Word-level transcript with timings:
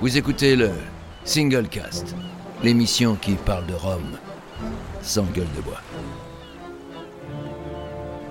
Vous 0.00 0.16
écoutez 0.16 0.54
le 0.54 0.70
Single 1.24 1.68
Cast, 1.68 2.14
l'émission 2.62 3.16
qui 3.16 3.32
parle 3.32 3.66
de 3.66 3.74
Rome 3.74 4.16
sans 5.02 5.24
gueule 5.24 5.50
de 5.56 5.60
bois. 5.60 5.80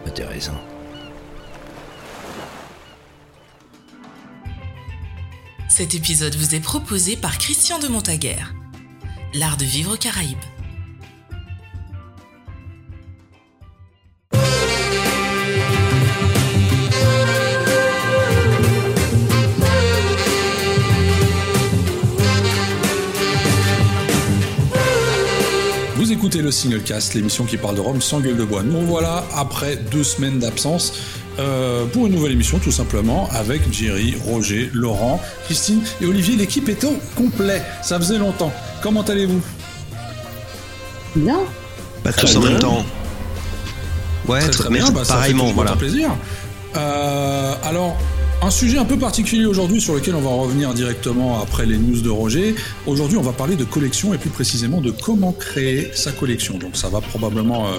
Intéressant. 0.06 0.56
Cet 5.68 5.94
épisode 5.94 6.36
vous 6.36 6.56
est 6.56 6.62
proposé 6.62 7.18
par 7.18 7.38
Christian 7.38 7.80
de 7.80 7.90
Montaguer. 7.90 8.38
L'art 9.34 9.58
de 9.58 9.66
vivre 9.66 9.96
aux 9.96 9.98
Caraïbes. 9.98 10.38
Écoutez 26.38 26.46
le 26.46 26.52
Single 26.52 26.82
Cast, 26.84 27.16
l'émission 27.16 27.46
qui 27.46 27.58
parle 27.58 27.76
de 27.76 27.82
Rome 27.82 28.00
sans 28.02 28.20
gueule 28.20 28.38
de 28.38 28.44
bois. 28.44 28.62
Nous 28.62 28.82
voilà 28.82 29.24
après 29.36 29.76
deux 29.76 30.04
semaines 30.04 30.38
d'absence 30.38 30.94
euh, 31.40 31.86
pour 31.86 32.06
une 32.06 32.14
nouvelle 32.14 32.32
émission 32.34 32.60
tout 32.60 32.72
simplement 32.72 33.28
avec 33.32 33.62
Jerry, 33.74 34.16
Roger, 34.24 34.70
Laurent, 34.74 35.20
Christine 35.46 35.82
et 36.00 36.06
Olivier. 36.06 36.36
L'équipe 36.36 36.70
est 36.70 36.84
au 36.84 36.94
complet. 37.16 37.64
Ça 37.82 37.98
faisait 37.98 38.20
longtemps. 38.20 38.54
Comment 38.84 39.02
allez-vous? 39.02 39.42
Bien. 41.16 41.40
Pas 42.04 42.12
Très 42.12 42.22
tous 42.28 42.36
en 42.38 42.42
bien. 42.42 42.50
même 42.52 42.60
temps. 42.60 42.86
Ouais, 44.28 44.40
Très, 44.42 44.50
très, 44.50 44.64
très 44.66 44.70
mais 44.70 44.80
bien, 44.80 44.92
bah, 44.92 45.00
ça 45.04 45.14
fait 45.14 45.20
pareillement, 45.20 45.52
voilà. 45.54 45.76
plaisir. 45.76 46.12
Euh, 46.76 47.54
alors, 47.64 47.98
un 48.42 48.52
sujet 48.52 48.78
un 48.78 48.86
peu 48.86 48.98
particulier 48.98 49.46
aujourd'hui 49.46 49.82
sur 49.82 49.96
lequel 49.96 50.16
on 50.16 50.22
va 50.22 50.30
revenir 50.30 50.74
directement 50.74 51.42
après 51.42 51.66
les 51.66 51.78
news 51.78 52.02
de 52.02 52.10
Roger. 52.10 52.56
Aujourd'hui, 52.86 53.18
on 53.18 53.22
va 53.22 53.34
parler 53.34 53.56
de 53.56 53.64
collection 53.64 54.14
et 54.14 54.18
plus 54.18 54.30
précisément 54.30 54.80
de 54.80 54.92
comment 54.92 55.32
créer 55.32 55.90
sa 55.94 56.12
collection. 56.12 56.58
Donc, 56.58 56.78
ça 56.78 56.88
va 56.90 57.02
probablement 57.02 57.68
euh, 57.68 57.78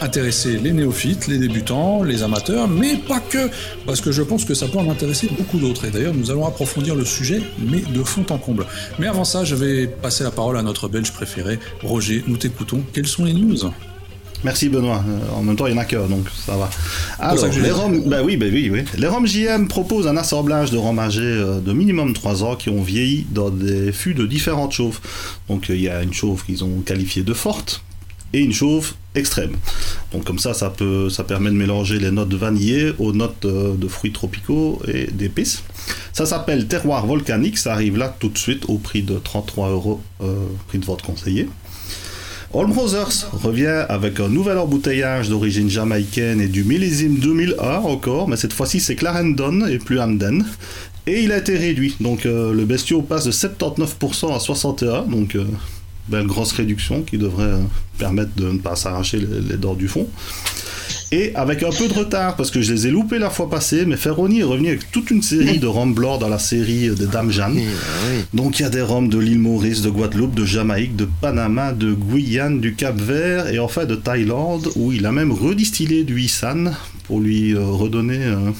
intéresser 0.00 0.58
les 0.58 0.72
néophytes, 0.72 1.26
les 1.26 1.38
débutants, 1.38 2.02
les 2.02 2.22
amateurs, 2.22 2.68
mais 2.68 2.96
pas 2.96 3.20
que, 3.20 3.48
parce 3.86 4.00
que 4.00 4.12
je 4.12 4.22
pense 4.22 4.44
que 4.44 4.54
ça 4.54 4.68
peut 4.68 4.78
en 4.78 4.90
intéresser 4.90 5.28
beaucoup 5.38 5.58
d'autres. 5.58 5.86
Et 5.86 5.90
d'ailleurs, 5.90 6.14
nous 6.14 6.30
allons 6.30 6.46
approfondir 6.46 6.94
le 6.94 7.04
sujet, 7.04 7.40
mais 7.58 7.80
de 7.80 8.04
fond 8.04 8.26
en 8.30 8.38
comble. 8.38 8.66
Mais 8.98 9.06
avant 9.06 9.24
ça, 9.24 9.44
je 9.44 9.54
vais 9.54 9.86
passer 9.86 10.22
la 10.22 10.30
parole 10.30 10.58
à 10.58 10.62
notre 10.62 10.88
Belge 10.88 11.12
préféré, 11.12 11.58
Roger. 11.82 12.22
Nous 12.26 12.36
t'écoutons. 12.36 12.82
Quelles 12.92 13.08
sont 13.08 13.24
les 13.24 13.32
news? 13.32 13.70
Merci 14.44 14.68
Benoît. 14.68 15.02
Euh, 15.08 15.34
en 15.34 15.42
même 15.42 15.56
temps, 15.56 15.66
il 15.66 15.74
y 15.74 15.76
en 15.76 15.80
a 15.80 15.86
que, 15.86 15.96
donc 15.96 16.26
ça 16.46 16.56
va. 16.56 16.68
Alors, 17.18 17.46
les 17.46 17.60
l'ai 17.60 17.70
ROM, 17.70 18.02
bah 18.06 18.18
oui, 18.22 18.36
bah 18.36 18.46
oui, 18.52 18.68
oui. 18.70 18.84
Les 18.96 19.06
ROM 19.06 19.26
JM 19.26 19.68
proposent 19.68 20.06
un 20.06 20.18
assemblage 20.18 20.70
de 20.70 20.76
ROM 20.76 20.98
âgés 20.98 21.22
euh, 21.22 21.60
de 21.60 21.72
minimum 21.72 22.12
3 22.12 22.44
ans 22.44 22.54
qui 22.54 22.68
ont 22.68 22.82
vieilli 22.82 23.26
dans 23.30 23.48
des 23.48 23.90
fûts 23.90 24.14
de 24.14 24.26
différentes 24.26 24.72
chauves. 24.72 25.00
Donc 25.48 25.70
euh, 25.70 25.74
il 25.74 25.82
y 25.82 25.88
a 25.88 26.02
une 26.02 26.12
chauve 26.12 26.44
qu'ils 26.44 26.62
ont 26.62 26.80
qualifiée 26.84 27.22
de 27.22 27.32
forte 27.32 27.82
et 28.34 28.40
une 28.40 28.52
chauve 28.52 28.92
extrême. 29.14 29.52
Donc 30.12 30.24
comme 30.24 30.38
ça, 30.38 30.52
ça 30.52 30.68
peut, 30.68 31.08
ça 31.08 31.24
permet 31.24 31.50
de 31.50 31.56
mélanger 31.56 31.98
les 31.98 32.10
notes 32.10 32.34
vanillées 32.34 32.92
aux 32.98 33.12
notes 33.12 33.46
de 33.46 33.88
fruits 33.88 34.12
tropicaux 34.12 34.82
et 34.88 35.06
d'épices. 35.06 35.62
Ça 36.12 36.26
s'appelle 36.26 36.66
terroir 36.66 37.06
volcanique. 37.06 37.56
Ça 37.56 37.72
arrive 37.72 37.96
là 37.96 38.14
tout 38.18 38.28
de 38.28 38.36
suite 38.36 38.64
au 38.68 38.76
prix 38.78 39.02
de 39.02 39.18
33 39.18 39.70
euros, 39.70 40.02
prix 40.66 40.78
de 40.78 40.84
vente 40.84 41.02
conseillé. 41.02 41.48
All 42.56 42.68
Brothers 42.68 43.26
revient 43.32 43.84
avec 43.88 44.20
un 44.20 44.28
nouvel 44.28 44.58
embouteillage 44.58 45.28
d'origine 45.28 45.68
jamaïcaine 45.68 46.40
et 46.40 46.46
du 46.46 46.62
millésime 46.62 47.18
2001 47.18 47.78
encore, 47.78 48.28
mais 48.28 48.36
cette 48.36 48.52
fois-ci 48.52 48.78
c'est 48.78 48.94
Clarendon 48.94 49.66
et 49.66 49.78
plus 49.78 49.98
Hamden. 49.98 50.44
Et 51.08 51.24
il 51.24 51.32
a 51.32 51.38
été 51.38 51.56
réduit, 51.56 51.96
donc 51.98 52.26
euh, 52.26 52.52
le 52.52 52.64
bestiau 52.64 53.02
passe 53.02 53.24
de 53.24 53.32
79% 53.32 54.32
à 54.32 54.38
61%, 54.38 55.10
donc 55.10 55.34
euh, 55.34 56.24
grosse 56.24 56.52
réduction 56.52 57.02
qui 57.02 57.18
devrait 57.18 57.44
euh, 57.44 57.58
permettre 57.98 58.30
de 58.36 58.52
ne 58.52 58.58
pas 58.58 58.76
s'arracher 58.76 59.18
les 59.18 59.56
dents 59.56 59.74
du 59.74 59.88
fond. 59.88 60.06
Et 61.14 61.30
avec 61.36 61.62
un 61.62 61.70
peu 61.70 61.86
de 61.86 61.94
retard, 61.94 62.34
parce 62.34 62.50
que 62.50 62.60
je 62.60 62.72
les 62.72 62.88
ai 62.88 62.90
loupés 62.90 63.20
la 63.20 63.30
fois 63.30 63.48
passée, 63.48 63.84
mais 63.86 63.96
Ferroni 63.96 64.40
est 64.40 64.42
revenu 64.42 64.70
avec 64.70 64.90
toute 64.90 65.12
une 65.12 65.22
série 65.22 65.60
de 65.60 65.66
rhum 65.68 65.94
blancs 65.94 66.18
dans 66.18 66.28
la 66.28 66.40
série 66.40 66.88
des 66.88 67.06
Dames 67.06 67.30
Jeanne. 67.30 67.54
Bah. 67.54 67.60
Donc 68.32 68.58
il 68.58 68.62
y 68.62 68.64
a 68.64 68.68
des 68.68 68.82
rhums 68.82 69.08
de 69.08 69.18
l'île 69.18 69.38
Maurice, 69.38 69.80
de 69.82 69.90
Guadeloupe, 69.90 70.34
de 70.34 70.44
Jamaïque, 70.44 70.96
de 70.96 71.06
Panama, 71.20 71.72
de 71.72 71.92
Guyane, 71.92 72.60
du 72.60 72.74
Cap 72.74 73.00
Vert 73.00 73.46
et 73.46 73.60
enfin 73.60 73.84
de 73.84 73.94
Thaïlande 73.94 74.70
où 74.74 74.90
il 74.90 75.06
a 75.06 75.12
même 75.12 75.30
redistillé 75.30 76.02
du 76.02 76.20
Isan 76.20 76.72
pour 77.04 77.20
lui 77.20 77.54
euh, 77.54 77.64
redonner 77.64 78.18
euh, 78.20 78.50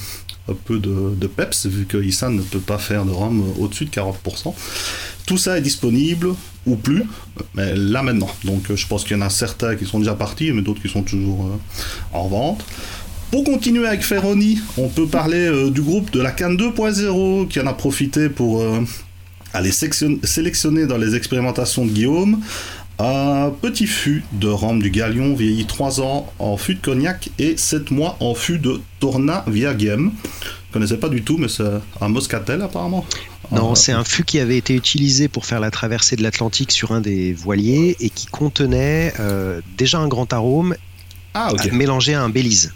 un 0.49 0.55
peu 0.55 0.78
de, 0.78 1.27
peps 1.27 1.66
vu 1.66 1.87
que 1.87 1.97
Isan 1.97 2.31
ne 2.31 2.43
peut 2.43 2.60
pas 2.60 2.78
faire 2.78 3.05
de 3.05 3.10
rhum 3.10 3.43
au-dessus 3.59 3.87
de 3.87 3.91
40%. 3.91 4.55
Tout 5.27 5.38
ça 5.38 5.56
est 5.56 5.62
disponible 5.62 6.34
ou 6.66 6.77
plus, 6.77 7.05
mais 7.55 7.75
là 7.75 8.03
maintenant. 8.03 8.31
Donc 8.44 8.71
euh, 8.71 8.77
je 8.77 8.87
pense 8.87 9.05
qu'il 9.05 9.16
y 9.16 9.21
en 9.21 9.22
a 9.22 9.31
certains 9.31 9.75
qui 9.77 9.87
sont 9.87 9.99
déjà 9.99 10.15
partis, 10.15 10.53
mais 10.53 10.62
d'autres 10.62 10.82
qui 10.82 10.88
sont 10.88 11.03
toujours 11.03 11.47
euh, 11.47 12.16
en 12.16 12.28
vente. 12.28 12.65
Pour 13.31 13.44
continuer 13.44 13.87
avec 13.87 14.03
Ferroni, 14.03 14.60
on 14.77 14.88
peut 14.88 15.06
parler 15.06 15.47
euh, 15.47 15.71
du 15.71 15.81
groupe 15.81 16.10
de 16.10 16.21
la 16.21 16.31
Cannes 16.31 16.56
2.0 16.56 17.49
qui 17.49 17.61
en 17.61 17.66
a 17.66 17.72
profité 17.72 18.28
pour 18.28 18.62
aller 19.55 19.72
sélectionner 19.72 20.87
dans 20.87 20.99
les 20.99 21.15
expérimentations 21.15 21.87
de 21.87 21.91
Guillaume 21.91 22.41
un 22.99 23.50
petit 23.50 23.87
fût 23.87 24.25
de 24.32 24.49
rhum 24.49 24.81
du 24.81 24.91
Galion 24.91 25.34
vieilli 25.34 25.66
3 25.66 26.00
ans 26.00 26.32
en 26.38 26.56
fût 26.56 26.75
de 26.77 26.81
cognac 26.81 27.31
et 27.38 27.56
7 27.56 27.91
mois 27.91 28.16
en 28.21 28.34
fût 28.34 28.59
de 28.59 28.81
Torna 29.00 29.44
Viagem. 29.49 30.12
Je 30.69 30.72
connaissais 30.72 30.97
pas 30.97 31.09
du 31.09 31.22
tout, 31.22 31.37
mais 31.37 31.49
c'est 31.49 31.65
un 32.00 32.09
moscatel 32.09 32.62
apparemment. 32.62 33.05
Non, 33.53 33.72
Euh, 33.72 33.75
c'est 33.75 33.93
un 33.93 34.05
fût 34.05 34.25
qui 34.25 34.38
avait 34.41 34.56
été 34.56 34.75
utilisé 34.75 35.28
pour 35.28 35.44
faire 35.44 35.60
la 35.60 35.71
traversée 35.71 36.16
de 36.16 36.22
l'Atlantique 36.22 36.72
sur 36.72 36.93
un 36.93 37.00
des 37.00 37.32
voiliers 37.34 37.97
et 38.00 38.10
qui 38.10 38.27
contenait 38.27 39.12
euh, 39.21 39.61
déjà 39.76 39.99
un 39.99 40.09
grand 40.09 40.32
arôme 40.32 40.75
Ah, 41.34 41.53
mélangé 41.72 42.15
à 42.15 42.22
un 42.22 42.28
Belize. 42.28 42.72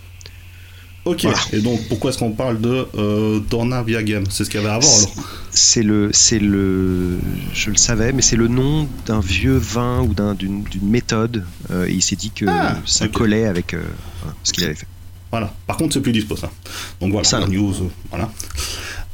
Ok. 1.09 1.23
Voilà. 1.23 1.39
Et 1.53 1.61
donc, 1.61 1.81
pourquoi 1.89 2.11
est-ce 2.11 2.19
qu'on 2.19 2.33
parle 2.33 2.61
de 2.61 2.87
euh, 2.97 3.41
Torna 3.49 3.83
Viagem 3.83 4.25
C'est 4.31 4.45
ce 4.45 4.51
qu'il 4.51 4.61
y 4.61 4.65
avait 4.65 4.73
avant 4.75 4.87
alors 4.99 5.11
C'est 5.51 5.83
le, 5.83 6.11
c'est 6.13 6.39
le, 6.39 7.19
je 7.55 7.71
le 7.71 7.77
savais, 7.77 8.13
mais 8.13 8.23
c'est 8.23 8.37
le 8.37 8.49
nom 8.49 8.87
d'un 9.07 9.21
vieux 9.21 9.57
vin 9.57 10.03
ou 10.03 10.13
d'un- 10.15 10.35
d'une 10.35 10.63
d'une 10.65 10.89
méthode. 10.89 11.45
euh, 11.71 11.87
et 11.87 11.93
il 11.93 12.03
s'est 12.03 12.17
dit 12.17 12.31
que 12.31 12.45
Ah, 12.49 12.77
ça 12.87 13.07
ok. 13.07 13.13
collait 13.13 13.47
avec 13.47 13.75
euh, 13.75 13.83
ce 14.45 14.53
qu'il 14.53 14.65
avait 14.65 14.75
fait. 14.75 14.87
Voilà. 15.31 15.53
Par 15.67 15.77
contre, 15.77 15.95
c'est 15.95 16.01
plus 16.01 16.13
dispo 16.13 16.37
ça. 16.37 16.51
Donc 17.01 17.13
voilà, 17.13 17.27
Ça, 17.29 17.41
la 17.41 17.47
news. 17.47 17.75
Voilà. 18.11 18.31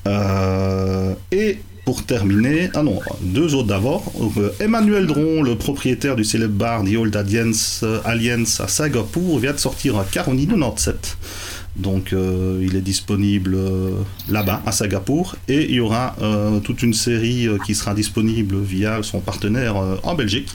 Euh, 0.06 1.14
et 1.32 1.58
pour 1.84 2.04
terminer, 2.04 2.70
ah 2.74 2.82
non, 2.82 2.98
deux 3.20 3.54
autres 3.54 3.68
d'abord. 3.68 4.10
Emmanuel 4.60 5.06
Dron, 5.06 5.42
le 5.42 5.54
propriétaire 5.56 6.16
du 6.16 6.24
célèbre 6.24 6.54
bar 6.54 6.82
The 6.84 6.96
Old 6.96 7.14
Alliance, 7.14 7.84
Alliance 8.04 8.60
à 8.60 8.68
Singapour, 8.68 9.38
vient 9.38 9.52
de 9.52 9.58
sortir 9.58 9.98
un 9.98 10.04
Caroni 10.04 10.46
97. 10.46 11.16
Donc 11.76 12.12
euh, 12.12 12.60
il 12.62 12.76
est 12.76 12.80
disponible 12.80 13.54
euh, 13.56 13.90
là-bas 14.28 14.62
à 14.64 14.70
Singapour 14.70 15.34
et 15.48 15.64
il 15.64 15.74
y 15.74 15.80
aura 15.80 16.14
euh, 16.22 16.60
toute 16.60 16.82
une 16.82 16.94
série 16.94 17.48
qui 17.66 17.74
sera 17.74 17.94
disponible 17.94 18.60
via 18.60 19.02
son 19.02 19.20
partenaire 19.20 19.76
en 20.02 20.14
Belgique. 20.14 20.50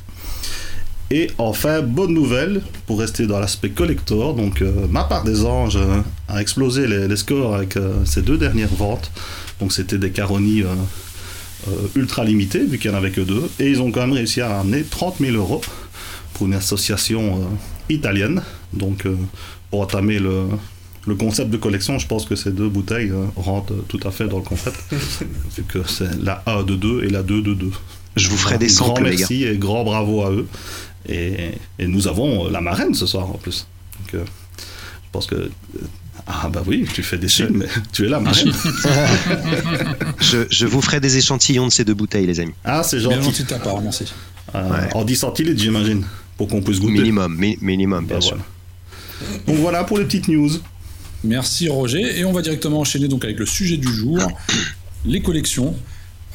Et 1.12 1.32
enfin, 1.40 1.82
bonne 1.82 2.14
nouvelle, 2.14 2.62
pour 2.86 3.00
rester 3.00 3.26
dans 3.26 3.40
l'aspect 3.40 3.72
collector, 3.72 4.36
donc 4.36 4.64
ma 4.92 5.04
part 5.06 5.24
des 5.24 5.44
anges 5.44 5.80
a 6.28 6.40
explosé 6.40 6.86
les, 6.86 7.16
scores 7.16 7.56
avec 7.56 7.80
ces 8.06 8.22
deux 8.22 8.38
dernières 8.38 8.74
ventes. 8.76 9.12
Donc 9.60 9.74
c'était 9.74 9.98
des 9.98 10.12
Caroni 10.12 10.62
euh, 10.62 10.76
ultra 11.96 12.24
limités, 12.24 12.64
vu 12.64 12.78
qu'il 12.78 12.92
n'y 12.92 12.96
en 12.96 13.00
avait 13.00 13.10
que 13.10 13.22
deux. 13.22 13.50
Et 13.60 13.72
ils 13.72 13.82
ont 13.82 13.92
quand 13.92 14.02
même 14.02 14.14
réussi 14.14 14.40
à 14.40 14.50
ramener 14.50 14.84
30 14.84 15.16
000 15.20 15.36
euros 15.36 15.62
pour 16.36 16.46
une 16.46 16.54
association 16.54 17.42
italienne. 17.90 18.44
Donc 18.74 19.08
pour 19.72 19.82
entamer 19.82 20.20
le, 20.20 20.44
le 21.10 21.16
concept 21.16 21.50
de 21.50 21.58
collection, 21.58 22.00
je 22.00 22.08
pense 22.08 22.26
que 22.26 22.36
ces 22.36 22.52
deux 22.52 22.70
bouteilles 22.70 23.10
euh, 23.12 23.26
rentrent 23.36 23.74
tout 23.88 24.00
à 24.06 24.12
fait 24.12 24.28
dans 24.28 24.38
le 24.38 24.44
concept, 24.44 24.78
vu 25.58 25.64
que 25.68 25.80
c'est 25.88 26.22
la 26.22 26.42
A 26.46 26.64
de 26.64 26.76
2 26.76 27.04
et 27.04 27.10
la 27.10 27.24
2 27.24 27.42
de 27.42 27.54
2. 27.54 27.72
Je 28.16 28.30
vous 28.30 28.38
ferai 28.38 28.58
des 28.58 28.68
grand 28.68 28.88
samples, 28.88 29.04
les 29.06 29.12
gars. 29.12 29.16
merci 29.20 29.44
et 29.44 29.58
grand 29.58 29.84
bravo 29.84 30.24
à 30.24 30.32
eux. 30.32 30.48
Et, 31.08 31.52
et 31.80 31.88
nous 31.88 32.08
avons 32.08 32.48
euh, 32.48 32.52
la 32.52 32.62
marraine 32.62 32.94
ce 32.94 33.06
soir 33.06 33.26
en 33.30 33.38
plus. 33.38 33.68
Donc, 34.00 34.14
euh, 34.16 34.26
je 34.58 35.08
pense 35.12 35.28
que. 35.28 35.50
Ah 36.28 36.50
bah 36.52 36.62
oui, 36.68 36.86
tu 36.94 37.02
fais 37.02 37.18
des 37.18 37.30
films, 37.30 37.58
mais 37.60 37.66
tu 37.92 38.06
es 38.06 38.10
la 38.10 38.20
marraine. 38.20 38.52
Je, 40.20 40.46
je 40.50 40.66
vous 40.68 40.82
ferai 40.82 41.00
des 41.00 41.18
échantillons 41.18 41.68
de 41.68 41.72
ces 41.72 41.86
deux 41.86 41.94
bouteilles, 41.94 42.28
les 42.28 42.40
amis. 42.40 42.54
Ah, 42.64 42.84
c'est 42.84 42.98
Bien 43.00 43.12
gentil. 43.12 43.24
gentil 43.26 43.44
de 43.44 43.48
ta 43.48 43.60
part, 43.60 43.82
merci. 43.82 44.06
Euh, 44.54 44.70
Ouais. 44.70 44.94
En 44.96 45.06
10 45.06 45.16
centilitres, 45.16 45.60
j'imagine, 45.62 46.04
pour 46.38 46.48
qu'on 46.48 46.62
puisse 46.62 46.80
goûter. 46.80 46.94
Minimum, 46.94 47.36
mi- 47.36 47.58
minimum, 47.62 48.06
bien 48.06 48.16
Bah, 48.18 48.22
sûr. 48.22 48.38
voilà. 48.38 49.40
Donc 49.48 49.56
voilà 49.58 49.84
pour 49.84 49.98
les 50.00 50.06
petites 50.06 50.28
news. 50.28 50.50
Merci 51.24 51.68
Roger. 51.70 52.20
Et 52.20 52.26
on 52.26 52.32
va 52.32 52.42
directement 52.42 52.80
enchaîner 52.80 53.08
donc 53.08 53.24
avec 53.26 53.40
le 53.40 53.46
sujet 53.46 53.78
du 53.78 53.92
jour, 53.92 54.18
les 55.06 55.22
collections. 55.22 55.76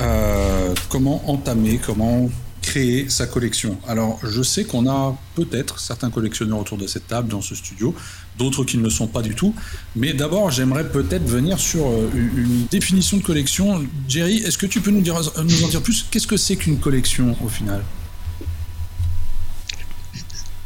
Euh, 0.00 0.74
comment 0.88 1.30
entamer, 1.30 1.78
comment 1.84 2.28
créer 2.60 3.08
sa 3.08 3.26
collection? 3.26 3.78
Alors, 3.86 4.18
je 4.24 4.42
sais 4.42 4.64
qu'on 4.64 4.88
a 4.88 5.16
peut-être 5.36 5.78
certains 5.78 6.10
collectionneurs 6.10 6.58
autour 6.58 6.78
de 6.78 6.86
cette 6.86 7.06
table 7.06 7.28
dans 7.28 7.42
ce 7.42 7.54
studio, 7.54 7.94
d'autres 8.36 8.64
qui 8.64 8.76
ne 8.76 8.82
le 8.82 8.90
sont 8.90 9.06
pas 9.06 9.22
du 9.22 9.34
tout. 9.34 9.54
Mais 9.94 10.12
d'abord, 10.12 10.50
j'aimerais 10.50 10.88
peut-être 10.88 11.26
venir 11.26 11.58
sur 11.60 11.86
euh, 11.86 12.10
une, 12.14 12.44
une 12.44 12.66
définition 12.70 13.16
de 13.18 13.22
collection. 13.22 13.86
Jerry, 14.08 14.38
est-ce 14.38 14.58
que 14.58 14.66
tu 14.66 14.80
peux 14.80 14.90
nous, 14.90 15.02
dire, 15.02 15.20
nous 15.42 15.64
en 15.64 15.68
dire 15.68 15.82
plus? 15.82 16.06
Qu'est-ce 16.10 16.26
que 16.26 16.36
c'est 16.36 16.56
qu'une 16.56 16.78
collection 16.78 17.36
au 17.44 17.48
final? 17.48 17.82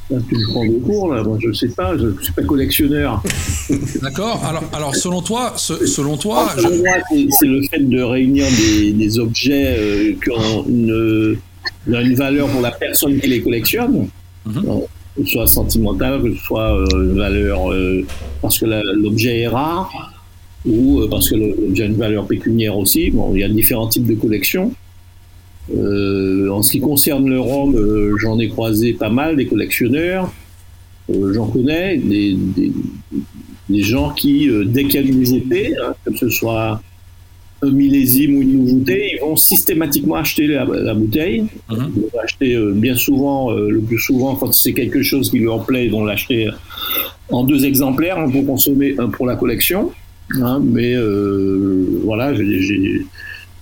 Tu 0.08 0.14
me 0.36 0.46
prends 0.52 0.64
des 0.64 0.78
cours 0.78 1.12
là, 1.14 1.22
moi 1.22 1.36
je 1.44 1.52
sais 1.52 1.68
pas, 1.68 1.96
je 1.98 2.06
ne 2.06 2.20
suis 2.22 2.32
pas 2.32 2.42
collectionneur. 2.42 3.22
D'accord. 4.02 4.42
Alors, 4.48 4.64
alors 4.72 4.96
selon 4.96 5.20
toi, 5.20 5.52
ce- 5.56 5.84
selon 5.86 6.16
toi, 6.16 6.48
je- 6.56 6.62
Pour 6.62 6.76
moi, 6.78 6.92
c'est- 7.10 7.46
le 7.46 7.60
fait 7.70 7.80
de 7.80 8.00
réunir 8.02 8.46
des, 8.56 8.92
des 8.92 9.18
objets 9.18 9.76
euh, 9.78 10.12
qui 10.22 10.30
ont 10.30 10.64
une, 10.66 11.36
une 11.86 12.14
valeur 12.14 12.48
pour 12.48 12.62
la 12.62 12.70
personne 12.70 13.18
qui 13.20 13.26
les 13.28 13.42
collectionne, 13.42 14.08
Mhm. 14.46 14.62
Que 15.16 15.24
ce 15.24 15.32
soit 15.32 15.46
sentimentale, 15.48 16.22
que 16.22 16.32
ce 16.34 16.40
soit 16.44 16.72
euh, 16.80 16.86
une 17.02 17.18
valeur 17.18 17.70
euh, 17.72 18.06
parce 18.40 18.58
que 18.60 18.66
l'objet 18.66 19.40
est 19.40 19.48
rare 19.48 19.90
ou 20.64 21.00
euh, 21.00 21.08
parce 21.10 21.28
que 21.28 21.34
l'objet 21.34 21.82
a 21.82 21.86
une 21.86 21.96
valeur 21.96 22.24
pécuniaire 22.26 22.78
aussi. 22.78 23.10
Bon, 23.10 23.32
il 23.34 23.40
y 23.40 23.44
a 23.44 23.48
différents 23.48 23.88
types 23.88 24.06
de 24.06 24.14
collections. 24.14 24.72
Euh, 25.76 26.48
en 26.48 26.62
ce 26.62 26.72
qui 26.72 26.80
concerne 26.80 27.28
le 27.28 27.38
rhum, 27.40 27.74
euh, 27.76 28.16
j'en 28.18 28.38
ai 28.38 28.48
croisé 28.48 28.94
pas 28.94 29.10
mal 29.10 29.36
des 29.36 29.46
collectionneurs. 29.46 30.32
Euh, 31.10 31.32
j'en 31.34 31.46
connais 31.46 31.96
des, 31.98 32.34
des, 32.34 32.72
des 33.68 33.82
gens 33.82 34.10
qui, 34.14 34.48
dès 34.66 34.84
qu'il 34.84 35.00
y 35.00 35.04
a 35.04 35.06
une 35.06 35.20
nouveauté, 35.20 35.74
hein, 35.76 35.94
que 36.04 36.16
ce 36.16 36.28
soit 36.30 36.80
un 37.60 37.70
millésime 37.70 38.36
ou 38.36 38.42
une 38.42 38.64
nouveauté, 38.64 39.10
ils 39.14 39.20
vont 39.20 39.36
systématiquement 39.36 40.14
acheter 40.14 40.46
la, 40.46 40.64
la 40.64 40.94
bouteille. 40.94 41.42
Mhm. 41.70 41.92
Ils 41.96 42.02
vont 42.02 42.18
acheter 42.22 42.58
bien 42.74 42.94
souvent, 42.94 43.50
le 43.50 43.80
plus 43.80 43.98
souvent, 43.98 44.36
quand 44.36 44.52
c'est 44.54 44.72
quelque 44.72 45.02
chose 45.02 45.28
qui 45.30 45.40
leur 45.40 45.64
plaît, 45.66 45.86
ils 45.86 45.90
vont 45.92 46.04
l'acheter 46.04 46.48
en 47.30 47.44
deux 47.44 47.66
exemplaires, 47.66 48.18
un 48.18 48.30
pour 48.30 48.46
consommer, 48.46 48.94
un 48.98 49.08
pour 49.08 49.26
la 49.26 49.36
collection. 49.36 49.90
hein. 50.40 50.62
mais 50.64 50.94
voilà, 52.04 52.32
j'ai- 52.34 53.02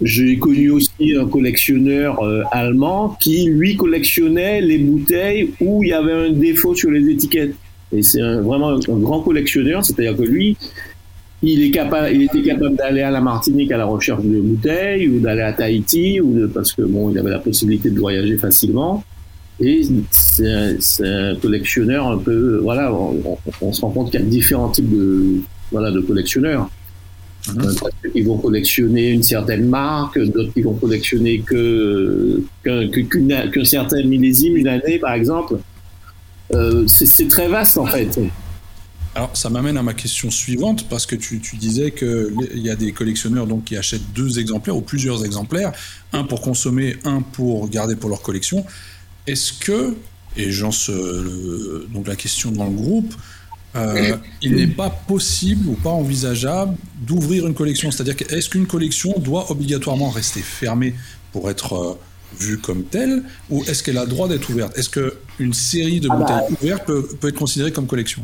j'ai 0.03 0.39
connu 0.39 0.71
aussi 0.71 1.17
un 1.19 1.27
collectionneur 1.27 2.23
euh, 2.23 2.43
allemand 2.51 3.17
qui, 3.21 3.47
lui, 3.47 3.77
collectionnait 3.77 4.61
les 4.61 4.79
bouteilles 4.79 5.53
où 5.61 5.83
il 5.83 5.91
y 5.91 5.93
avait 5.93 6.13
un 6.13 6.31
défaut 6.31 6.75
sur 6.75 6.91
les 6.91 7.09
étiquettes. 7.11 7.55
Et 7.93 8.03
c'est 8.03 8.21
vraiment 8.21 8.71
un, 8.71 8.99
grand 8.99 9.21
collectionneur, 9.21 9.85
c'est-à-dire 9.85 10.17
que 10.17 10.23
lui, 10.23 10.57
il, 11.43 11.63
est 11.63 11.71
capable, 11.71 12.15
il 12.15 12.23
était 12.23 12.43
capable 12.43 12.77
d'aller 12.77 13.03
à 13.03 13.11
la 13.11 13.21
Martinique 13.21 13.71
à 13.73 13.77
la 13.77 13.85
recherche 13.85 14.23
de 14.23 14.41
bouteilles 14.41 15.09
ou 15.09 15.21
d'aller 15.21 15.43
à 15.43 15.53
Tahiti 15.53 16.21
ou 16.21 16.33
de- 16.35 16.47
parce 16.47 16.73
que 16.73 16.83
bon, 16.83 17.11
il 17.11 17.19
avait 17.19 17.31
la 17.31 17.39
possibilité 17.39 17.91
de 17.91 17.99
voyager 17.99 18.37
facilement. 18.37 19.05
Et 19.61 19.83
c'est 20.11 20.79
un, 21.01 21.35
collectionneur 21.37 22.09
un 22.09 22.19
peu, 22.19 22.59
voilà, 22.63 22.93
on 23.63 23.73
se 23.73 23.81
rend 23.81 23.91
compte 23.91 24.11
qu'il 24.11 24.21
y 24.21 24.23
a 24.23 24.27
différents 24.27 24.69
types 24.69 24.91
de, 24.91 25.41
voilà, 25.73 25.91
de 25.91 26.01
collectionneurs. 26.01 26.69
Euh, 27.49 27.73
parce 27.81 27.95
qu'ils 28.13 28.27
vont 28.27 28.39
collectionner 28.39 29.11
une 29.11 29.23
certaine 29.23 29.69
marque, 29.69 30.19
d'autres 30.19 30.53
qui 30.53 30.63
vont 30.63 30.75
collectionner 30.75 31.41
que 31.41 32.43
qu'un 32.65 33.65
certain 33.65 34.03
millésime, 34.03 34.57
une 34.57 34.69
année 34.69 34.99
par 34.99 35.15
exemple. 35.15 35.59
Euh, 36.53 36.87
c'est 36.87 37.29
très 37.29 37.49
vaste 37.49 37.79
en 37.79 37.87
fait. 37.87 38.19
Alors, 39.15 39.35
ça 39.35 39.49
m'amène 39.49 39.79
à 39.79 39.83
ma 39.83 39.95
question 39.95 40.31
suivante, 40.31 40.91
parce 40.91 41.07
que 41.07 41.17
tu, 41.17 41.41
tu 41.41 41.57
disais 41.57 41.91
qu'il 41.91 42.35
y 42.57 42.69
a 42.69 42.77
des 42.77 42.93
collectionneurs 42.93 43.47
donc, 43.47 43.65
qui 43.65 43.77
achètent 43.77 44.13
deux 44.15 44.39
exemplaires 44.39 44.77
ou 44.77 44.83
plusieurs 44.83 45.25
exemplaires, 45.25 45.73
un 46.13 46.25
pour 46.25 46.43
consommer, 46.43 46.97
un 47.05 47.23
pour 47.23 47.71
garder 47.71 47.97
pour 47.97 48.11
leur 48.11 48.21
collection. 48.21 48.67
Est-ce 49.27 49.55
que, 49.55 49.95
et 50.37 50.51
j'en 50.51 50.69
donc 51.95 52.07
la 52.07 52.15
question 52.15 52.51
dans 52.51 52.67
le 52.67 52.77
groupe, 52.77 53.15
euh, 53.75 54.17
il 54.43 54.55
n'est 54.55 54.67
pas 54.69 54.89
possible 54.91 55.69
ou 55.69 55.75
pas 55.75 55.91
envisageable 55.91 56.77
d'ouvrir 57.01 57.47
une 57.47 57.55
collection 57.55 57.91
C'est-à-dire, 57.91 58.17
que 58.17 58.25
est-ce 58.35 58.49
qu'une 58.49 58.67
collection 58.67 59.15
doit 59.19 59.51
obligatoirement 59.51 60.09
rester 60.11 60.41
fermée 60.41 60.95
pour 61.33 61.51
être 61.51 61.73
euh, 61.75 61.95
vue 62.41 62.59
comme 62.59 62.85
telle, 62.85 63.23
ou 63.51 63.63
est-ce 63.65 63.83
qu'elle 63.83 63.99
a 63.99 64.05
le 64.05 64.11
droit 64.11 64.29
d'être 64.29 64.49
ouverte? 64.51 64.77
Est-ce 64.79 64.89
qu'une 64.91 65.53
série 65.53 66.01
de 66.01 66.09
Ah 66.11 66.17
bah. 66.17 66.25
bouteilles 66.49 66.57
ouvertes 66.63 66.87
peut, 66.87 67.07
peut 67.21 67.29
être 67.29 67.39
considérée 67.39 67.73
comme 67.73 67.87
collection? 67.87 68.23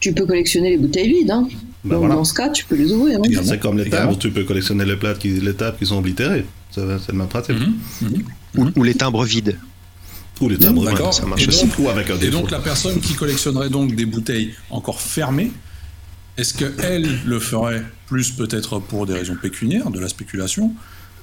Tu 0.00 0.12
peux 0.12 0.26
collectionner 0.26 0.70
les 0.70 0.76
bouteilles 0.76 1.08
vides, 1.12 1.30
hein. 1.30 1.48
Ben 1.84 1.90
Donc 1.90 1.98
voilà. 2.00 2.14
dans 2.16 2.24
ce 2.24 2.34
cas, 2.34 2.48
tu 2.50 2.64
peux 2.66 2.76
les 2.76 2.92
ouvrir. 2.92 3.18
hein. 3.20 3.40
C'est 3.44 3.58
comme 3.58 3.78
les 3.78 3.88
tables, 3.90 4.16
tu 4.18 4.30
peux 4.30 4.44
collectionner 4.44 4.84
les 4.84 4.96
plates 4.96 5.18
qui, 5.18 5.28
les 5.40 5.54
tables 5.54 5.76
qui 5.78 5.86
sont 5.86 5.96
oblitérées. 5.98 6.44
C'est 6.70 6.80
c'est 6.98 7.12
le 7.12 7.18
même 7.18 7.28
principe. 7.28 7.56
Mhm. 7.56 8.22
Ou, 8.56 8.66
ou 8.76 8.82
les 8.82 8.94
timbres 8.94 9.24
vides. 9.24 9.58
Ou 10.40 10.48
les 10.48 10.58
tables 10.58 10.84
D'accord. 10.84 11.14
ça 11.14 11.26
marche 11.26 11.44
Et 11.44 11.48
aussi. 11.48 11.66
donc- 11.66 11.78
Ou 11.78 11.88
avec 11.88 12.10
un 12.10 12.18
Et 12.18 12.30
donc 12.30 12.50
la 12.50 12.58
personne 12.60 13.00
qui 13.00 13.14
collectionnerait 13.14 13.70
donc 13.70 13.94
des 13.94 14.04
bouteilles 14.06 14.54
encore 14.70 15.00
fermées, 15.00 15.52
est-ce 16.36 16.52
qu'elle 16.54 17.08
le 17.24 17.38
ferait 17.38 17.84
plus 18.06 18.32
peut-être 18.32 18.80
pour 18.80 19.06
des 19.06 19.14
raisons 19.14 19.36
pécuniaires, 19.40 19.90
de 19.90 20.00
la 20.00 20.08
spéculation, 20.08 20.72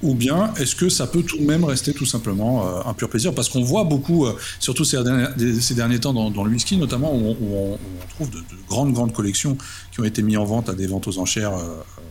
ou 0.02 0.16
bien 0.16 0.54
est-ce 0.56 0.74
que 0.76 0.88
ça 0.90 1.06
peut 1.06 1.22
tout 1.24 1.38
de 1.38 1.44
même 1.44 1.64
rester 1.66 1.94
tout 1.94 2.06
simplement 2.06 2.66
euh, 2.66 2.82
un 2.90 2.94
pur 2.94 3.10
plaisir? 3.10 3.36
Parce 3.36 3.50
qu'on 3.50 3.62
voit 3.62 3.84
beaucoup, 3.84 4.26
euh, 4.26 4.34
surtout 4.60 4.86
ces 4.86 5.04
derniers, 5.04 5.28
des- 5.38 5.60
ces 5.62 5.76
derniers 5.76 6.00
temps 6.00 6.14
dans, 6.14 6.32
dans 6.32 6.44
le 6.46 6.50
whisky 6.52 6.78
notamment, 6.78 7.14
où 7.14 7.36
on, 7.42 7.74
où 7.74 7.78
trouve 8.16 8.30
de, 8.32 8.38
de 8.38 8.44
grandes, 8.68 8.94
grandes 8.94 9.14
collections 9.14 9.58
qui 9.92 10.00
ont 10.00 10.06
été 10.06 10.22
mises 10.24 10.38
en 10.38 10.46
vente 10.46 10.70
à 10.70 10.74
des 10.74 10.88
ventes 10.88 11.08
aux 11.08 11.20
enchères 11.20 11.54
euh, 11.54 11.60
euh, 11.62 12.02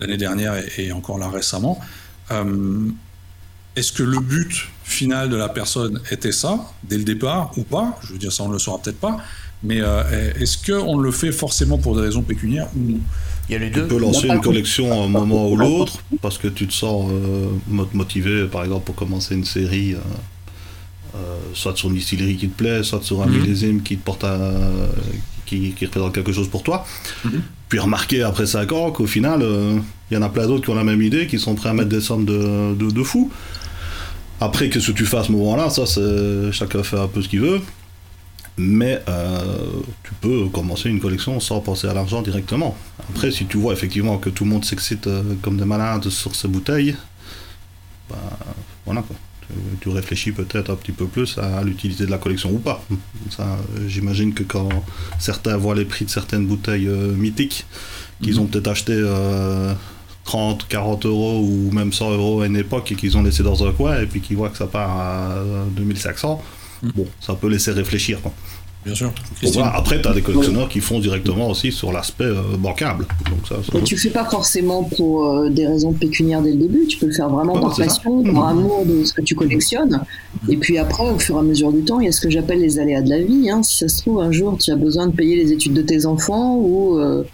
l'année 0.00 0.18
dernière 0.18 0.54
et, 0.78 0.86
et 0.88 0.92
encore 0.92 1.18
là 1.18 1.28
récemment. 1.30 1.80
Euh, 2.30 2.44
est-ce 3.76 3.92
que 3.92 4.02
le 4.02 4.18
but 4.20 4.68
final 4.84 5.28
de 5.28 5.36
la 5.36 5.48
personne 5.48 6.00
était 6.10 6.32
ça, 6.32 6.60
dès 6.88 6.98
le 6.98 7.04
départ, 7.04 7.52
ou 7.56 7.62
pas? 7.62 7.98
Je 8.02 8.12
veux 8.12 8.18
dire, 8.18 8.32
ça, 8.32 8.42
on 8.44 8.48
ne 8.48 8.52
le 8.54 8.58
saura 8.58 8.78
peut-être 8.82 9.00
pas. 9.00 9.18
Mais 9.62 9.80
euh, 9.80 10.32
est-ce 10.38 10.58
qu'on 10.70 10.98
le 10.98 11.10
fait 11.10 11.32
forcément 11.32 11.78
pour 11.78 11.96
des 11.96 12.02
raisons 12.02 12.22
pécuniaires 12.22 12.68
ou 12.76 12.90
non? 12.92 12.98
Il 13.48 13.52
y 13.52 13.56
a 13.56 13.58
les 13.58 13.70
Tu 13.70 13.78
deux. 13.80 13.86
peux 13.86 13.98
lancer 13.98 14.28
une 14.28 14.40
collection 14.40 14.90
à 14.92 15.04
un 15.04 15.08
moment 15.08 15.48
ou 15.48 15.56
l'autre 15.56 15.98
parce 16.20 16.36
que 16.36 16.48
tu 16.48 16.66
te 16.66 16.72
sens 16.72 17.10
euh, 17.10 17.46
mo- 17.68 17.88
motivé, 17.92 18.46
par 18.46 18.64
exemple, 18.64 18.84
pour 18.84 18.94
commencer 18.96 19.34
une 19.34 19.44
série, 19.44 19.94
euh, 19.94 19.98
euh, 21.14 21.18
soit 21.54 21.76
sur 21.76 21.88
une 21.88 21.94
distillerie 21.96 22.36
qui 22.36 22.48
te 22.48 22.56
plaît, 22.56 22.82
soit 22.82 23.02
sur 23.02 23.22
un 23.22 23.26
Mhm. 23.26 23.38
millésime 23.40 23.82
qui 23.82 23.96
te 23.96 24.04
porte 24.04 24.24
à, 24.24 24.36
qui, 25.46 25.72
qui 25.72 25.86
représente 25.86 26.14
quelque 26.14 26.32
chose 26.32 26.48
pour 26.48 26.62
toi. 26.62 26.84
Mhm. 27.24 27.42
Puis 27.68 27.78
remarquer 27.78 28.22
après 28.22 28.46
5 28.46 28.72
ans 28.72 28.90
qu'au 28.90 29.06
final, 29.06 29.40
euh, 29.42 29.78
il 30.10 30.14
y 30.14 30.16
en 30.18 30.22
a 30.22 30.28
plein 30.28 30.46
d'autres 30.46 30.64
qui 30.64 30.70
ont 30.70 30.74
la 30.74 30.84
même 30.84 31.02
idée, 31.02 31.26
qui 31.26 31.38
sont 31.38 31.54
prêts 31.54 31.68
à 31.70 31.72
mettre 31.72 31.88
des 31.88 32.00
sommes 32.00 32.24
de, 32.24 32.74
de, 32.74 32.90
de 32.90 33.02
fous. 33.02 33.30
Après, 34.40 34.68
qu'est-ce 34.68 34.88
que 34.90 34.96
tu 34.96 35.06
fais 35.06 35.16
à 35.18 35.24
ce 35.24 35.32
moment-là 35.32 35.70
Ça, 35.70 35.86
c'est 35.86 36.52
chacun 36.52 36.82
fait 36.82 36.98
un 36.98 37.08
peu 37.08 37.22
ce 37.22 37.28
qu'il 37.28 37.40
veut. 37.40 37.60
Mais 38.58 39.02
euh, 39.08 39.40
tu 40.02 40.12
peux 40.20 40.46
commencer 40.48 40.88
une 40.88 40.98
collection 41.00 41.38
sans 41.40 41.60
penser 41.60 41.88
à 41.88 41.94
l'argent 41.94 42.22
directement. 42.22 42.76
Après, 43.10 43.30
si 43.30 43.44
tu 43.46 43.58
vois 43.58 43.74
effectivement 43.74 44.16
que 44.16 44.30
tout 44.30 44.44
le 44.44 44.50
monde 44.50 44.64
s'excite 44.64 45.06
euh, 45.08 45.22
comme 45.42 45.58
des 45.58 45.66
malades 45.66 46.08
sur 46.08 46.34
ces 46.34 46.48
bouteilles, 46.48 46.96
bah, 48.08 48.16
voilà 48.86 49.02
quoi. 49.02 49.16
Tu, 49.42 49.54
tu 49.82 49.88
réfléchis 49.90 50.32
peut-être 50.32 50.70
un 50.70 50.74
petit 50.76 50.90
peu 50.92 51.06
plus 51.06 51.36
à 51.38 51.62
l'utilité 51.62 52.04
de 52.06 52.10
la 52.10 52.18
collection 52.18 52.50
ou 52.50 52.58
pas. 52.58 52.82
Ça, 53.30 53.42
euh, 53.44 53.86
j'imagine 53.88 54.32
que 54.32 54.42
quand 54.42 54.68
certains 55.18 55.56
voient 55.58 55.74
les 55.74 55.84
prix 55.84 56.04
de 56.06 56.10
certaines 56.10 56.46
bouteilles 56.46 56.88
euh, 56.88 57.12
mythiques, 57.12 57.66
qu'ils 58.22 58.34
Mhm. 58.36 58.40
ont 58.40 58.46
peut-être 58.46 58.68
acheté 58.68 58.94
euh, 58.96 59.74
30, 60.26 60.66
40 60.68 61.06
euros 61.06 61.40
ou 61.40 61.70
même 61.72 61.92
100 61.92 62.10
euros 62.12 62.40
à 62.42 62.46
une 62.46 62.56
époque 62.56 62.92
et 62.92 62.94
qu'ils 62.96 63.16
ont 63.16 63.22
laissé 63.22 63.42
dans 63.42 63.64
un 63.66 63.72
coin 63.72 64.00
et 64.00 64.06
puis 64.06 64.20
qu'ils 64.20 64.36
voient 64.36 64.48
que 64.50 64.58
ça 64.58 64.66
part 64.66 64.90
à 65.00 65.34
2500, 65.76 66.42
Mhm. 66.82 66.92
bon, 66.94 67.06
ça 67.20 67.34
peut 67.34 67.48
laisser 67.48 67.70
réfléchir. 67.70 68.20
Quoi. 68.20 68.32
Bien 68.84 68.94
sûr. 68.94 69.10
Voilà. 69.54 69.74
Après, 69.74 70.00
tu 70.00 70.06
as 70.06 70.12
des 70.12 70.22
collectionneurs 70.22 70.68
qui 70.68 70.78
font 70.80 71.00
directement 71.00 71.48
aussi 71.50 71.72
sur 71.72 71.90
l'aspect 71.92 72.22
euh, 72.24 72.56
bancable. 72.56 73.04
Donc 73.30 73.40
ça, 73.48 73.56
ça- 73.56 73.72
Mais 73.74 73.82
tu 73.82 73.96
fais 73.96 74.10
pas 74.10 74.24
forcément 74.24 74.84
pour 74.84 75.26
euh, 75.26 75.48
des 75.48 75.66
raisons 75.66 75.92
pécuniaires 75.92 76.40
dès 76.42 76.52
le 76.52 76.58
début, 76.58 76.86
tu 76.86 76.96
peux 76.98 77.06
le 77.06 77.12
faire 77.12 77.28
vraiment 77.28 77.54
Ouais, 77.54 77.60
par 77.62 77.74
c'est 77.74 77.82
ça. 77.82 77.88
passion, 77.88 78.22
Mhm. 78.22 78.34
par 78.34 78.46
amour 78.48 78.84
de 78.86 79.04
ce 79.04 79.12
que 79.12 79.22
tu 79.22 79.34
collectionnes. 79.34 80.00
Et 80.48 80.56
puis 80.56 80.78
après, 80.78 81.08
au 81.10 81.18
fur 81.18 81.34
et 81.36 81.38
à 81.40 81.42
mesure 81.42 81.72
du 81.72 81.82
temps, 81.82 81.98
il 81.98 82.06
y 82.06 82.08
a 82.08 82.12
ce 82.12 82.20
que 82.20 82.30
j'appelle 82.30 82.60
les 82.60 82.78
aléas 82.78 83.00
de 83.02 83.10
la 83.10 83.18
vie. 83.22 83.50
hein. 83.50 83.62
Si 83.64 83.78
ça 83.78 83.88
se 83.88 84.02
trouve, 84.02 84.20
un 84.20 84.30
jour, 84.30 84.56
tu 84.58 84.70
as 84.70 84.76
besoin 84.76 85.06
de 85.08 85.12
payer 85.12 85.34
les 85.42 85.50
études 85.52 85.72
de 85.74 85.82
tes 85.82 86.06
enfants 86.06 86.54
ou, 86.56 86.98
euh, 86.98 87.24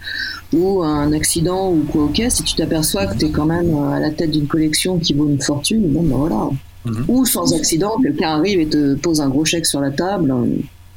ou 0.53 0.83
un 0.83 1.13
accident 1.13 1.73
ou 1.73 1.83
quoi 1.91 2.05
ok, 2.05 2.23
si 2.29 2.43
tu 2.43 2.55
t'aperçois 2.55 3.07
que 3.07 3.17
tu 3.19 3.27
es 3.27 3.31
quand 3.31 3.47
même 3.47 3.75
euh, 3.75 3.91
à 3.91 4.01
la 4.01 4.11
tête 4.11 4.31
d'une 4.31 4.47
collection 4.47 4.99
qui 4.99 5.15
vaut 5.15 5.29
une 5.29 5.41
fortune, 5.41 5.89
bon 5.89 6.03
ben 6.03 6.17
voilà. 6.17 6.51
Mhm. 6.85 7.05
Ou 7.09 7.25
sans 7.27 7.55
accident, 7.55 7.93
quelqu'un 8.03 8.31
arrive 8.39 8.59
et 8.61 8.67
te 8.67 8.95
pose 8.95 9.21
un 9.21 9.29
gros 9.29 9.45
chèque 9.45 9.67
sur 9.67 9.81
la 9.81 9.91
table. 9.93 10.35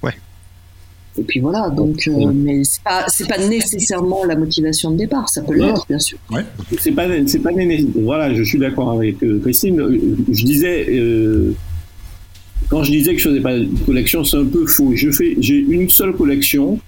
Ouais. 0.03 0.13
Et 1.17 1.21
puis 1.23 1.39
voilà, 1.39 1.69
donc, 1.69 2.07
euh, 2.07 2.31
mais 2.33 2.63
c'est 2.63 2.81
pas, 2.83 3.05
c'est 3.07 3.27
pas 3.27 3.37
nécessairement 3.37 4.25
la 4.25 4.35
motivation 4.35 4.91
de 4.91 4.97
départ, 4.97 5.29
ça 5.29 5.41
peut 5.43 5.53
l'être, 5.53 5.85
bien 5.87 5.99
sûr. 5.99 6.17
C'est 6.79 6.91
pas, 6.91 7.05
c'est 7.27 7.39
pas 7.39 7.51
néné- 7.51 7.85
Voilà, 8.03 8.33
je 8.33 8.43
suis 8.43 8.57
d'accord 8.59 8.91
avec 8.91 9.23
euh, 9.23 9.39
Christine. 9.41 9.79
Je 10.31 10.43
disais, 10.43 10.87
euh, 10.89 11.53
quand 12.67 12.83
je 12.83 12.91
disais 12.91 13.13
que 13.13 13.21
je 13.21 13.29
faisais 13.29 13.41
pas 13.41 13.57
de 13.57 13.67
collection, 13.85 14.23
c'est 14.25 14.37
un 14.37 14.45
peu 14.45 14.65
faux. 14.65 14.91
Je 14.95 15.11
fais, 15.11 15.37
j'ai 15.39 15.57
une 15.59 15.87
seule 15.89 16.13
collection. 16.13 16.79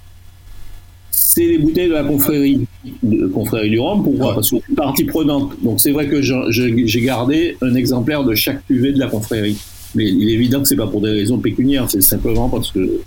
C'est 1.37 1.45
les 1.45 1.59
bouteilles 1.59 1.89
de 1.89 1.93
la 1.93 2.03
confrérie, 2.03 2.65
de 3.03 3.27
confrérie 3.27 3.69
du 3.69 3.79
Rhum. 3.79 4.03
Pourquoi? 4.03 4.33
Parce 4.33 4.49
que 4.49 4.55
je 4.55 4.61
suis 4.63 4.73
partie 4.73 5.03
prenante. 5.03 5.51
Donc 5.61 5.79
c'est 5.79 5.91
vrai 5.91 6.07
que 6.07 6.19
j'ai 6.19 7.01
gardé 7.01 7.57
un 7.61 7.75
exemplaire 7.75 8.23
de 8.23 8.33
chaque 8.33 8.65
cuvée 8.65 8.91
de 8.91 8.97
la 8.97 9.05
confrérie. 9.05 9.55
Mais 9.93 10.09
il 10.09 10.29
est 10.29 10.33
évident 10.33 10.63
que 10.63 10.67
c'est 10.67 10.75
pas 10.75 10.87
pour 10.87 10.99
des 10.99 11.11
raisons 11.11 11.37
pécuniaires, 11.37 11.91
c'est 11.91 12.01
simplement 12.01 12.49
parce 12.49 12.71
que 12.71 13.01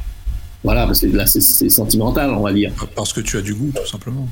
voilà, 0.63 0.87
parce 0.87 1.01
que 1.01 1.09
là 1.09 1.27
c'est 1.27 1.41
sentimental, 1.71 2.31
on 2.31 2.43
va 2.43 2.53
dire. 2.53 2.71
Parce 2.95 3.13
que 3.13 3.21
tu 3.21 3.37
as 3.37 3.43
du 3.43 3.53
goût, 3.53 3.73
tout 3.75 3.91
simplement. 3.91 4.29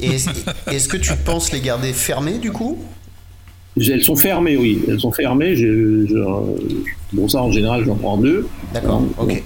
Est-ce 0.00 0.88
que 0.88 0.96
tu 0.96 1.12
penses 1.26 1.52
les 1.52 1.60
garder 1.60 1.92
fermées 1.92 2.38
du 2.38 2.52
coup? 2.52 2.78
Elles 3.76 4.02
sont 4.02 4.16
fermées, 4.16 4.56
oui. 4.56 4.80
Elles 4.88 5.00
sont 5.00 5.12
fermées. 5.12 5.56
Je, 5.56 6.06
bon, 7.12 7.28
ça, 7.28 7.42
en 7.42 7.52
général, 7.52 7.84
j'en 7.84 7.96
prends 7.96 8.16
deux. 8.16 8.46
D'accord, 8.72 9.02
ok. 9.18 9.42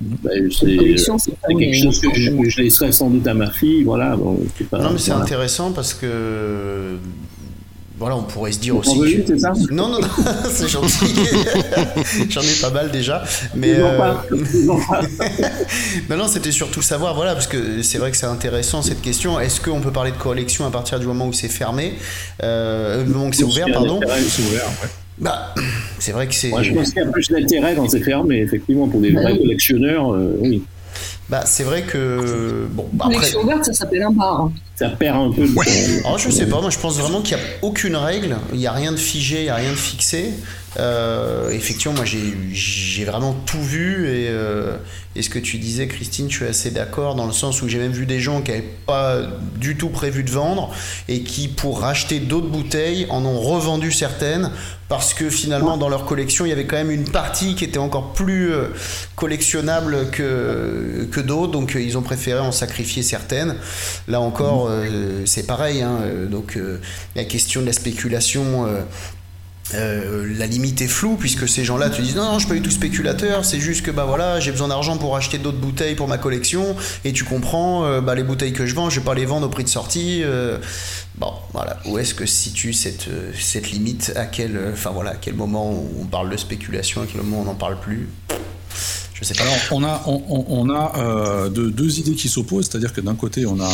Ben, 0.00 0.48
c'est 0.50 0.66
quelque 0.66 1.74
chose 1.74 2.00
que 2.00 2.08
je, 2.14 2.30
je, 2.48 2.60
laisserai 2.62 2.92
sans 2.92 3.10
doute 3.10 3.26
à 3.26 3.34
ma 3.34 3.50
fille. 3.50 3.82
Voilà, 3.82 4.16
bon, 4.16 4.38
pas, 4.70 4.78
non, 4.78 4.90
mais 4.92 4.98
c'est 4.98 5.10
intéressant 5.12 5.72
parce 5.72 5.92
que 5.92 6.96
voilà, 7.98 8.14
on 8.14 8.22
pourrait 8.22 8.52
se 8.52 8.60
dire 8.60 8.76
aussi. 8.76 9.24
ça? 9.40 9.52
Non, 9.72 9.88
non, 9.88 10.00
non, 10.00 10.08
c'est 10.50 10.68
gentil. 10.68 11.06
J'en 12.28 12.42
ai 12.42 12.60
pas 12.60 12.70
mal 12.70 12.92
déjà. 12.92 13.24
Mais. 13.56 13.74
Euh... 13.76 14.14
non, 16.08 16.16
non, 16.16 16.28
c'était 16.28 16.52
surtout 16.52 16.82
savoir, 16.82 17.16
voilà, 17.16 17.34
parce 17.34 17.48
que 17.48 17.82
c'est 17.82 17.98
vrai 17.98 18.12
que 18.12 18.16
c'est 18.16 18.26
intéressant 18.26 18.82
cette 18.82 19.02
question. 19.02 19.40
Est-ce 19.40 19.60
qu'on 19.60 19.80
peut 19.80 19.90
parler 19.90 20.12
de 20.12 20.16
collection 20.16 20.64
à 20.64 20.70
partir 20.70 21.00
du 21.00 21.06
moment 21.06 21.26
où 21.26 21.32
c'est 21.32 21.48
fermé 21.48 21.94
euh, 22.44 23.02
Le 23.04 23.10
moment 23.10 23.26
où 23.26 23.32
c'est 23.32 23.42
ouvert, 23.42 23.66
pardon? 23.72 23.98
C'est 24.06 24.42
ouvert, 24.42 24.66
ouais. 24.66 24.88
Bah, 25.20 25.54
c'est 25.98 26.12
vrai 26.12 26.26
que 26.26 26.34
c'est. 26.34 26.50
Moi, 26.50 26.62
je 26.62 26.72
pense 26.72 26.92
qu'il 26.92 27.02
y 27.02 27.06
a 27.06 27.10
plus 27.10 27.28
d'intérêt 27.28 27.74
quand 27.74 27.88
c'est 27.88 28.00
fermé, 28.00 28.40
effectivement, 28.40 28.88
pour 28.88 29.00
des 29.00 29.10
vrais 29.10 29.36
collectionneurs, 29.36 30.12
euh, 30.14 30.36
oui. 30.40 30.62
Bah, 31.28 31.42
c'est 31.44 31.64
vrai 31.64 31.82
que. 31.82 32.66
Bon, 32.70 32.88
bah, 32.92 33.06
après... 33.08 33.34
ouverte, 33.36 33.64
ça 33.64 33.72
s'appelle 33.72 34.02
un 34.02 34.10
bar. 34.10 34.50
Ça 34.78 34.90
perd 34.90 35.16
un 35.16 35.32
peu 35.32 35.44
de 35.44 35.52
ouais. 35.54 35.66
Alors, 36.04 36.18
je 36.18 36.30
sais 36.30 36.46
pas, 36.46 36.60
moi 36.60 36.70
je 36.70 36.78
pense 36.78 36.98
vraiment 36.98 37.20
qu'il 37.20 37.36
n'y 37.36 37.42
a 37.42 37.46
aucune 37.62 37.96
règle, 37.96 38.36
il 38.52 38.60
n'y 38.60 38.68
a 38.68 38.72
rien 38.72 38.92
de 38.92 38.96
figé, 38.96 39.38
il 39.38 39.42
n'y 39.42 39.48
a 39.48 39.56
rien 39.56 39.72
de 39.72 39.76
fixé. 39.76 40.30
Euh, 40.78 41.50
effectivement, 41.50 41.96
moi 41.96 42.04
j'ai 42.04 43.04
vraiment 43.04 43.34
tout 43.46 43.60
vu 43.60 44.06
et, 44.06 44.28
euh, 44.28 44.76
et, 45.16 45.22
ce 45.22 45.30
que 45.30 45.40
tu 45.40 45.56
disais, 45.58 45.88
Christine, 45.88 46.30
je 46.30 46.36
suis 46.36 46.46
assez 46.46 46.70
d'accord 46.70 47.16
dans 47.16 47.26
le 47.26 47.32
sens 47.32 47.62
où 47.62 47.68
j'ai 47.68 47.78
même 47.78 47.90
vu 47.90 48.06
des 48.06 48.20
gens 48.20 48.42
qui 48.42 48.52
n'avaient 48.52 48.70
pas 48.86 49.22
du 49.56 49.76
tout 49.76 49.88
prévu 49.88 50.22
de 50.22 50.30
vendre 50.30 50.72
et 51.08 51.22
qui, 51.22 51.48
pour 51.48 51.80
racheter 51.80 52.20
d'autres 52.20 52.48
bouteilles, 52.48 53.06
en 53.08 53.24
ont 53.24 53.40
revendu 53.40 53.90
certaines 53.90 54.52
parce 54.88 55.12
que 55.12 55.28
finalement, 55.28 55.76
dans 55.76 55.88
leur 55.88 56.06
collection, 56.06 56.46
il 56.46 56.48
y 56.48 56.52
avait 56.52 56.66
quand 56.66 56.76
même 56.76 56.90
une 56.90 57.10
partie 57.10 57.54
qui 57.54 57.64
était 57.64 57.78
encore 57.78 58.12
plus 58.12 58.52
euh, 58.52 58.68
collectionnable 59.16 60.10
que, 60.12 61.06
que 61.10 61.20
d'autres, 61.20 61.52
donc 61.52 61.74
ils 61.74 61.98
ont 61.98 62.02
préféré 62.02 62.40
en 62.40 62.52
sacrifier 62.52 63.02
certaines. 63.02 63.56
Là 64.06 64.20
encore, 64.20 64.67
c'est 65.24 65.46
pareil, 65.46 65.82
hein, 65.82 66.00
donc 66.30 66.58
la 67.16 67.24
question 67.24 67.60
de 67.60 67.66
la 67.66 67.72
spéculation 67.72 68.66
euh, 69.74 70.26
la 70.38 70.46
limite 70.46 70.80
est 70.80 70.88
floue 70.88 71.16
puisque 71.16 71.46
ces 71.46 71.62
gens-là 71.62 71.90
te 71.90 72.00
disent 72.00 72.16
non, 72.16 72.24
non 72.24 72.34
je 72.38 72.46
suis 72.46 72.48
pas 72.48 72.54
du 72.54 72.62
tout 72.62 72.70
spéculateur, 72.70 73.44
c'est 73.44 73.60
juste 73.60 73.84
que 73.84 73.90
bah 73.90 74.06
voilà 74.06 74.40
j'ai 74.40 74.50
besoin 74.50 74.68
d'argent 74.68 74.96
pour 74.96 75.14
acheter 75.14 75.36
d'autres 75.36 75.58
bouteilles 75.58 75.94
pour 75.94 76.08
ma 76.08 76.16
collection 76.16 76.74
et 77.04 77.12
tu 77.12 77.24
comprends 77.24 77.84
euh, 77.84 78.00
bah, 78.00 78.14
les 78.14 78.22
bouteilles 78.22 78.54
que 78.54 78.64
je 78.64 78.74
vends 78.74 78.88
je 78.88 79.00
vais 79.00 79.04
pas 79.04 79.14
les 79.14 79.26
vendre 79.26 79.46
au 79.46 79.50
prix 79.50 79.64
de 79.64 79.68
sortie 79.68 80.22
euh. 80.22 80.56
bon 81.16 81.32
voilà. 81.52 81.80
Où 81.84 81.98
est-ce 81.98 82.14
que 82.14 82.24
se 82.24 82.34
situe 82.34 82.72
cette, 82.72 83.08
cette 83.38 83.70
limite? 83.70 84.12
À 84.16 84.24
quel 84.24 84.58
enfin 84.72 84.90
voilà 84.90 85.14
quel 85.20 85.34
moment 85.34 85.84
on 86.00 86.06
parle 86.06 86.30
de 86.30 86.38
spéculation 86.38 87.02
à 87.02 87.06
quel 87.06 87.20
moment 87.20 87.42
on 87.42 87.44
n'en 87.44 87.54
parle 87.54 87.78
plus? 87.78 88.08
Je 89.12 89.24
sais 89.24 89.34
pas. 89.34 89.42
Alors 89.42 89.54
on 89.72 89.84
a 89.84 90.02
on, 90.06 90.46
on 90.48 90.70
a 90.70 91.48
deux 91.50 91.98
idées 91.98 92.14
qui 92.14 92.30
s'opposent 92.30 92.70
c'est-à-dire 92.70 92.94
que 92.94 93.02
d'un 93.02 93.16
côté 93.16 93.44
on 93.44 93.60
a 93.60 93.70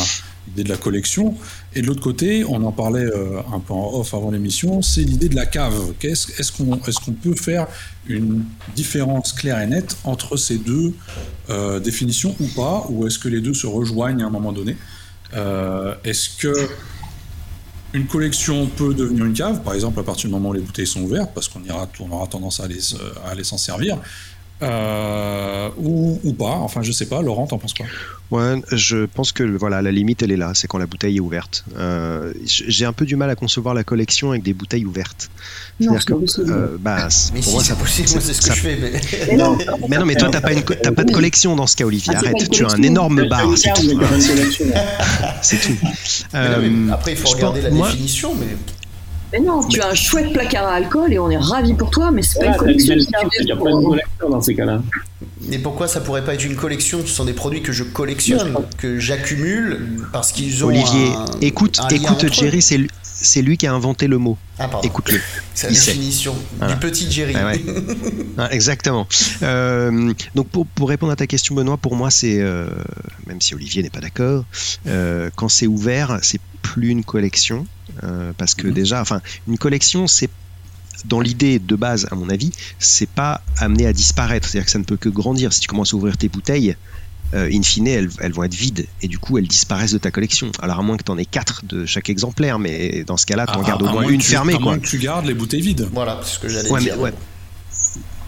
l'idée 0.47 0.63
de 0.63 0.69
la 0.69 0.77
collection. 0.77 1.35
Et 1.73 1.81
de 1.81 1.87
l'autre 1.87 2.01
côté, 2.01 2.45
on 2.45 2.63
en 2.63 2.71
parlait 2.71 3.05
euh, 3.05 3.39
un 3.53 3.59
peu 3.59 3.73
en 3.73 3.99
off 3.99 4.13
avant 4.13 4.31
l'émission, 4.31 4.81
c'est 4.81 5.01
l'idée 5.01 5.29
de 5.29 5.35
la 5.35 5.45
cave. 5.45 5.73
Est-ce 6.01 6.51
qu'on 6.51 6.75
est 6.75 7.11
peut 7.21 7.35
faire 7.35 7.67
une 8.07 8.43
différence 8.75 9.33
claire 9.33 9.59
et 9.59 9.67
nette 9.67 9.97
entre 10.03 10.37
ces 10.37 10.57
deux 10.57 10.93
euh, 11.49 11.79
définitions 11.79 12.35
ou 12.39 12.47
pas? 12.47 12.85
Ou 12.89 13.07
est-ce 13.07 13.19
que 13.19 13.29
les 13.29 13.41
deux 13.41 13.53
se 13.53 13.67
rejoignent 13.67 14.23
à 14.23 14.27
un 14.27 14.31
moment 14.31 14.51
donné? 14.51 14.77
Euh, 15.33 15.95
Est-ce 16.03 16.37
que 16.37 16.69
une 17.93 18.07
collection 18.07 18.67
peut 18.67 18.93
devenir 18.93 19.23
une 19.23 19.33
cave, 19.33 19.63
par 19.63 19.73
exemple 19.73 20.01
à 20.01 20.03
partir 20.03 20.27
du 20.27 20.33
moment 20.33 20.49
où 20.49 20.53
les 20.53 20.59
bouteilles 20.59 20.85
sont 20.85 21.01
ouvertes, 21.01 21.31
parce 21.33 21.47
qu'on 21.47 21.61
on 22.01 22.11
aura 22.11 22.27
tendance 22.27 22.59
à 22.59 22.65
aller, 22.65 22.79
à 23.25 23.29
aller 23.29 23.45
s'en 23.45 23.57
servir, 23.57 23.97
euh, 24.61 25.69
ou, 25.77 26.19
ou, 26.23 26.33
pas. 26.33 26.45
Enfin, 26.45 26.81
je 26.81 26.91
sais 26.91 27.07
pas. 27.07 27.21
Laurent, 27.21 27.45
t'en 27.45 27.57
penses 27.57 27.73
quoi? 27.73 27.85
Ouais, 28.31 28.61
je 28.71 29.05
pense 29.05 29.31
que 29.31 29.43
voilà, 29.43 29.81
la 29.81 29.91
limite, 29.91 30.23
elle 30.23 30.31
est 30.31 30.37
là. 30.37 30.51
C'est 30.53 30.67
quand 30.67 30.77
la 30.77 30.87
bouteille 30.87 31.17
est 31.17 31.21
ouverte. 31.21 31.65
Euh, 31.77 32.33
j'ai 32.45 32.85
un 32.85 32.93
peu 32.93 33.05
du 33.05 33.15
mal 33.15 33.29
à 33.29 33.35
concevoir 33.35 33.75
la 33.75 33.83
collection 33.83 34.31
avec 34.31 34.43
des 34.43 34.53
bouteilles 34.53 34.85
ouvertes. 34.85 35.29
Non, 35.79 35.95
que, 35.97 36.13
euh, 36.13 36.77
bah, 36.79 37.09
mais 37.33 37.41
pour 37.41 37.49
si, 37.49 37.53
moi, 37.53 37.63
c'est 37.63 37.77
possible. 37.77 38.07
c'est 38.07 38.33
ce 38.33 38.41
que 38.41 38.55
je 38.55 38.61
fais. 38.61 38.77
Mais... 38.81 38.91
mais 39.27 39.35
non, 39.35 39.57
mais, 39.89 39.97
non, 39.97 40.05
mais 40.05 40.15
toi, 40.15 40.29
t'as 40.31 40.41
pas, 40.41 40.53
une, 40.53 40.63
pas 40.63 41.03
de 41.03 41.11
collection 41.11 41.55
dans 41.55 41.67
ce 41.67 41.75
cas, 41.75 41.85
Olivier. 41.85 42.13
Ah, 42.15 42.19
Arrête. 42.19 42.49
Tu 42.49 42.65
as 42.65 42.71
un 42.71 42.81
énorme 42.81 43.27
bar. 43.27 43.45
C'est 43.57 43.73
tout. 43.73 43.99
c'est 45.41 45.59
tout. 45.59 45.75
après, 46.91 47.11
il 47.11 47.17
faut 47.17 47.29
regarder 47.29 47.61
la 47.61 47.69
définition, 47.69 48.33
mais 48.35 48.47
mais 49.35 49.45
non, 49.45 49.61
tu 49.67 49.81
as 49.81 49.89
un 49.89 49.93
chouette 49.93 50.31
placard 50.31 50.65
à 50.65 50.75
alcool 50.75 51.11
et 51.11 51.19
on 51.19 51.29
est 51.29 51.37
ravi 51.37 51.73
pour 51.73 51.89
toi, 51.89 52.09
mais 52.09 52.21
c'est 52.21 52.39
pas 52.39 52.47
une 52.47 52.55
collection. 52.55 52.95
Il 52.95 53.45
n'y 53.45 53.51
a 53.51 53.55
pas 53.57 53.63
de 53.63 53.85
collection 53.85 54.29
dans 54.29 54.41
ces 54.41 54.55
cas-là. 54.55 54.81
Et 55.51 55.59
pourquoi 55.59 55.87
ça 55.87 55.99
pourrait 55.99 56.23
pas 56.23 56.35
être 56.35 56.45
une 56.45 56.55
collection? 56.55 57.01
Ce 57.01 57.07
sont 57.07 57.25
des 57.25 57.33
produits 57.33 57.61
que 57.61 57.73
je 57.73 57.83
collectionne, 57.83 58.55
que 58.77 58.97
j'accumule 58.97 60.07
parce 60.13 60.31
qu'ils 60.31 60.63
ont. 60.63 60.67
Olivier, 60.67 61.11
écoute, 61.41 61.79
écoute, 61.91 62.31
Jerry, 62.33 62.61
c'est 62.61 62.77
lui, 62.77 62.89
c'est 63.01 63.41
lui 63.41 63.57
qui 63.57 63.67
a 63.67 63.73
inventé 63.73 64.07
le 64.07 64.17
mot. 64.17 64.37
Ah, 64.57 64.69
Écoute-le. 64.83 65.19
C'est 65.53 65.67
la 65.67 65.73
définition 65.73 66.35
du 66.67 66.75
petit 66.77 67.11
Jerry. 67.11 67.35
Ah 67.37 67.51
ah, 68.37 68.53
exactement. 68.53 69.07
Euh, 69.43 70.13
donc 70.33 70.47
pour, 70.47 70.65
pour, 70.65 70.87
répondre 70.87 71.11
à 71.11 71.15
ta 71.15 71.27
question, 71.27 71.55
Benoît, 71.55 71.77
pour 71.77 71.95
moi, 71.95 72.09
c'est 72.09 72.39
euh, 72.39 72.69
même 73.27 73.41
si 73.41 73.53
Olivier 73.53 73.83
n'est 73.83 73.89
pas 73.89 73.99
d'accord, 73.99 74.45
euh, 74.87 75.29
quand 75.35 75.49
c'est 75.49 75.67
ouvert, 75.67 76.19
c'est 76.21 76.39
plus 76.73 76.89
une 76.89 77.03
collection 77.03 77.65
parce 78.37 78.55
que 78.55 78.67
mhm. 78.67 78.73
déjà, 78.73 79.01
enfin, 79.01 79.21
une 79.47 79.57
collection, 79.57 80.07
c'est 80.07 80.29
dans 81.05 81.19
l'idée 81.19 81.59
de 81.59 81.75
base, 81.75 82.07
à 82.11 82.15
mon 82.15 82.29
avis, 82.29 82.51
c'est 82.79 83.09
pas 83.09 83.41
amené 83.57 83.85
à 83.85 83.93
disparaître. 83.93 84.47
C'est-à-dire 84.47 84.65
que 84.65 84.71
ça 84.71 84.79
ne 84.79 84.83
peut 84.83 84.97
que 84.97 85.09
grandir. 85.09 85.53
Si 85.53 85.59
tu 85.59 85.67
commences 85.67 85.93
à 85.93 85.97
ouvrir 85.97 86.17
tes 86.17 86.29
bouteilles, 86.29 86.75
euh, 87.33 87.49
in 87.51 87.63
fine, 87.63 87.87
elles, 87.87 88.07
vont 88.07 88.43
être 88.43 88.53
vides 88.53 88.87
et 89.01 89.07
du 89.07 89.19
coup, 89.19 89.37
elles 89.37 89.47
disparaissent 89.47 89.91
de 89.91 89.97
ta 89.97 90.11
collection. 90.11 90.51
Alors, 90.61 90.79
à 90.79 90.83
moins 90.83 90.97
que 90.97 91.03
tu 91.03 91.11
en 91.11 91.17
aies 91.17 91.25
quatre 91.25 91.65
de 91.65 91.85
chaque 91.85 92.09
exemplaire, 92.09 92.59
mais 92.59 93.03
dans 93.03 93.17
ce 93.17 93.25
cas-là, 93.25 93.45
tu 93.47 93.57
en 93.57 93.61
ah, 93.61 93.67
gardes 93.67 93.83
au 93.83 93.89
moins 93.89 94.07
une 94.07 94.21
fermée. 94.21 94.55
À 94.55 94.59
moins 94.59 94.79
que 94.79 94.87
tu 94.87 94.97
gardes 94.97 95.25
les 95.25 95.33
bouteilles 95.33 95.61
vides. 95.61 95.87
Voilà, 95.91 96.19
c'est 96.23 96.35
ce 96.35 96.39
que 96.39 96.49
j'allais 96.49 96.69
ouais, 96.69 96.81
dire. 96.81 96.95
Mais, 96.97 97.03
ouais. 97.03 97.13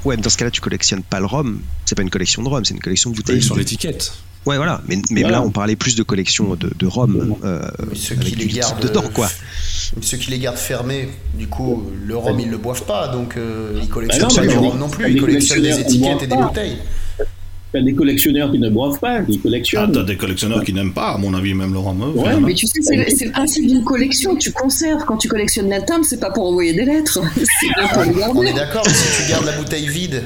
ouais, 0.06 0.16
mais 0.18 0.22
dans 0.22 0.30
ce 0.30 0.38
cas-là, 0.38 0.52
tu 0.52 0.62
collectionnes 0.62 1.04
pas 1.04 1.20
le 1.20 1.26
rhum. 1.26 1.62
C'est 1.86 1.96
pas 1.96 2.02
une 2.02 2.10
collection 2.10 2.44
de 2.44 2.50
rhum, 2.50 2.66
c'est 2.66 2.74
une 2.74 2.82
collection 2.82 3.12
de 3.12 3.16
bouteilles. 3.16 3.42
sur 3.42 3.56
l'étiquette. 3.56 4.14
Ouais, 4.48 4.56
voilà. 4.56 4.82
Mais, 4.88 4.98
mais 5.12 5.24
là, 5.24 5.42
on 5.42 5.52
parlait 5.52 5.76
plus 5.76 5.96
de 5.96 6.04
collection 6.04 6.56
de, 6.56 6.72
de 6.74 6.88
rhum. 6.88 7.36
Euh, 7.44 7.62
ceux 7.94 8.16
qui 8.16 8.34
les 8.34 8.48
gardent 8.48 8.82
dedans, 8.82 9.04
quoi. 9.14 9.28
Ceux 10.02 10.18
qui 10.18 10.32
les 10.32 10.40
gardent 10.40 10.58
fermés, 10.58 11.10
du 11.38 11.48
coup, 11.48 11.84
le 12.06 12.16
rhum, 12.16 12.40
ils 12.40 12.50
le 12.50 12.58
boivent 12.58 12.86
pas, 12.86 13.10
donc 13.10 13.36
euh, 13.36 13.78
ils 13.82 13.90
collectionnent 13.90 14.30
bah 14.30 14.42
pas 14.42 14.48
du 14.48 14.58
rhum 14.58 14.80
non 14.80 14.88
plus. 14.88 15.12
Ils 15.12 15.20
collectionnent 15.20 15.62
des 15.62 15.80
étiquettes 15.82 16.24
et 16.24 16.28
des 16.28 16.36
bouteilles. 16.36 16.78
T'as 17.74 17.82
des 17.82 17.94
collectionneurs 17.94 18.50
qui 18.50 18.60
ne 18.60 18.70
boivent 18.70 18.98
pas, 19.00 19.22
qui 19.24 19.38
collectionnent. 19.38 19.90
Ah, 19.90 19.96
t'as 19.96 20.04
des 20.04 20.16
collectionneurs 20.16 20.64
qui 20.64 20.72
n'aiment 20.72 20.94
pas, 20.94 21.10
à 21.10 21.18
mon 21.18 21.34
avis, 21.34 21.54
même 21.54 21.74
Laurent 21.74 21.94
Meuf. 21.94 22.16
Ouais, 22.16 22.40
mais 22.40 22.54
tu 22.54 22.66
sais, 22.68 22.80
c'est 22.82 23.26
le 23.26 23.32
principe 23.32 23.68
d'une 23.68 23.84
collection. 23.84 24.38
Tu 24.38 24.54
conserves. 24.54 25.04
Quand 25.06 25.18
tu 25.18 25.28
collectionnes 25.28 25.68
la 25.68 25.82
timbre, 25.82 26.06
c'est 26.06 26.22
pas 26.22 26.32
pour 26.32 26.48
envoyer 26.48 26.74
des 26.74 26.86
lettres. 26.86 27.20
On 28.34 28.44
est 28.44 28.54
d'accord, 28.54 28.84
mais 28.86 28.94
si 28.94 29.24
tu 29.24 29.30
gardes 29.30 29.46
la 29.46 29.58
bouteille 29.58 29.90
vide, 29.90 30.24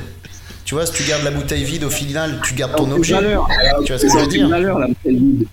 tu 0.72 0.76
vois, 0.76 0.86
si 0.86 0.94
tu 0.94 1.04
gardes 1.04 1.26
la 1.26 1.32
bouteille 1.32 1.66
vide, 1.66 1.84
au 1.84 1.90
final, 1.90 2.40
tu 2.46 2.54
gardes 2.54 2.78
ton 2.78 2.90
objet. 2.92 3.16
Valeur. 3.16 3.46
Tu 3.84 3.92
vois 3.92 3.98
ce 3.98 4.06
que 4.06 4.10
je 4.10 4.18
veux 4.20 4.28
dire 4.28 4.48
valeur, 4.48 4.80
la 4.80 4.88
bouteille 4.88 5.18
vide. 5.18 5.48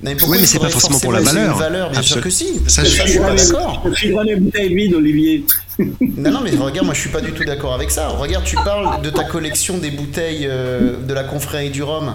Mais 0.00 0.14
oui, 0.28 0.38
mais 0.38 0.46
c'est 0.46 0.60
pas 0.60 0.68
forcément 0.68 1.00
pour 1.00 1.10
la 1.10 1.22
valeur. 1.22 1.56
valeur 1.56 1.90
bien 1.90 2.02
sûr 2.02 2.20
que 2.20 2.30
si. 2.30 2.60
Ça, 2.68 2.84
je 2.84 3.04
suis 3.04 3.18
pas 3.18 3.34
d'accord. 3.34 3.82
Je 3.84 3.94
suis 3.94 4.14
les 4.24 4.36
bouteilles 4.36 4.72
vides, 4.72 4.94
Olivier. 4.94 5.44
non, 6.00 6.30
non, 6.30 6.40
mais 6.40 6.50
regarde, 6.50 6.86
moi 6.86 6.94
je 6.94 7.00
suis 7.00 7.10
pas 7.10 7.20
du 7.20 7.32
tout 7.32 7.42
d'accord 7.42 7.74
avec 7.74 7.90
ça. 7.90 8.10
Regarde, 8.10 8.44
tu 8.44 8.54
parles 8.54 9.02
de 9.02 9.10
ta 9.10 9.24
collection 9.24 9.78
des 9.78 9.90
bouteilles 9.90 10.46
euh, 10.48 11.04
de 11.04 11.14
la 11.14 11.24
confrérie 11.24 11.70
du 11.70 11.82
Rhum. 11.82 12.14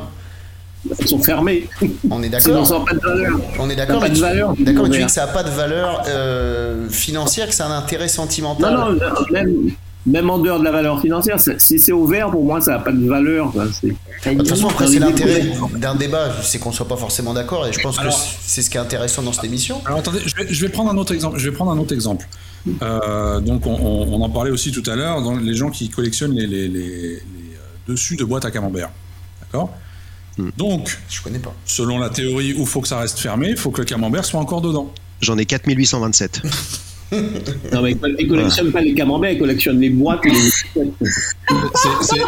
Elles 0.97 1.07
sont 1.09 1.21
fermées. 1.21 1.67
On 2.09 2.23
est 2.23 2.29
d'accord. 2.29 2.65
Ça 2.65 2.79
n'a 2.79 2.85
pas 2.85 2.93
de 2.93 2.99
valeur. 3.01 3.39
On 3.59 3.69
est 3.69 3.75
d'accord. 3.75 3.99
Pas 3.99 4.07
de 4.07 4.17
valeur. 4.17 4.53
D'accord, 4.57 4.89
tu 4.89 4.99
dis 4.99 5.05
que 5.07 5.11
ça 5.11 5.25
n'a 5.25 5.33
pas 5.33 5.43
de 5.43 5.49
valeur 5.49 6.03
euh, 6.07 6.87
financière, 6.87 7.49
que 7.49 7.53
ça 7.53 7.65
a 7.65 7.69
un 7.69 7.77
intérêt 7.77 8.07
sentimental. 8.07 8.73
Non, 8.73 8.93
non, 8.93 9.11
même, 9.31 9.71
même 10.07 10.29
en 10.29 10.39
dehors 10.39 10.59
de 10.59 10.63
la 10.63 10.71
valeur 10.71 11.01
financière, 11.01 11.37
si 11.39 11.79
c'est 11.79 11.91
ouvert, 11.91 12.31
pour 12.31 12.43
moi, 12.43 12.61
ça 12.61 12.71
n'a 12.71 12.79
pas 12.79 12.91
de 12.91 13.05
valeur. 13.07 13.51
De 13.51 14.37
toute 14.37 14.47
façon, 14.47 14.69
après, 14.69 14.87
c'est 14.87 14.99
l'intérêt 14.99 15.51
d'un 15.75 15.95
débat, 15.95 16.31
c'est 16.41 16.59
qu'on 16.59 16.69
ne 16.69 16.75
soit 16.75 16.87
pas 16.87 16.95
forcément 16.95 17.33
d'accord, 17.33 17.67
et 17.67 17.73
je 17.73 17.79
pense 17.81 17.99
que 17.99 18.07
c'est 18.41 18.61
ce 18.61 18.69
qui 18.69 18.77
est 18.77 18.79
intéressant 18.79 19.21
dans 19.21 19.33
cette 19.33 19.43
émission. 19.43 19.81
Alors 19.85 19.99
attendez, 19.99 20.19
je 20.25 20.61
vais, 20.61 20.69
prendre 20.69 20.89
un 20.89 20.97
autre 20.97 21.13
exemple. 21.13 21.37
Je 21.37 21.49
vais 21.49 21.55
prendre 21.55 21.71
un 21.71 21.77
autre 21.77 21.93
exemple. 21.93 22.27
Euh, 22.81 23.39
donc, 23.41 23.65
on, 23.65 24.21
en 24.21 24.29
parlait 24.29 24.51
aussi 24.51 24.71
tout 24.71 24.83
à 24.89 24.95
l'heure, 24.95 25.21
les 25.41 25.53
gens 25.53 25.69
qui 25.69 25.89
collectionnent 25.89 26.33
les, 26.33 26.67
euh, 26.67 27.19
dessus 27.87 28.15
de 28.15 28.23
boîtes 28.23 28.45
à 28.45 28.51
camembert. 28.51 28.89
D'accord? 29.41 29.71
Hmm. 30.37 30.49
Donc, 30.57 30.97
je 31.09 31.21
connais 31.21 31.39
pas. 31.39 31.53
Selon 31.65 31.99
la 31.99 32.09
théorie 32.09 32.53
où 32.53 32.61
il 32.61 32.67
faut 32.67 32.81
que 32.81 32.87
ça 32.87 32.99
reste 32.99 33.19
fermé, 33.19 33.49
il 33.49 33.57
faut 33.57 33.71
que 33.71 33.81
le 33.81 33.85
camembert 33.85 34.25
soit 34.25 34.39
encore 34.39 34.61
dedans. 34.61 34.91
J'en 35.21 35.37
ai 35.37 35.45
4827. 35.45 36.41
Non, 37.11 37.81
mais 37.81 37.95
ils 38.19 38.27
collectionnent 38.27 38.71
pas 38.71 38.81
les 38.81 38.93
camemberts, 38.93 39.31
ils 39.31 39.39
collectionnent 39.39 39.79
les 39.79 39.89
boîtes 39.89 40.25
et 40.25 40.29
les 40.29 40.39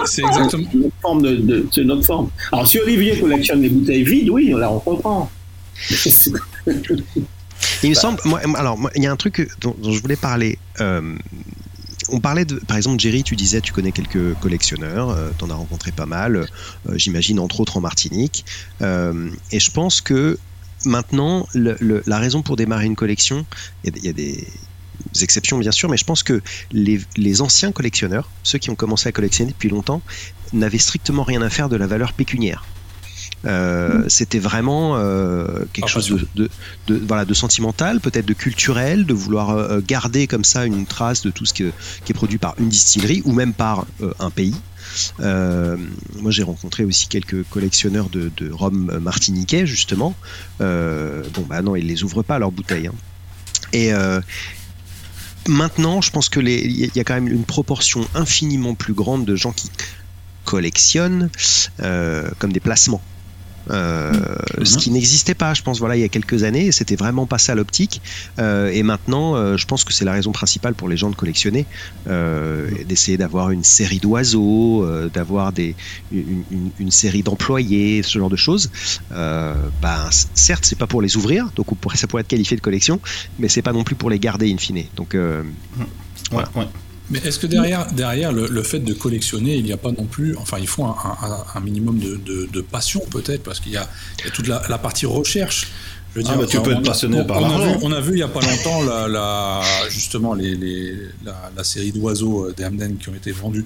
C'est 0.05 0.23
exactement. 0.23 0.69
C'est 0.71 0.77
notre 0.77 0.93
forme. 1.01 1.21
De, 1.21 1.35
de- 1.35 1.67
c'est 1.71 1.83
notre 1.83 2.05
forme. 2.05 2.29
Alors, 2.51 2.67
si 2.67 2.79
Olivier 2.79 3.19
collectionne 3.19 3.61
les 3.61 3.69
bouteilles 3.69 4.03
vides, 4.03 4.29
oui, 4.29 4.53
là, 4.55 4.71
on 4.71 4.79
comprend. 4.79 5.29
Il 7.83 7.89
me 7.89 7.93
semble, 7.95 8.19
moi, 8.25 8.39
alors, 8.55 8.77
il 8.95 9.03
y 9.03 9.07
a 9.07 9.11
un 9.11 9.15
truc 9.15 9.49
dont, 9.61 9.75
dont 9.81 9.91
je 9.91 10.01
voulais 10.01 10.15
parler. 10.15 10.57
Euh, 10.81 11.15
on 12.09 12.19
parlait 12.19 12.45
de, 12.45 12.55
par 12.55 12.77
exemple, 12.77 12.99
Jerry, 12.99 13.23
tu 13.23 13.35
disais, 13.35 13.61
tu 13.61 13.71
connais 13.73 13.91
quelques 13.91 14.33
collectionneurs, 14.39 15.09
euh, 15.11 15.29
t'en 15.37 15.49
as 15.49 15.53
rencontré 15.53 15.91
pas 15.91 16.05
mal, 16.05 16.35
euh, 16.37 16.45
j'imagine 16.95 17.39
entre 17.39 17.59
autres 17.59 17.77
en 17.77 17.81
Martinique. 17.81 18.45
Euh, 18.81 19.29
et 19.51 19.59
je 19.59 19.69
pense 19.71 20.01
que 20.01 20.39
maintenant, 20.85 21.47
le- 21.53 21.77
le- 21.79 22.01
la 22.07 22.17
raison 22.17 22.41
pour 22.41 22.55
démarrer 22.55 22.85
une 22.85 22.95
collection, 22.95 23.45
y 23.85 23.89
il 23.95 24.05
y, 24.05 24.09
a 24.09 24.13
des 24.13 24.47
exceptions 25.21 25.57
bien 25.57 25.71
sûr, 25.71 25.89
mais 25.89 25.97
je 25.97 26.05
pense 26.05 26.23
que 26.23 26.41
les, 26.71 26.99
les 27.17 27.41
anciens 27.41 27.71
collectionneurs, 27.71 28.29
ceux 28.43 28.57
qui 28.59 28.69
ont 28.69 28.75
commencé 28.75 29.07
à 29.09 29.11
collectionner 29.11 29.51
depuis 29.51 29.69
longtemps, 29.69 30.01
n'avaient 30.53 30.77
strictement 30.77 31.23
rien 31.23 31.41
à 31.41 31.49
faire 31.49 31.69
de 31.69 31.75
la 31.75 31.87
valeur 31.87 32.13
pécuniaire. 32.13 32.65
Euh, 33.45 34.03
C'était 34.09 34.39
vraiment 34.39 34.97
euh, 34.97 35.63
quelque 35.71 35.85
Ah, 35.85 35.93
chose 35.93 36.09
de, 36.09 36.27
de, 36.35 36.49
de- 36.87 37.01
voilà, 37.07 37.23
de 37.23 37.33
sentimental, 37.33 38.01
peut-être 38.01 38.25
de 38.25 38.33
culturel, 38.33 39.05
de 39.05 39.13
vouloir 39.13 39.51
euh, 39.51 39.79
garder 39.85 40.27
comme 40.27 40.43
ça 40.43 40.65
une 40.65 40.85
trace 40.85 41.21
de 41.21 41.29
tout 41.31 41.45
ce 41.45 41.53
que- 41.53 41.71
qui 42.03 42.11
est 42.11 42.13
produit 42.13 42.37
par 42.37 42.55
une 42.59 42.67
distillerie 42.67 43.21
ou 43.23 43.31
même 43.31 43.53
par 43.53 43.85
un 44.19 44.29
pays. 44.29 44.55
Moi, 45.19 46.31
j'ai 46.31 46.43
rencontré 46.43 46.83
aussi 46.83 47.07
quelques 47.07 47.43
collectionneurs 47.49 48.09
de, 48.09 48.31
de 48.35 48.51
rhum 48.51 48.97
martiniquais, 49.01 49.65
justement. 49.65 50.15
Bon, 50.59 51.45
bah 51.47 51.61
non, 51.61 51.75
ils 51.75 51.87
les 51.87 52.03
ouvrent 52.03 52.23
pas 52.23 52.39
leurs 52.39 52.51
bouteilles. 52.51 52.87
hein. 52.87 52.93
Et 53.71 53.91
maintenant, 55.47 56.01
je 56.01 56.11
pense 56.11 56.29
que 56.29 56.39
il 56.39 56.95
y 56.95 56.99
a 56.99 57.03
quand 57.03 57.15
même 57.15 57.27
une 57.27 57.45
proportion 57.45 58.07
infiniment 58.15 58.75
plus 58.75 58.93
grande 58.93 59.25
de 59.25 59.35
gens 59.35 59.51
qui 59.51 59.69
collectionnent 60.45 61.29
euh, 61.81 62.29
comme 62.39 62.51
des 62.51 62.59
placements. 62.59 63.01
Euh, 63.69 64.11
Ce 64.63 64.77
qui 64.77 64.91
n'existait 64.91 65.35
pas, 65.35 65.53
je 65.53 65.61
pense, 65.61 65.79
voilà, 65.79 65.95
il 65.95 66.01
y 66.01 66.03
a 66.03 66.09
quelques 66.09 66.43
années, 66.43 66.71
c'était 66.71 66.95
vraiment 66.95 67.25
pas 67.25 67.37
ça 67.37 67.55
l'optique. 67.55 68.01
Euh, 68.39 68.69
et 68.71 68.83
maintenant, 68.83 69.35
euh, 69.35 69.57
je 69.57 69.65
pense 69.65 69.83
que 69.83 69.93
c'est 69.93 70.05
la 70.05 70.11
raison 70.13 70.31
principale 70.31 70.73
pour 70.73 70.89
les 70.89 70.97
gens 70.97 71.09
de 71.09 71.15
collectionner, 71.15 71.65
d'essayer 72.85 73.17
d'avoir 73.17 73.51
une 73.51 73.63
série 73.63 73.99
d'oiseaux, 73.99 74.85
d'avoir 75.09 75.51
des 75.53 75.75
une, 76.11 76.43
une- 76.51 76.71
une 76.79 76.91
série 76.91 77.23
d'employés, 77.23 78.01
ce 78.03 78.17
genre 78.19 78.29
de 78.29 78.35
choses. 78.35 78.69
C- 80.11 80.27
certes, 80.33 80.65
c'est 80.65 80.77
pas 80.77 80.87
pour 80.87 81.01
les 81.01 81.17
ouvrir, 81.17 81.49
donc 81.55 81.71
on 81.71 81.75
pourrait, 81.75 81.97
ça 81.97 82.07
pourrait 82.07 82.21
être 82.21 82.27
qualifié 82.27 82.57
de 82.57 82.61
collection, 82.61 82.99
mais 83.37 83.47
c'est 83.49 83.61
pas 83.61 83.73
non 83.73 83.83
plus 83.83 83.95
pour 83.95 84.09
les 84.09 84.19
garder 84.19 84.51
in 84.51 84.57
fine. 84.57 84.83
Donc, 84.95 85.13
Ouais, 86.31 86.43
ouais. 86.55 86.65
Mais 87.11 87.19
est-ce 87.19 87.39
que 87.39 87.47
derrière, 87.47 87.91
derrière 87.91 88.31
le, 88.31 88.47
le 88.47 88.63
fait 88.63 88.79
de 88.79 88.93
collectionner, 88.93 89.55
il 89.55 89.63
n'y 89.63 89.71
a 89.73 89.77
pas 89.77 89.91
non 89.91 90.05
plus, 90.05 90.35
enfin, 90.37 90.57
il 90.59 90.67
faut 90.67 90.83
un, 90.85 90.95
un- 91.23 91.43
un 91.55 91.59
minimum 91.59 91.97
de, 91.99 92.15
de- 92.17 92.47
de 92.51 92.61
passion 92.61 93.01
peut-être, 93.09 93.43
parce 93.43 93.59
qu'il 93.59 93.71
y 93.71 93.77
a, 93.77 93.89
il 94.19 94.25
y 94.25 94.27
a 94.27 94.31
toute 94.31 94.47
la, 94.47 94.61
la 94.69 94.77
partie 94.77 95.05
recherche. 95.05 95.67
Je 96.15 96.19
veux 96.21 96.25
Ah, 96.29 96.35
bah, 96.37 96.45
tu 96.47 96.59
peux 96.61 96.69
on 96.73 96.79
être 96.79 96.87
a- 96.87 96.91
passionné 96.91 97.19
on, 97.21 97.25
par 97.25 97.37
on 97.41 97.45
a 97.45 97.49
l'argent. 97.49 97.77
vu, 97.77 97.79
on 97.83 97.91
a 97.91 98.01
vu 98.01 98.11
il 98.11 98.15
n'y 98.15 98.21
a 98.23 98.27
pas 98.27 98.41
longtemps 98.41 98.81
la, 98.83 99.07
la- 99.07 99.61
justement 99.89 100.33
les, 100.33 100.55
les- 100.55 100.95
la, 101.25 101.51
la 101.55 101.63
série 101.63 101.91
d'oiseaux 101.91 102.45
euh, 102.47 102.53
des 102.55 102.65
Hamden 102.65 102.97
qui 102.97 103.09
ont 103.09 103.15
été 103.15 103.31
vendus 103.31 103.65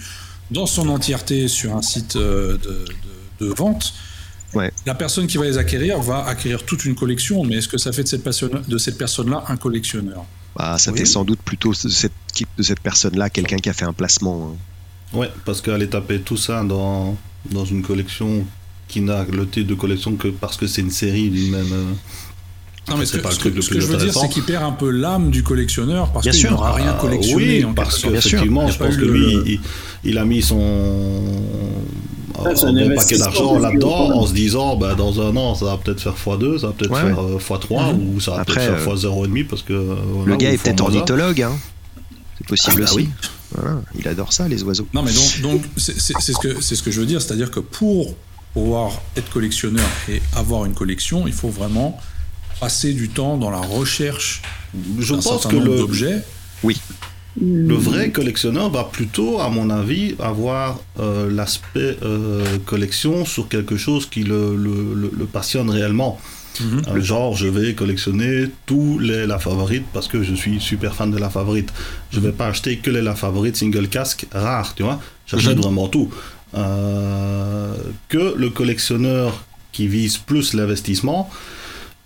dans 0.52 0.66
son 0.66 0.88
entièreté 0.90 1.48
sur 1.48 1.76
un 1.76 1.82
site 1.82 2.16
euh, 2.16 2.58
de, 2.58 2.86
de- 3.40 3.48
de 3.48 3.54
vente. 3.54 3.94
Ouais. 4.54 4.72
La 4.86 4.94
personne 4.94 5.26
qui 5.28 5.38
va 5.38 5.46
les 5.46 5.58
acquérir 5.58 6.00
va 6.02 6.26
acquérir 6.26 6.64
toute 6.64 6.86
une 6.86 6.96
collection, 6.96 7.44
mais 7.44 7.56
est-ce 7.56 7.68
que 7.68 7.78
ça 7.78 7.92
fait 7.92 8.04
de 8.04 8.08
cette, 8.08 8.24
personne- 8.24 8.62
de 8.68 8.78
cette 8.78 8.98
personne-là 8.98 9.44
un 9.48 9.58
collectionneur? 9.58 10.26
Bah, 10.58 10.78
ça 10.78 10.92
Oui. 10.92 11.00
fait 11.00 11.06
sans 11.06 11.24
doute 11.24 11.40
plutôt 11.44 11.72
de 11.72 11.76
cette, 11.90 12.12
de 12.58 12.64
cette 12.64 12.80
personne-là 12.80 13.30
quelqu'un 13.30 13.58
qui 13.58 13.70
a 13.70 13.74
fait 13.74 13.86
un 13.86 13.94
placement. 13.94 14.54
hein. 14.54 15.18
Ouais, 15.18 15.30
parce 15.46 15.62
qu'aller 15.62 15.88
taper 15.88 16.20
tout 16.22 16.38
ça 16.38 16.64
dans, 16.64 17.16
dans 17.52 17.66
une 17.66 17.82
collection 17.84 18.46
qui 18.88 19.02
n'a 19.02 19.24
le 19.26 19.48
titre 19.48 19.68
de 19.70 19.76
collection 19.76 20.16
que 20.16 20.28
parce 20.30 20.58
que 20.58 20.66
c'est 20.68 20.82
une 20.82 20.92
série 20.92 21.30
d'une 21.30 21.52
même. 21.52 21.72
euh, 21.72 21.84
Non, 22.90 22.98
mais 22.98 23.06
ce 23.06 23.18
que, 23.18 23.22
pas 23.22 23.32
ce 23.32 23.40
truc 23.40 23.54
que- 23.54 23.58
le 23.58 23.62
ce 23.62 23.70
que 23.70 23.80
je 23.80 23.86
veux 23.88 23.98
dire, 23.98 24.14
c'est 24.14 24.30
qu'il 24.30 24.44
perd 24.44 24.64
un 24.64 24.72
peu 24.72 24.90
l'âme 24.90 25.30
du 25.32 25.42
collectionneur 25.44 26.12
parce 26.12 26.28
qu'il 26.30 26.50
n'aura 26.50 26.74
rien 26.74 26.94
Ah, 26.98 27.02
collectionné. 27.02 27.60
oui, 27.60 27.66
en 27.66 27.74
parce 27.74 28.00
qu'effectivement, 28.00 28.68
je 28.68 28.78
pense 28.78 28.98
que 28.98 29.06
lui, 29.06 29.34
le- 29.36 29.48
il, 29.48 29.60
il 30.04 30.18
a 30.18 30.26
mis 30.26 30.42
son 30.42 31.22
un 32.40 32.68
un 32.68 32.88
bon 32.90 32.96
paquet 32.96 33.18
d'argent 33.18 33.60
là-dedans 33.60 34.12
en 34.18 34.26
se 34.28 34.34
disant 34.34 34.76
bah, 34.76 34.96
dans 34.96 35.22
un 35.22 35.36
an 35.38 35.56
ça 35.56 35.66
va 35.66 35.78
peut-être 35.78 36.02
faire 36.02 36.14
x2, 36.16 36.60
ça 36.60 36.68
va 36.68 36.74
peut-être 36.74 36.92
Ouais, 36.92 37.02
faire 37.02 37.20
euh, 37.20 37.38
x3 37.38 37.94
ou 37.96 38.20
ça 38.20 38.32
va 38.32 38.40
Après, 38.42 38.68
peut-être 38.68 38.80
faire 38.84 38.94
euh, 38.94 39.26
x0,5 39.28 39.48
parce 39.48 39.62
que. 39.62 39.74
euh, 39.74 39.96
voilà, 40.08 40.32
Le 40.32 40.38
gars 40.38 40.52
est 40.52 40.58
peut-être 40.58 40.82
ornithologue. 40.82 41.42
Hein. 41.42 41.52
C'est 42.38 42.48
possible 42.48 42.76
Ah, 42.78 42.86
bah 42.86 42.92
aussi. 42.94 42.96
oui. 42.98 43.10
Voilà, 43.56 43.82
il 44.00 44.08
adore 44.08 44.34
ça, 44.34 44.48
les 44.48 44.64
oiseaux. 44.64 44.88
Non, 44.94 45.04
mais 45.04 45.14
donc, 45.14 45.42
donc 45.42 45.62
c'est 45.78 46.00
c'est- 46.00 46.16
c'est 46.20 46.34
ce, 46.34 46.40
que- 46.40 46.60
c'est 46.62 46.76
ce 46.76 46.82
que 46.82 46.90
je 46.90 47.00
veux 47.00 47.06
dire, 47.06 47.22
c'est-à-dire 47.22 47.52
que 47.52 47.60
pour 47.60 48.16
pouvoir 48.54 48.92
être 49.16 49.30
collectionneur 49.32 49.86
et 50.10 50.22
avoir 50.36 50.66
une 50.66 50.74
collection, 50.74 51.28
il 51.28 51.34
faut 51.34 51.50
vraiment 51.50 52.00
passer 52.60 52.94
du 52.94 53.10
temps 53.10 53.38
dans 53.38 53.50
la 53.52 53.60
recherche 53.62 54.42
Je 55.00 55.14
d'un 55.14 55.20
pense 55.22 55.42
certain 55.42 55.50
que 55.50 55.56
nombre 55.58 55.72
le, 55.72 55.78
d'objets. 55.78 56.24
Le 57.42 57.74
vrai 57.76 58.12
collectionneur 58.12 58.70
va 58.70 58.84
plutôt, 58.84 59.40
à 59.40 59.50
mon 59.50 59.70
avis, 59.72 60.14
avoir 60.20 60.80
euh, 61.00 61.30
l'aspect 61.32 61.98
euh, 62.04 62.44
collection 62.66 63.26
sur 63.26 63.48
quelque 63.48 63.76
chose 63.76 64.06
qui 64.06 64.24
le, 64.24 64.56
le- 64.56 64.94
le- 64.94 65.12
le 65.18 65.26
passionne 65.26 65.70
réellement. 65.72 66.20
Mhm. 66.62 66.82
Euh, 66.90 67.02
genre, 67.02 67.36
je 67.36 67.48
vais 67.48 67.74
collectionner 67.74 68.46
tous 68.68 69.00
les 69.00 69.26
La 69.26 69.40
Favorite 69.40 69.86
parce 69.94 70.08
que 70.08 70.22
je 70.22 70.36
suis 70.36 70.60
super 70.62 70.94
fan 70.94 71.10
de 71.10 71.18
La 71.18 71.32
Favorite. 71.32 71.74
Je 72.12 72.20
vais 72.20 72.32
pas 72.32 72.46
acheter 72.48 72.78
que 72.78 72.92
les 72.92 73.02
La 73.02 73.16
Favorite 73.16 73.56
single 73.56 73.88
casque 73.88 74.28
rares, 74.32 74.76
tu 74.76 74.84
vois. 74.84 75.02
J'achète 75.26 75.58
vraiment 75.58 75.88
tout. 75.88 76.10
Que 78.10 78.36
le 78.38 78.50
collectionneur 78.50 79.44
qui 79.72 79.88
vise 79.88 80.18
plus 80.18 80.54
l'investissement, 80.54 81.30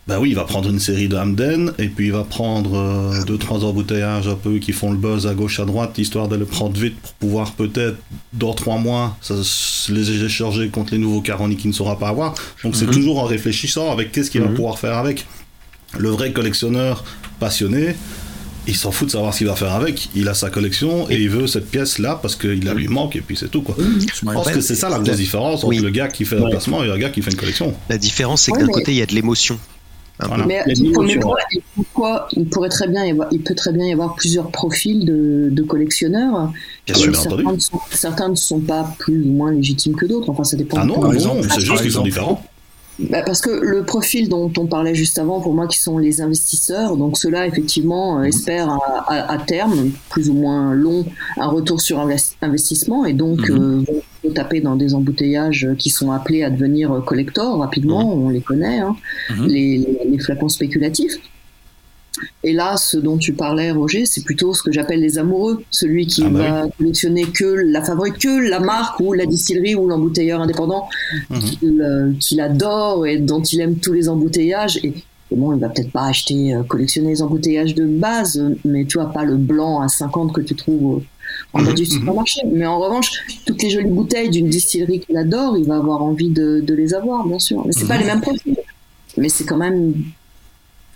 ben 0.07 0.19
oui, 0.19 0.29
il 0.29 0.35
va 0.35 0.45
prendre 0.45 0.69
une 0.69 0.79
série 0.79 1.09
de 1.09 1.17
Hamden 1.17 1.73
et 1.79 1.89
puis 1.89 2.05
il 2.07 2.11
va 2.13 2.23
prendre 2.23 2.75
euh, 2.77 3.23
deux 3.25 3.37
trois 3.37 3.65
embouteillages 3.65 4.27
un 4.27 4.35
peu 4.35 4.57
qui 4.57 4.71
font 4.71 4.91
le 4.91 4.97
buzz 4.97 5.27
à 5.27 5.33
gauche 5.33 5.59
à 5.59 5.65
droite 5.65 5.97
histoire 5.97 6.29
de 6.29 6.35
le 6.37 6.45
prendre 6.45 6.79
vite 6.79 6.95
pour 7.01 7.11
pouvoir 7.13 7.51
peut-être 7.53 7.97
dans 8.31 8.53
trois 8.53 8.77
mois 8.77 9.17
ça, 9.21 9.33
les 9.89 10.23
échanger 10.23 10.69
contre 10.69 10.93
les 10.93 10.99
nouveaux 10.99 11.19
Caroni 11.21 11.57
qu'il 11.57 11.69
ne 11.69 11.75
saura 11.75 11.99
pas 11.99 12.07
avoir. 12.09 12.35
Donc 12.63 12.75
c'est 12.77 12.85
Mhm. 12.85 12.91
toujours 12.93 13.19
en 13.19 13.25
réfléchissant 13.25 13.91
avec 13.91 14.11
qu'est-ce 14.13 14.31
qu'il 14.31 14.41
va 14.41 14.47
Mhm. 14.47 14.55
pouvoir 14.55 14.79
faire 14.79 14.97
avec. 14.97 15.25
Le 15.97 16.09
vrai 16.09 16.31
collectionneur 16.31 17.03
passionné, 17.39 17.95
il 18.65 18.75
s'en 18.75 18.91
fout 18.91 19.07
de 19.07 19.11
savoir 19.13 19.33
ce 19.33 19.39
qu'il 19.39 19.47
va 19.47 19.55
faire 19.55 19.73
avec. 19.73 20.09
Il 20.15 20.27
a 20.29 20.33
sa 20.33 20.49
collection 20.49 21.09
et 21.09 21.15
il 21.17 21.29
veut 21.29 21.47
cette 21.47 21.69
pièce 21.69 21.99
là 21.99 22.17
parce 22.21 22.35
qu'il 22.37 22.63
la 22.63 22.73
lui 22.73 22.87
manque 22.87 23.15
et 23.17 23.21
puis 23.21 23.35
c'est 23.37 23.49
tout 23.49 23.61
quoi. 23.61 23.75
Je 23.77 24.25
pense 24.25 24.49
que 24.51 24.61
c'est 24.61 24.75
ça 24.75 24.87
la 24.89 24.99
grosse 24.99 25.17
différence 25.17 25.59
entre 25.65 25.67
oui. 25.67 25.79
le 25.79 25.89
gars 25.89 26.07
qui 26.07 26.23
fait 26.25 26.37
un 26.37 26.43
Ouais. 26.43 26.51
placement 26.51 26.81
et 26.83 26.87
le 26.87 26.97
gars 26.97 27.09
qui 27.09 27.21
fait 27.21 27.31
une 27.31 27.37
collection. 27.37 27.73
La 27.89 27.97
différence, 27.97 28.43
c'est 28.43 28.51
que 28.51 28.57
Ouais, 28.57 28.61
d'un 28.63 28.67
mais- 28.67 28.73
côté, 28.73 28.91
il 28.93 28.97
y 28.97 29.01
a 29.01 29.05
de 29.05 29.13
l'émotion. 29.15 29.57
Voilà. 30.19 30.45
Mais, 30.47 30.63
Il 30.67 30.91
pourquoi, 30.93 31.37
pourquoi 31.75 32.27
il 32.33 32.45
pourrait 32.47 32.69
très 32.69 32.87
bien 32.87 33.05
y 33.05 33.11
avoir, 33.11 33.27
il 33.31 33.41
peut 33.41 33.53
très 33.53 33.71
bien 33.71 33.85
y 33.85 33.91
avoir 33.93 34.15
plusieurs 34.15 34.49
profils 34.49 35.05
de, 35.05 35.49
de 35.51 35.61
collectionneurs. 35.63 36.51
Bien 36.87 36.95
sûr, 36.95 37.11
bien 37.11 37.21
certains, 37.21 37.39
entendu. 37.43 37.55
ne 37.55 37.59
sont, 37.59 37.79
certains 37.91 38.29
ne 38.29 38.35
sont 38.35 38.59
pas 38.59 38.89
plus 38.97 39.21
ou 39.23 39.31
moins 39.31 39.51
légitimes 39.51 39.95
que 39.95 40.05
d'autres. 40.07 40.29
Enfin, 40.29 40.43
ça 40.43 40.57
dépend. 40.57 40.77
Ah 40.79 40.85
non, 40.85 40.99
Par 40.99 41.13
exemple, 41.13 41.47
c'est 41.53 41.61
juste 41.61 41.81
qu'ils 41.83 41.91
sont 41.91 42.03
différents. 42.03 42.41
Bah, 42.99 43.21
parce 43.23 43.41
que 43.41 43.51
le 43.51 43.83
profil 43.83 44.27
dont 44.27 44.51
on 44.57 44.65
parlait 44.65 44.95
juste 44.95 45.19
avant, 45.19 45.39
pour 45.39 45.53
moi, 45.53 45.67
qui 45.67 45.77
sont 45.77 45.99
les 45.99 46.19
investisseurs, 46.19 46.97
donc 46.97 47.15
ceux-là, 47.19 47.45
effectivement, 47.45 48.17
euh, 48.19 48.23
espèrent 48.23 48.69
à, 48.71 49.05
à- 49.13 49.33
à 49.33 49.37
terme, 49.37 49.91
plus 50.09 50.31
ou 50.31 50.33
moins 50.33 50.73
long, 50.73 51.05
un 51.39 51.45
retour 51.47 51.79
sur 51.79 51.99
invest- 51.99 52.37
investissement 52.41 53.05
et 53.05 53.13
donc 53.13 53.49
Mhm. 53.49 53.55
euh, 53.55 53.83
vont 53.87 54.01
taper 54.33 54.61
dans 54.61 54.75
des 54.75 54.93
embouteillages 54.93 55.67
qui 55.77 55.89
sont 55.89 56.11
appelés 56.11 56.43
à 56.43 56.49
devenir 56.49 56.91
euh, 56.91 57.01
collector 57.01 57.57
rapidement, 57.59 58.13
on 58.13 58.29
les 58.29 58.41
connaît, 58.41 58.79
hein, 58.79 58.95
Mhm. 59.31 59.45
les, 59.47 59.77
les- 59.77 59.99
les 60.11 60.19
flacons 60.19 60.49
spéculatifs. 60.49 61.13
Et 62.43 62.51
là, 62.53 62.77
ce 62.77 62.97
dont 62.97 63.17
tu 63.19 63.33
parlais, 63.33 63.69
Roger, 63.69 64.07
c'est 64.07 64.23
plutôt 64.23 64.51
ce 64.51 64.63
que 64.63 64.71
j'appelle 64.71 65.01
les 65.01 65.19
amoureux. 65.19 65.63
Celui 65.69 66.07
qui 66.07 66.23
Ah 66.25 66.29
bah 66.29 66.39
va 66.63 66.67
collectionner 66.75 67.25
que 67.25 67.45
la 67.45 67.83
favorite, 67.83 68.17
que 68.17 68.49
la 68.49 68.59
marque 68.59 68.99
ou 68.99 69.13
la 69.13 69.27
distillerie 69.27 69.75
ou 69.75 69.87
l'embouteilleur 69.87 70.41
indépendant 70.41 70.89
Mhm. 71.29 71.39
qu'il 71.39 71.81
euh, 71.81 72.41
adore 72.41 73.05
et 73.05 73.17
dont 73.19 73.41
il 73.43 73.61
aime 73.61 73.75
tous 73.75 73.93
les 73.93 74.09
embouteillages. 74.09 74.77
Et, 74.83 74.93
et 75.29 75.35
bon, 75.35 75.53
il 75.53 75.59
va 75.59 75.69
peut-être 75.69 75.91
pas 75.91 76.05
acheter, 76.07 76.55
euh, 76.55 76.63
collectionner 76.63 77.09
les 77.09 77.21
embouteillages 77.21 77.75
de 77.75 77.85
base, 77.85 78.39
euh, 78.39 78.55
mais 78.65 78.85
tu 78.85 78.97
vois, 78.97 79.11
pas 79.13 79.23
le 79.23 79.35
blanc 79.35 79.81
à 79.81 79.87
50 79.87 80.33
que 80.33 80.41
tu 80.41 80.55
trouves 80.55 80.97
euh, 80.97 81.03
en 81.53 81.61
bas 81.61 81.73
du 81.73 81.83
Mhm. 81.83 81.87
supermarché. 81.89 82.41
Mais 82.51 82.65
en 82.65 82.79
revanche, 82.79 83.09
toutes 83.45 83.61
les 83.63 83.69
jolies 83.69 83.89
bouteilles 83.89 84.29
d'une 84.29 84.49
distillerie 84.49 84.99
qu'il 84.99 85.17
adore, 85.17 85.57
il 85.57 85.65
va 85.65 85.77
avoir 85.77 86.01
envie 86.01 86.29
de, 86.29 86.61
de 86.61 86.73
les 86.73 86.93
avoir, 86.93 87.25
bien 87.27 87.39
sûr. 87.39 87.65
Mais 87.65 87.71
c'est 87.73 87.87
pas 87.87 87.95
Mhm. 87.95 88.01
les 88.01 88.07
mêmes 88.07 88.21
profils. 88.21 88.55
Mais 89.17 89.29
c'est 89.29 89.45
quand 89.45 89.57
même 89.57 89.93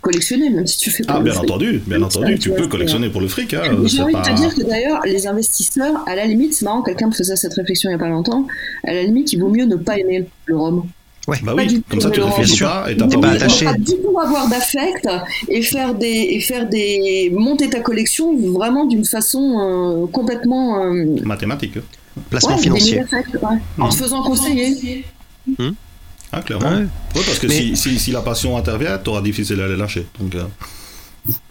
collectionner, 0.01 0.49
même 0.49 0.65
si 0.65 0.77
tu 0.79 0.89
fais 0.89 1.03
pas 1.03 1.15
Ah, 1.17 1.19
bien 1.21 1.35
entendu, 1.37 1.79
bien 1.85 2.01
entendu, 2.01 2.37
tu 2.39 2.49
peux 2.51 2.67
collectionner 2.67 3.09
pour 3.09 3.21
le 3.21 3.27
fric. 3.27 3.53
Hein, 3.53 3.61
J'ai 3.85 4.01
envie 4.01 4.15
de 4.15 4.21
te 4.21 4.33
dire 4.35 4.53
que 4.55 4.63
d'ailleurs, 4.63 4.99
les 5.05 5.27
investisseurs, 5.27 6.03
à 6.07 6.15
la 6.15 6.25
limite, 6.25 6.53
c'est 6.55 6.65
marrant, 6.65 6.81
quelqu'un 6.81 7.07
me 7.07 7.11
faisait 7.11 7.35
cette 7.35 7.53
réflexion 7.53 7.89
il 7.89 7.93
y 7.93 7.95
a 7.95 7.99
pas 7.99 8.09
longtemps, 8.09 8.47
à 8.83 8.93
la 8.93 9.03
limite, 9.03 9.31
il 9.33 9.39
vaut 9.39 9.49
mieux 9.49 9.65
ne 9.65 9.75
pas 9.75 9.97
aimer 9.99 10.27
le 10.45 10.57
rhum. 10.57 10.83
Ouais. 11.27 11.37
Bah 11.43 11.53
oui, 11.55 11.83
comme 11.87 11.99
tout, 11.99 12.01
ça 12.07 12.09
tu 12.09 12.19
réfléchis 12.21 12.63
pas 12.63 12.91
et 12.91 12.97
t'as 12.97 13.07
t'es 13.07 13.15
pas 13.17 13.21
pas 13.27 13.33
attaché. 13.33 13.65
Pas 13.65 13.73
du 13.75 13.83
tout 14.01 14.19
avoir 14.19 14.47
d'affect 14.49 15.07
et 15.47 15.61
faire 15.61 15.93
des 15.93 16.07
et 16.31 16.39
faire 16.39 16.67
des 16.67 17.31
monter 17.31 17.69
ta 17.69 17.79
collection 17.79 18.35
vraiment 18.51 18.85
d'une 18.85 19.05
façon 19.05 19.59
euh, 19.59 20.07
complètement 20.07 20.83
euh, 20.83 21.05
mathématique. 21.23 21.77
Placement 22.29 22.55
ouais, 22.55 22.61
financier. 22.61 23.01
ouais. 23.01 23.57
en 23.77 23.89
te 23.89 23.95
faisant 23.95 24.23
conseiller. 24.23 25.05
Ah, 26.31 26.41
clairement. 26.41 26.69
Ouais. 26.69 26.75
Ouais, 26.83 26.87
parce 27.25 27.39
que 27.39 27.47
Mais- 27.47 27.53
si, 27.55 27.75
si, 27.77 27.99
si 27.99 28.11
la 28.11 28.21
passion 28.21 28.57
intervient, 28.57 28.97
t'auras 28.97 29.21
difficile 29.21 29.61
à 29.61 29.67
les 29.67 29.75
lâcher. 29.77 30.07
Donc, 30.19 30.33
euh. 30.35 30.43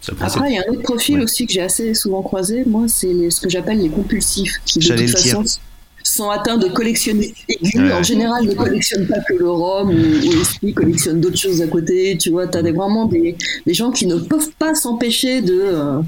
Après, 0.09 0.49
il 0.49 0.55
y 0.55 0.57
a 0.57 0.63
un 0.67 0.71
autre 0.73 0.81
profil 0.83 1.17
Ouais. 1.17 1.23
aussi 1.23 1.45
que 1.47 1.53
j'ai 1.53 1.61
assez 1.61 1.93
souvent 1.93 2.21
croisé. 2.21 2.63
Moi, 2.65 2.85
c'est 2.87 3.29
ce 3.29 3.39
que 3.39 3.49
j'appelle 3.49 3.79
les 3.79 3.89
compulsifs, 3.89 4.59
qui 4.65 4.79
de 4.79 4.83
J'allais 4.83 5.05
toute 5.05 5.15
le 5.17 5.21
dire. 5.23 5.37
façon 5.41 5.59
sont 6.03 6.29
atteints 6.29 6.57
de 6.57 6.67
collectionnisme 6.67 7.33
aigu. 7.49 7.79
Ouais. 7.83 7.93
En 7.93 8.03
général, 8.03 8.45
ne 8.45 8.53
collectionnent 8.53 9.07
pas 9.07 9.19
que 9.27 9.33
le 9.33 9.49
rhum 9.49 9.89
ou, 9.89 9.93
ou 9.93 10.31
l'esprit, 10.31 10.73
collectionnent 10.73 11.21
d'autres 11.21 11.37
choses 11.37 11.61
à 11.61 11.67
côté. 11.67 12.17
Tu 12.19 12.29
vois, 12.31 12.47
t'as 12.47 12.61
des, 12.61 12.71
vraiment 12.71 13.05
des, 13.05 13.35
des 13.65 13.73
gens 13.73 13.91
qui 13.91 14.05
ne 14.07 14.15
peuvent 14.17 14.51
pas 14.59 14.73
s'empêcher 14.75 15.41
de. 15.41 15.59
euh, 15.61 15.99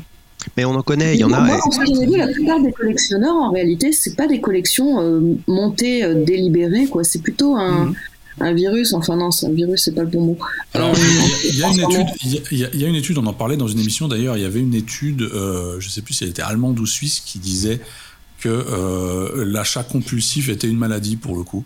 Mais 0.58 0.65
on 0.65 0.71
en 0.75 0.82
connaît, 0.84 1.13
il 1.15 1.19
y 1.19 1.23
en 1.23 1.32
a. 1.34 1.39
Moi, 1.41 1.58
en 1.63 1.86
j'ai 1.86 2.06
vu, 2.06 2.17
la 2.17 2.27
plupart 2.27 2.62
des 2.62 2.71
collectionneurs, 2.71 3.36
en 3.36 3.51
réalité, 3.51 3.91
c'est 3.91 4.15
pas 4.15 4.27
des 4.27 4.41
collections 4.41 4.99
euh, 5.01 5.21
montées, 5.47 6.03
euh, 6.03 6.23
délibérées, 6.25 6.88
quoi. 6.88 7.03
C'est 7.03 7.21
plutôt 7.21 7.56
un, 7.56 7.86
Mhm. 7.86 7.95
un 8.41 8.53
virus. 8.53 8.93
Enfin, 8.93 9.15
non, 9.15 9.29
c'est 9.32 9.45
un 9.45 9.51
virus, 9.51 9.84
c'est 9.84 9.93
pas 9.95 10.01
le 10.01 10.08
bon 10.10 10.21
mot. 10.21 10.38
Alors, 10.73 10.91
il 10.95 11.03
y, 11.03 11.03
a- 11.03 11.49
il 11.53 11.60
y 11.60 11.63
a 11.63 11.67
une 11.67 11.86
en 11.86 11.89
ce 11.91 11.97
moment. 11.97 12.08
étude, 12.10 12.15
il 12.25 12.34
y 12.34 12.38
a- 12.38 12.41
il 12.51 12.58
y, 12.58 12.65
a- 12.65 12.69
il 12.73 12.82
y 12.82 12.86
a 12.86 12.88
une 12.88 12.95
étude, 12.95 13.17
on 13.19 13.25
en 13.27 13.34
parlait 13.34 13.58
dans 13.58 13.67
une 13.67 13.79
émission 13.79 14.08
d'ailleurs, 14.08 14.38
il 14.38 14.41
y 14.43 14.45
avait 14.45 14.60
une 14.60 14.73
étude, 14.75 15.21
euh, 15.21 15.79
je 15.79 15.88
sais 15.89 16.01
plus 16.01 16.13
si 16.15 16.23
elle 16.23 16.32
était 16.32 16.41
allemande 16.41 16.79
ou 16.79 16.86
suisse, 16.88 17.21
qui 17.25 17.38
disait 17.39 17.79
que 18.43 18.49
euh, 18.49 19.45
l'achat 19.45 19.84
compulsif 19.84 20.49
était 20.49 20.67
une 20.67 20.77
maladie 20.77 21.15
pour 21.15 21.36
le 21.36 21.43
coup. 21.43 21.63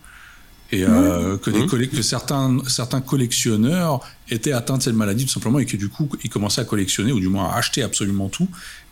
Et 0.72 0.84
euh, 0.84 1.38
que, 1.38 1.50
des 1.50 1.88
que 1.88 2.02
certains, 2.02 2.58
certains 2.68 3.00
collectionneurs 3.00 4.02
étaient 4.30 4.52
atteints 4.52 4.78
de 4.78 4.84
cette 4.84 4.96
maladie 4.96 5.26
tout 5.26 5.32
simplement 5.32 5.60
et 5.60 5.66
que 5.66 5.78
du 5.78 5.88
coup 5.88 6.10
ils 6.26 6.30
commençaient 6.30 6.60
à 6.60 6.66
collectionner 6.66 7.14
ou 7.14 7.22
du 7.22 7.30
moins 7.30 7.50
à 7.50 7.56
acheter 7.56 7.84
absolument 7.84 8.28
tout 8.28 8.50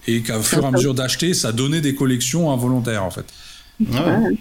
et 0.08 0.21
qu'à 0.21 0.39
fur 0.39 0.63
et 0.63 0.67
à 0.67 0.71
mesure 0.71 0.93
d'acheter 0.93 1.34
ça 1.34 1.52
donnait 1.52 1.82
des 1.82 1.93
collections 1.93 2.50
involontaires 2.54 3.04
en 3.04 3.12
fait. 3.12 3.26
Ouais. 3.82 4.00
Ouais. 4.00 4.38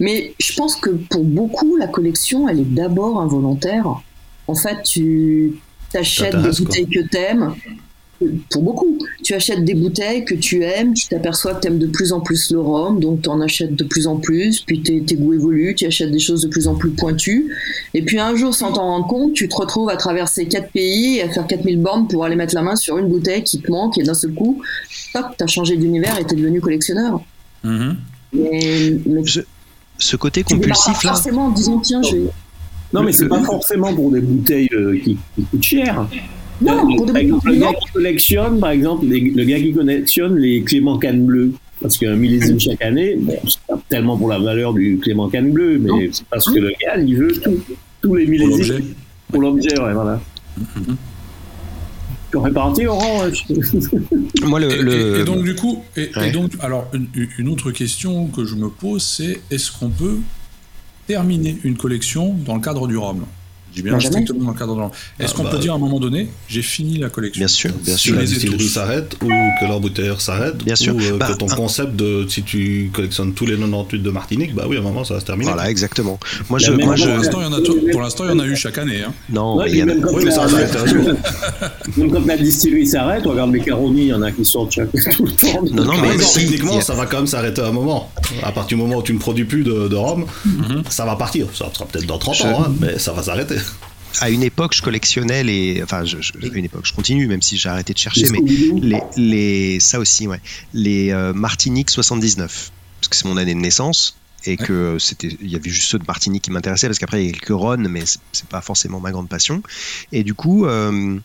Mais 0.00 0.34
je 0.40 0.54
pense 0.54 0.76
que 0.76 0.90
pour 0.90 1.24
beaucoup, 1.24 1.76
la 1.76 1.88
collection, 1.88 2.48
elle 2.48 2.60
est 2.60 2.74
d'abord 2.74 3.20
involontaire. 3.20 3.86
En 4.46 4.54
fait, 4.54 4.82
tu 4.82 5.54
t'achètes 5.92 6.36
des 6.36 6.50
quoi. 6.50 6.58
bouteilles 6.58 6.88
que 6.88 7.06
t'aimes. 7.08 7.54
Pour 8.50 8.62
beaucoup, 8.62 8.98
tu 9.22 9.34
achètes 9.34 9.64
des 9.64 9.74
bouteilles 9.74 10.24
que 10.24 10.34
tu 10.34 10.64
aimes, 10.64 10.92
tu 10.92 11.06
t'aperçois 11.06 11.54
que 11.54 11.60
t'aimes 11.60 11.78
de 11.78 11.86
plus 11.86 12.12
en 12.12 12.20
plus 12.20 12.50
le 12.50 12.58
rhum, 12.60 12.98
donc 12.98 13.22
t'en 13.22 13.40
achètes 13.40 13.76
de 13.76 13.84
plus 13.84 14.08
en 14.08 14.16
plus, 14.16 14.60
puis 14.60 14.82
tes, 14.82 15.00
tes 15.02 15.14
goûts 15.14 15.34
évoluent, 15.34 15.74
tu 15.76 15.86
achètes 15.86 16.10
des 16.10 16.18
choses 16.18 16.42
de 16.42 16.48
plus 16.48 16.66
en 16.66 16.74
plus 16.74 16.90
pointues, 16.90 17.52
et 17.94 18.02
puis 18.02 18.18
un 18.18 18.34
jour, 18.34 18.52
sans 18.54 18.72
t'en 18.72 18.82
rendre 18.82 19.06
compte, 19.06 19.34
tu 19.34 19.48
te 19.48 19.54
retrouves 19.54 19.88
à 19.88 19.96
traverser 19.96 20.46
quatre 20.46 20.72
pays 20.72 21.18
et 21.18 21.22
à 21.22 21.28
faire 21.28 21.46
4000 21.46 21.80
bornes 21.80 22.08
pour 22.08 22.24
aller 22.24 22.34
mettre 22.34 22.54
la 22.56 22.62
main 22.62 22.74
sur 22.74 22.98
une 22.98 23.08
bouteille 23.08 23.44
qui 23.44 23.60
te 23.60 23.70
manque, 23.70 23.96
et 23.98 24.02
d'un 24.02 24.14
seul 24.14 24.32
coup, 24.34 24.60
hop, 25.14 25.26
t'as 25.36 25.46
changé 25.46 25.76
d'univers 25.76 26.18
et 26.18 26.24
t'es 26.24 26.34
devenu 26.34 26.60
collectionneur. 26.60 27.20
Mhm. 27.62 27.96
Mais, 28.32 28.94
mais 29.06 29.24
Je- 29.24 29.40
Ce 29.98 30.16
côté 30.16 30.42
tu 30.44 30.54
compulsif 30.56 30.84
pas 30.86 30.90
là, 30.92 31.14
forcément 31.14 31.46
en 31.46 31.50
disant 31.50 31.78
tiens 31.78 32.02
je 32.02 32.16
vais 32.16 32.28
Non, 32.92 33.02
mais 33.02 33.12
c'est 33.12 33.28
pas 33.28 33.42
forcément 33.44 33.94
pour 33.94 34.10
des 34.10 34.20
bouteilles 34.20 34.68
euh, 34.72 34.98
qui, 35.02 35.16
qui 35.36 35.42
coûtent 35.44 35.62
cher. 35.62 36.08
Non 36.60 36.96
pour 36.96 37.06
des 37.06 37.12
Par 37.12 37.20
exemple, 37.22 37.48
le 37.50 37.56
gars 37.58 37.72
qui 37.74 37.92
collectionne, 37.92 38.60
par 38.60 38.70
exemple, 38.70 39.06
les- 39.06 39.20
le 39.20 39.44
gars 39.44 39.58
qui 39.58 39.72
collectionne 39.72 40.36
les 40.36 40.62
Clément 40.62 40.98
Canne 40.98 41.24
Bleu, 41.24 41.52
parce 41.80 41.96
qu'un 41.98 42.16
millésime 42.16 42.58
chaque 42.58 42.82
année, 42.82 43.16
bon, 43.18 43.36
c'est 43.46 43.60
pas 43.68 43.80
tellement 43.88 44.16
pour 44.16 44.28
la 44.28 44.38
valeur 44.38 44.74
du 44.74 44.98
Clément 44.98 45.28
Canne 45.28 45.52
Bleu, 45.52 45.78
mais 45.78 46.10
c'est 46.12 46.24
parce 46.26 46.46
que 46.52 46.58
le 46.58 46.70
gars, 46.80 46.96
il 47.00 47.16
veut 47.16 47.32
tout, 47.32 47.58
tous 48.02 48.14
les 48.16 48.24
Pour 48.24 48.30
millésimes. 48.32 48.50
l'objet. 48.58 48.84
pour 49.30 49.40
l'objet, 49.42 49.78
ouais, 49.80 49.92
voilà. 49.92 50.20
Tu 52.30 52.36
aurais 52.36 52.52
parti, 52.52 52.82
Laurent 52.82 53.22
hein, 53.22 53.30
je- 53.32 54.44
moi 54.44 54.60
le, 54.60 54.70
Et, 54.70 54.82
le- 54.82 55.16
et- 55.18 55.20
et 55.20 55.24
donc 55.24 55.42
du 55.44 55.54
coup, 55.54 55.82
et, 55.96 56.10
et 56.26 56.30
donc 56.30 56.50
alors 56.60 56.86
une, 56.92 57.06
une 57.38 57.48
autre 57.48 57.70
question 57.70 58.26
que 58.26 58.44
je 58.44 58.54
me 58.54 58.68
pose, 58.68 59.02
c'est 59.02 59.40
est-ce 59.50 59.72
qu'on 59.72 59.88
peut 59.88 60.18
terminer 61.06 61.56
une 61.64 61.76
collection 61.78 62.34
dans 62.44 62.54
le 62.56 62.60
cadre 62.60 62.86
du 62.86 62.98
rhum? 62.98 63.24
Dis 63.78 63.82
bien 63.82 63.92
Non, 63.94 64.00
strictement 64.00 64.44
dans 64.44 64.50
le 64.52 64.58
cadre 64.58 64.74
rhum. 64.74 64.90
Est-ce 65.18 65.32
Ah, 65.32 65.36
qu'on 65.36 65.44
bah, 65.44 65.50
peut 65.52 65.58
dire 65.58 65.72
à 65.72 65.76
un 65.76 65.78
moment 65.78 65.98
donné, 66.00 66.28
j'ai 66.48 66.62
fini 66.62 66.98
la 66.98 67.08
collection 67.08 67.40
bien 67.40 67.48
sûr, 67.48 67.70
bien 67.84 67.96
sûr. 67.96 68.14
la 68.14 68.22
les 68.22 68.30
ai 68.30 68.34
distillerie 68.34 68.68
s'arrête 68.68 69.16
ou 69.22 69.26
que 69.28 69.64
l'embouteilleur 69.68 70.20
s'arrête 70.20 70.56
Bien 70.64 70.76
sûr. 70.76 70.94
ou 70.94 71.00
euh, 71.00 71.16
Bah, 71.18 71.28
que 71.32 71.38
ton 71.38 71.50
un- 71.50 71.54
concept 71.56 71.96
de 71.96 72.26
si 72.28 72.42
tu 72.42 72.90
collectionnes 72.92 73.32
tous 73.34 73.46
les 73.46 73.56
98 73.56 73.98
de 74.02 74.10
Martinique 74.10 74.54
bah 74.54 74.64
oui 74.68 74.76
à 74.76 74.80
un 74.80 74.82
moment 74.82 75.04
ça 75.04 75.14
va 75.14 75.20
se 75.20 75.24
terminer 75.26 75.50
Voilà, 75.52 75.70
exactement. 75.70 76.18
Moi 76.48 76.58
La 76.60 76.66
je, 76.66 76.70
même 76.72 76.86
moi 76.86 76.94
Pour 76.94 77.04
je, 77.04 77.08
l'instant, 77.10 77.38
il 77.40 77.44
y 77.44 77.46
en 77.48 77.52
a 77.52 77.60
tout- 77.60 77.78
pour 77.92 78.00
l'instant, 78.02 78.24
il 78.24 78.30
y 78.30 78.34
en 78.34 78.38
a 78.38 78.46
eu 78.46 78.56
chaque 78.56 78.78
année. 78.78 79.02
hein. 79.06 79.12
non, 79.30 79.56
Ouais, 79.56 79.64
mais 79.66 79.70
il 79.72 79.78
y 79.78 79.82
en 79.82 79.88
a- 79.88 80.12
oui 80.12 80.22
mais 80.24 80.30
ça 80.30 80.46
va 80.46 80.52
la, 80.60 80.66
s'arrêter 80.68 80.78
un 80.78 80.86
jour 80.86 81.08
même 81.96 82.10
quand 82.12 82.26
la 82.26 82.36
distillerie 82.36 82.86
s'arrête, 82.86 83.24
regarde 83.24 83.52
les 83.52 83.60
caronis, 83.60 84.02
il 84.02 84.08
y 84.08 84.12
en 84.12 84.22
a 84.22 84.30
qui 84.32 84.44
sortent 84.44 84.72
chaque, 84.72 84.90
tout 85.16 85.24
le 85.24 85.32
temps. 85.32 85.62
Non, 85.72 85.84
non, 85.84 85.92
mais 86.00 86.18
si, 86.18 86.40
techniquement 86.40 86.80
ça 86.80 86.94
va 86.94 87.06
quand 87.06 87.18
même 87.18 87.26
s'arrêter 87.26 87.62
à 87.62 87.66
un 87.68 87.72
moment 87.72 88.10
à 88.42 88.52
partir 88.52 88.76
du 88.76 88.82
moment 88.82 88.96
où 88.98 89.02
tu 89.02 89.12
ne 89.14 89.18
produis 89.18 89.44
plus 89.44 89.62
de, 89.64 89.88
de 89.88 89.96
rhum 89.96 90.24
ça 90.90 91.04
va 91.04 91.16
partir 91.16 91.46
ça 91.54 91.66
sera 91.72 91.86
peut-être 91.86 92.06
dans 92.06 92.18
30 92.18 92.34
Je- 92.36 92.42
ans 92.44 92.62
hein, 92.66 92.74
mais 92.80 92.98
ça 92.98 93.12
va 93.12 93.22
s'arrêter 93.22 93.56
à 94.20 94.30
une 94.30 94.42
époque, 94.42 94.74
je 94.74 94.82
collectionnais 94.82 95.44
les. 95.44 95.80
Enfin, 95.82 96.04
je, 96.04 96.20
je- 96.20 96.32
à 96.32 96.56
une 96.56 96.64
époque, 96.64 96.86
je 96.86 96.92
continue, 96.92 97.26
même 97.26 97.42
si 97.42 97.56
j'ai 97.56 97.68
arrêté 97.68 97.92
de 97.92 97.98
chercher, 97.98 98.22
Les 98.28 98.30
mais 98.30 98.40
les, 98.80 99.00
les, 99.16 99.80
ça 99.80 99.98
aussi, 100.00 100.26
ouais. 100.26 100.40
Les 100.72 101.10
euh, 101.12 101.32
Martinique 101.32 101.90
79, 101.90 102.70
parce 103.00 103.08
que 103.08 103.16
c'est 103.16 103.26
mon 103.26 103.36
année 103.36 103.54
de 103.54 103.60
naissance 103.60 104.16
et 104.44 104.56
que 104.56 104.98
c'était, 105.00 105.28
il 105.40 105.50
y 105.50 105.56
avait 105.56 105.68
juste 105.68 105.88
ceux 105.88 105.98
de 105.98 106.04
Martinique 106.06 106.44
qui 106.44 106.50
m'intéressaient 106.52 106.86
parce 106.86 106.98
qu'après 107.00 107.22
il 107.22 107.26
y 107.26 107.28
a 107.30 107.32
quelques 107.32 107.48
Rhône, 107.48 107.88
mais 107.88 108.06
c'est, 108.06 108.20
c'est 108.32 108.48
pas 108.48 108.60
forcément 108.60 109.00
ma 109.00 109.10
grande 109.10 109.28
passion. 109.28 109.62
Et 110.12 110.22
du 110.22 110.32
coup, 110.34 110.64
euh, 110.66 111.18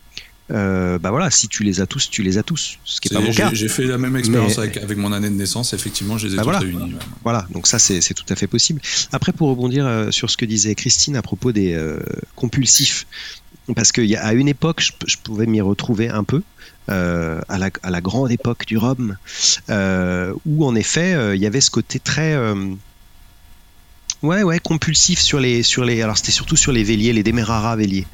euh, 0.50 0.98
bah 0.98 1.10
voilà, 1.10 1.30
si 1.30 1.48
tu 1.48 1.62
les 1.64 1.80
as 1.80 1.86
tous, 1.86 2.10
tu 2.10 2.22
les 2.22 2.36
as 2.38 2.42
tous, 2.42 2.78
ce 2.84 3.00
qui 3.00 3.08
est 3.08 3.14
pas 3.16 3.20
mon 3.20 3.30
j'ai- 3.32 3.42
cas. 3.42 3.50
J'ai 3.52 3.68
fait 3.68 3.84
la 3.84 3.96
même 3.98 4.16
expérience 4.16 4.58
avec, 4.58 4.76
avec 4.76 4.98
mon 4.98 5.12
année 5.12 5.30
de 5.30 5.34
naissance. 5.34 5.72
Effectivement, 5.72 6.18
je 6.18 6.26
les 6.26 6.34
ai 6.34 6.36
Bah 6.36 6.42
toutes 6.42 6.52
voilà. 6.52 6.58
réunis. 6.66 6.92
ouais. 6.94 6.98
Voilà, 7.22 7.46
donc 7.50 7.66
ça 7.66 7.78
c'est 7.78 8.00
tout 8.14 8.26
à 8.28 8.36
fait 8.36 8.46
possible. 8.46 8.80
Après, 9.12 9.32
pour 9.32 9.48
rebondir 9.48 9.86
euh, 9.86 10.10
sur 10.10 10.30
ce 10.30 10.36
que 10.36 10.44
disait 10.44 10.74
Christine 10.74 11.16
à 11.16 11.22
propos 11.22 11.52
des 11.52 11.72
euh, 11.74 11.98
compulsifs, 12.36 13.06
parce 13.74 13.92
qu'à 13.92 14.32
une 14.34 14.48
époque, 14.48 14.80
je, 14.82 14.92
je 15.06 15.16
pouvais 15.22 15.46
m'y 15.46 15.60
retrouver 15.62 16.08
un 16.10 16.24
peu. 16.24 16.42
euh, 16.90 17.40
à, 17.48 17.56
la, 17.56 17.70
à 17.82 17.88
la 17.88 18.02
grande 18.02 18.30
époque 18.30 18.66
du 18.66 18.76
rhum, 18.76 19.16
où 20.44 20.66
en 20.66 20.74
effet 20.74 21.34
il 21.34 21.40
y 21.40 21.46
avait 21.46 21.62
ce 21.62 21.70
côté 21.70 21.98
très 21.98 22.36
ouais 24.24 24.42
ouais 24.42 24.58
compulsif 24.58 25.20
sur 25.20 25.38
les 25.38 25.62
sur 25.62 25.84
les 25.84 26.02
alors 26.02 26.16
c'était 26.16 26.32
surtout 26.32 26.56
sur 26.56 26.72
les 26.72 26.82
véliers 26.84 27.12
les 27.12 27.22
Demerara 27.22 27.76
véliers. 27.76 28.06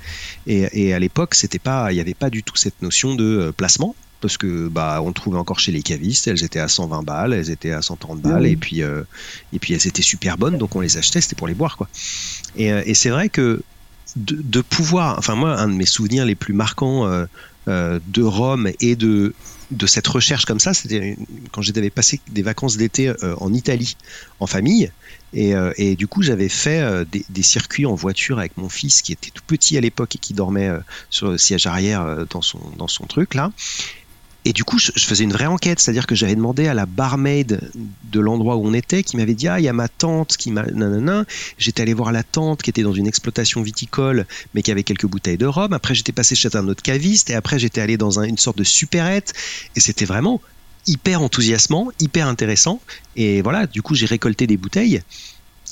Et, 0.46 0.68
et 0.72 0.94
à 0.94 0.98
l'époque 0.98 1.34
c'était 1.34 1.58
pas 1.58 1.92
il 1.92 1.96
y 1.96 2.00
avait 2.00 2.14
pas 2.14 2.30
du 2.30 2.42
tout 2.42 2.56
cette 2.56 2.82
notion 2.82 3.14
de 3.14 3.24
euh, 3.24 3.52
placement 3.52 3.94
parce 4.20 4.36
que 4.36 4.68
bah 4.68 5.00
on 5.02 5.12
trouvait 5.12 5.38
encore 5.38 5.60
chez 5.60 5.72
les 5.72 5.82
cavistes 5.82 6.28
elles 6.28 6.44
étaient 6.44 6.58
à 6.58 6.68
120 6.68 7.02
balles 7.02 7.32
elles 7.32 7.50
étaient 7.50 7.72
à 7.72 7.80
130 7.80 8.20
balles 8.20 8.46
et 8.46 8.56
puis 8.56 8.82
euh, 8.82 9.02
et 9.52 9.58
puis 9.58 9.72
elles 9.72 9.86
étaient 9.86 10.02
super 10.02 10.36
bonnes 10.36 10.58
donc 10.58 10.76
on 10.76 10.80
les 10.80 10.96
achetait 10.98 11.20
c'était 11.20 11.36
pour 11.36 11.48
les 11.48 11.54
boire 11.54 11.76
quoi. 11.76 11.88
Et, 12.56 12.72
euh, 12.72 12.82
et 12.84 12.94
c'est 12.94 13.10
vrai 13.10 13.28
que 13.28 13.62
de, 14.16 14.36
de 14.42 14.60
pouvoir 14.60 15.18
enfin 15.18 15.34
moi 15.34 15.58
un 15.58 15.68
de 15.68 15.74
mes 15.74 15.86
souvenirs 15.86 16.24
les 16.26 16.34
plus 16.34 16.54
marquants 16.54 17.06
euh, 17.06 17.26
euh, 17.68 18.00
de 18.08 18.22
Rome 18.22 18.70
et 18.80 18.96
de 18.96 19.34
de 19.70 19.86
cette 19.86 20.06
recherche 20.06 20.44
comme 20.44 20.60
ça, 20.60 20.74
c'était 20.74 21.16
quand 21.52 21.62
j'avais 21.62 21.90
passé 21.90 22.20
des 22.28 22.42
vacances 22.42 22.76
d'été 22.76 23.08
euh, 23.08 23.34
en 23.38 23.52
Italie 23.52 23.96
en 24.40 24.46
famille. 24.46 24.90
Et, 25.32 25.54
euh, 25.54 25.72
et 25.76 25.94
du 25.94 26.08
coup, 26.08 26.22
j'avais 26.22 26.48
fait 26.48 26.80
euh, 26.80 27.04
des, 27.04 27.42
circuits 27.42 27.86
en 27.86 27.94
voiture 27.94 28.38
avec 28.38 28.56
mon 28.56 28.68
fils 28.68 29.02
qui 29.02 29.12
était 29.12 29.30
tout 29.30 29.42
petit 29.46 29.78
à 29.78 29.80
l'époque 29.80 30.16
et 30.16 30.18
qui 30.18 30.34
dormait 30.34 30.70
sur 31.08 31.30
le 31.30 31.38
siège 31.38 31.66
arrière 31.66 32.26
dans, 32.28 32.42
son, 32.42 32.60
dans 32.76 32.88
son 32.88 33.06
truc 33.06 33.34
là. 33.34 33.52
Et 34.44 34.52
du 34.52 34.64
coup, 34.64 34.78
je, 34.78 34.90
faisais 34.96 35.24
une 35.24 35.32
vraie 35.32 35.46
enquête, 35.46 35.80
c'est-à-dire 35.80 36.06
que 36.06 36.14
j'avais 36.14 36.34
demandé 36.34 36.66
à 36.66 36.72
la 36.72 36.86
barmaid 36.86 37.60
de 38.10 38.20
l'endroit 38.20 38.56
où 38.56 38.66
on 38.66 38.72
était, 38.72 39.02
qui 39.02 39.16
m'avait 39.18 39.34
dit 39.34 39.48
ah 39.48 39.60
il 39.60 39.64
y 39.64 39.68
a 39.68 39.72
ma 39.74 39.88
tante 39.88 40.36
qui 40.38 40.50
m'a 40.50 40.62
nanana. 40.62 41.26
J'étais 41.58 41.82
allé 41.82 41.92
voir 41.92 42.10
la 42.10 42.22
tante 42.22 42.62
qui 42.62 42.70
était 42.70 42.82
dans 42.82 42.94
une 42.94 43.06
exploitation 43.06 43.60
viticole, 43.62 44.26
mais 44.54 44.62
qui 44.62 44.70
avait 44.70 44.82
quelques 44.82 45.06
bouteilles 45.06 45.36
de 45.36 45.46
rhum. 45.46 45.72
Après 45.74 45.94
j'étais 45.94 46.12
passé 46.12 46.34
chez 46.34 46.56
un 46.56 46.68
autre 46.68 46.82
caviste 46.82 47.28
et 47.28 47.34
après 47.34 47.58
j'étais 47.58 47.82
allé 47.82 47.98
dans 47.98 48.18
un- 48.18 48.24
une 48.24 48.38
sorte 48.38 48.56
de 48.56 48.64
supérette 48.64 49.34
et 49.76 49.80
c'était 49.80 50.06
vraiment 50.06 50.40
hyper 50.86 51.20
enthousiasmant, 51.20 51.90
hyper 52.00 52.26
intéressant. 52.26 52.80
Et 53.16 53.42
voilà, 53.42 53.66
du 53.66 53.82
coup 53.82 53.94
j'ai 53.94 54.06
récolté 54.06 54.46
des 54.46 54.56
bouteilles. 54.56 55.02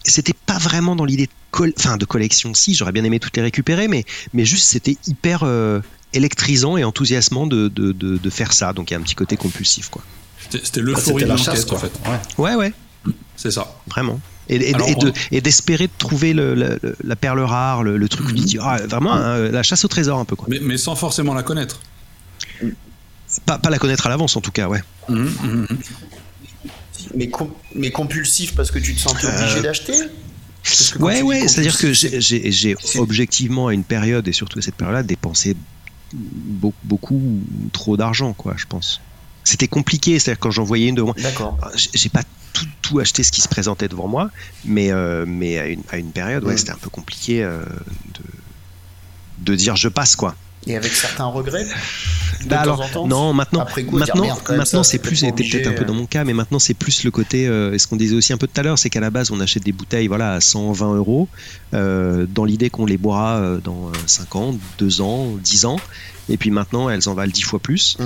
C'était 0.05 0.35
pas 0.47 0.59
vraiment 0.59 0.95
dans 0.95 1.05
l'idée 1.05 1.27
de, 1.27 1.73
enfin, 1.79 1.97
de 1.97 2.05
collection, 2.05 2.55
si 2.55 2.75
j'aurais 2.75 2.93
bien 2.93 3.05
aimé 3.05 3.19
toutes 3.19 3.37
les 3.37 3.43
récupérer, 3.43 3.89
mais, 3.89 4.05
mais 4.33 4.45
juste 4.45 4.67
c'était 4.67 4.97
hyper 5.07 5.43
euh, 5.43 5.81
électrisant 6.13 6.77
et 6.77 6.85
enthousiasmant 6.85 7.47
de, 7.47 7.69
de, 7.69 7.93
de, 7.93 8.17
de 8.19 8.31
faire 8.31 8.53
ça. 8.53 8.73
Donc 8.73 8.91
il 8.91 8.95
y 8.95 8.97
a 8.97 9.01
un 9.01 9.03
petit 9.03 9.15
côté 9.15 9.37
compulsif, 9.37 9.89
quoi. 9.91 10.03
C'était 10.51 10.81
Bah, 10.81 10.87
l'euphorie 10.87 11.25
de 11.25 11.29
la 11.29 11.37
chasse 11.37 11.67
l'enquête, 11.69 11.73
en 11.73 11.77
quoi 11.77 11.79
fait. 12.17 12.41
Ouais. 12.45 12.55
Ouais, 12.57 12.73
ouais, 13.07 13.13
C'est 13.37 13.51
ça. 13.51 13.77
vraiment. 13.89 14.21
Et, 14.49 14.57
et- 14.71 14.75
Alors, 14.75 14.89
et 14.89 14.95
de- 14.95 15.09
on- 15.11 15.13
et 15.31 15.41
d'espérer 15.43 15.89
de 15.89 15.93
trouver 15.99 16.33
le- 16.33 16.81
la 17.05 17.17
perle 17.17 17.41
rare, 17.41 17.83
le, 17.83 17.99
le 17.99 18.09
truc 18.09 18.27
ah, 18.63 18.79
vraiment 18.89 19.13
hein, 19.13 19.39
la 19.51 19.63
chasse 19.63 19.85
au 19.85 19.89
trésor 19.89 20.19
un 20.19 20.25
peu, 20.25 20.37
quoi. 20.37 20.47
Mais, 20.49 20.59
mais 20.63 20.79
sans 20.79 20.95
forcément 20.97 21.35
la 21.35 21.43
connaître. 21.43 21.81
Pas, 23.45 23.59
pas 23.59 23.69
la 23.69 23.79
connaître 23.79 24.07
à 24.07 24.09
l'avance 24.09 24.37
en 24.37 24.41
tout 24.41 24.51
cas, 24.51 24.69
ouais. 24.69 24.83
Mhm, 25.09 25.19
mhm, 25.19 25.67
mhm. 25.71 25.79
Mais, 27.15 27.29
com- 27.29 27.53
mais 27.75 27.91
compulsif 27.91 28.55
parce 28.55 28.71
que 28.71 28.79
tu 28.79 28.95
te 28.95 29.01
sentais 29.01 29.27
obligé 29.27 29.59
Euh, 29.59 29.63
d'acheter? 29.63 29.93
Ouais, 30.99 31.23
ouais, 31.23 31.47
c'est-à-dire 31.47 31.79
que 31.79 31.93
j'ai 31.93 32.77
objectivement 32.97 33.69
à 33.69 33.75
une 33.75 33.85
période, 33.85 34.27
et 34.29 34.33
surtout 34.33 34.59
à 34.59 34.63
cette 34.63 34.75
période-là, 34.75 35.03
dépensé 35.03 35.57
beaucoup, 36.15 36.77
beaucoup 36.85 37.21
trop 37.73 37.97
d'argent, 37.97 38.33
quoi, 38.33 38.55
je 38.57 38.67
pense. 38.67 39.01
C'était 39.45 39.69
compliqué, 39.69 40.19
c'est-à-dire 40.19 40.41
quand 40.41 40.51
j'en 40.51 40.65
voyais 40.65 40.89
une 40.89 40.95
de 40.95 41.03
moi. 41.03 41.15
D'accord. 41.23 41.59
J'ai 41.75 42.09
pas 42.09 42.23
tout, 42.53 42.67
tout, 42.83 42.99
acheté 42.99 43.23
ce 43.23 43.33
qui 43.33 43.41
se 43.41 43.49
présentait 43.49 43.89
devant 43.89 44.09
moi, 44.09 44.31
mais, 44.65 44.91
euh, 44.91 45.25
mais 45.27 45.59
à, 45.59 45.69
une, 45.69 45.83
à 45.91 45.99
une 45.99 46.11
période, 46.11 46.45
ouais, 46.45 46.57
c'était 46.57 46.73
un 46.73 46.79
peu 46.79 46.91
compliqué 46.91 47.43
euh, 47.43 47.65
de, 48.15 48.23
de 49.53 49.55
dire 49.55 49.77
je 49.77 49.89
passe, 49.89 50.17
quoi. 50.17 50.35
Et 50.67 50.77
avec 50.77 50.93
certains 50.93 51.25
regrets 51.27 51.65
de 51.65 52.49
bah 52.49 52.57
temps 52.57 52.63
alors, 52.63 52.81
en 52.83 52.89
temps 52.89 53.07
non, 53.07 53.33
maintenant, 53.33 53.61
Après 53.61 53.85
coup, 53.85 53.97
maintenant, 53.97 54.23
merde, 54.23 54.39
maintenant 54.51 54.83
c'est 54.83 54.99
plus, 54.99 55.17
c'était 55.17 55.45
peut-être 55.45 55.67
un 55.69 55.73
peu 55.73 55.85
dans 55.85 55.95
mon 55.95 56.05
cas, 56.07 56.25
mais 56.25 56.35
maintenant 56.35 56.59
c'est 56.59 56.75
plus 56.75 57.05
le 57.05 57.11
côté, 57.11 57.47
euh, 57.49 57.77
ce 57.79 57.87
qu'on 57.87 57.97
disait 57.97 58.15
aussi 58.15 58.33
un 58.33 58.37
peu 58.39 58.47
tout 58.47 58.61
à 58.61 58.63
l'heure, 58.63 58.79
c'est 58.79 58.91
qu'à 58.91 59.01
la 59.01 59.11
base 59.11 59.31
on 59.31 59.41
achète 59.41 59.65
des 59.65 59.73
bouteilles, 59.73 60.09
voilà, 60.09 60.33
à 60.35 60.41
120 60.41 60.95
euros, 60.97 61.29
euh, 61.75 62.27
dans 62.29 62.45
l'idée 62.45 62.71
qu'on 62.71 62.87
les 62.87 62.99
boira 62.99 63.37
euh, 63.39 63.59
dans 63.59 63.91
5 64.07 64.37
ans, 64.37 64.55
2 64.79 65.01
ans, 65.01 65.37
10 65.43 65.65
ans, 65.65 65.81
et 66.29 66.37
puis 66.37 66.51
maintenant 66.51 66.91
elles 66.91 67.09
en 67.09 67.15
valent 67.15 67.33
10 67.33 67.43
fois 67.43 67.61
plus, 67.61 67.97
Mm. 67.99 68.05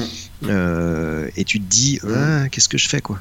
Euh, 0.48 1.28
et 1.36 1.44
tu 1.44 1.60
te 1.60 1.64
dis, 1.68 2.00
ah, 2.14 2.48
qu'est-ce 2.50 2.68
que 2.68 2.78
je 2.78 2.88
fais 2.88 3.00
quoi? 3.00 3.20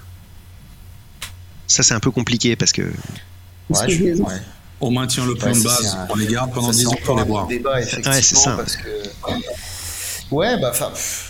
Ça 1.68 1.84
c'est 1.84 1.94
un 1.94 2.00
peu 2.00 2.12
compliqué 2.12 2.56
parce 2.56 2.72
que 2.72 2.82
Ouais, 2.82 3.90
je- 3.90 4.04
ouais. 4.22 4.34
On 4.82 4.92
maintient 4.92 5.26
le 5.26 5.36
plan 5.36 5.52
de 5.52 5.64
base, 5.64 5.96
un- 5.96 6.08
on 6.10 6.16
les 6.16 6.28
garde 6.28 6.52
pendant 6.52 6.72
Ça, 6.72 6.80
10 6.80 6.80
c'est 6.82 6.88
ans 6.88 6.96
pour 7.06 7.16
les 7.16 7.22
un 7.22 7.26
boire. 7.26 7.48
débat, 7.48 7.80
effectivement, 7.82 8.12
Ouais, 8.16 8.22
c'est 8.22 8.36
ça. 8.36 8.52
parce 8.58 8.76
que 8.78 8.88
ouais, 10.32 10.60
bah, 10.60 10.72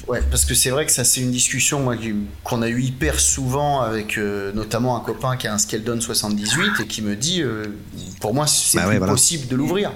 ouais, 0.08 0.22
parce 0.30 0.46
que 0.46 0.54
c'est 0.54 0.70
vrai 0.70 0.86
que 0.86 0.92
ça, 0.92 1.04
c'est 1.04 1.22
une 1.22 1.32
discussion 1.32 1.80
moi, 1.82 1.96
qu'on 2.44 2.62
a 2.62 2.70
eu 2.70 2.82
hyper 2.82 3.20
souvent 3.20 3.82
avec 3.82 4.18
euh, 4.18 4.52
notamment 4.54 4.96
un 4.96 5.02
copain 5.02 5.38
qui 5.38 5.48
a 5.48 5.54
un 5.54 5.58
Skeldon 5.58 6.00
78 6.00 6.82
et 6.84 6.88
qui 6.88 7.02
me 7.02 7.16
dit, 7.16 7.42
euh, 7.42 7.66
pour 8.20 8.34
moi, 8.34 8.48
c'est 8.48 8.78
Bah 8.78 8.84
ouais, 8.86 8.92
plus 8.92 8.98
voilà. 9.00 9.14
possible 9.14 9.48
de 9.48 9.56
l'ouvrir. 9.56 9.92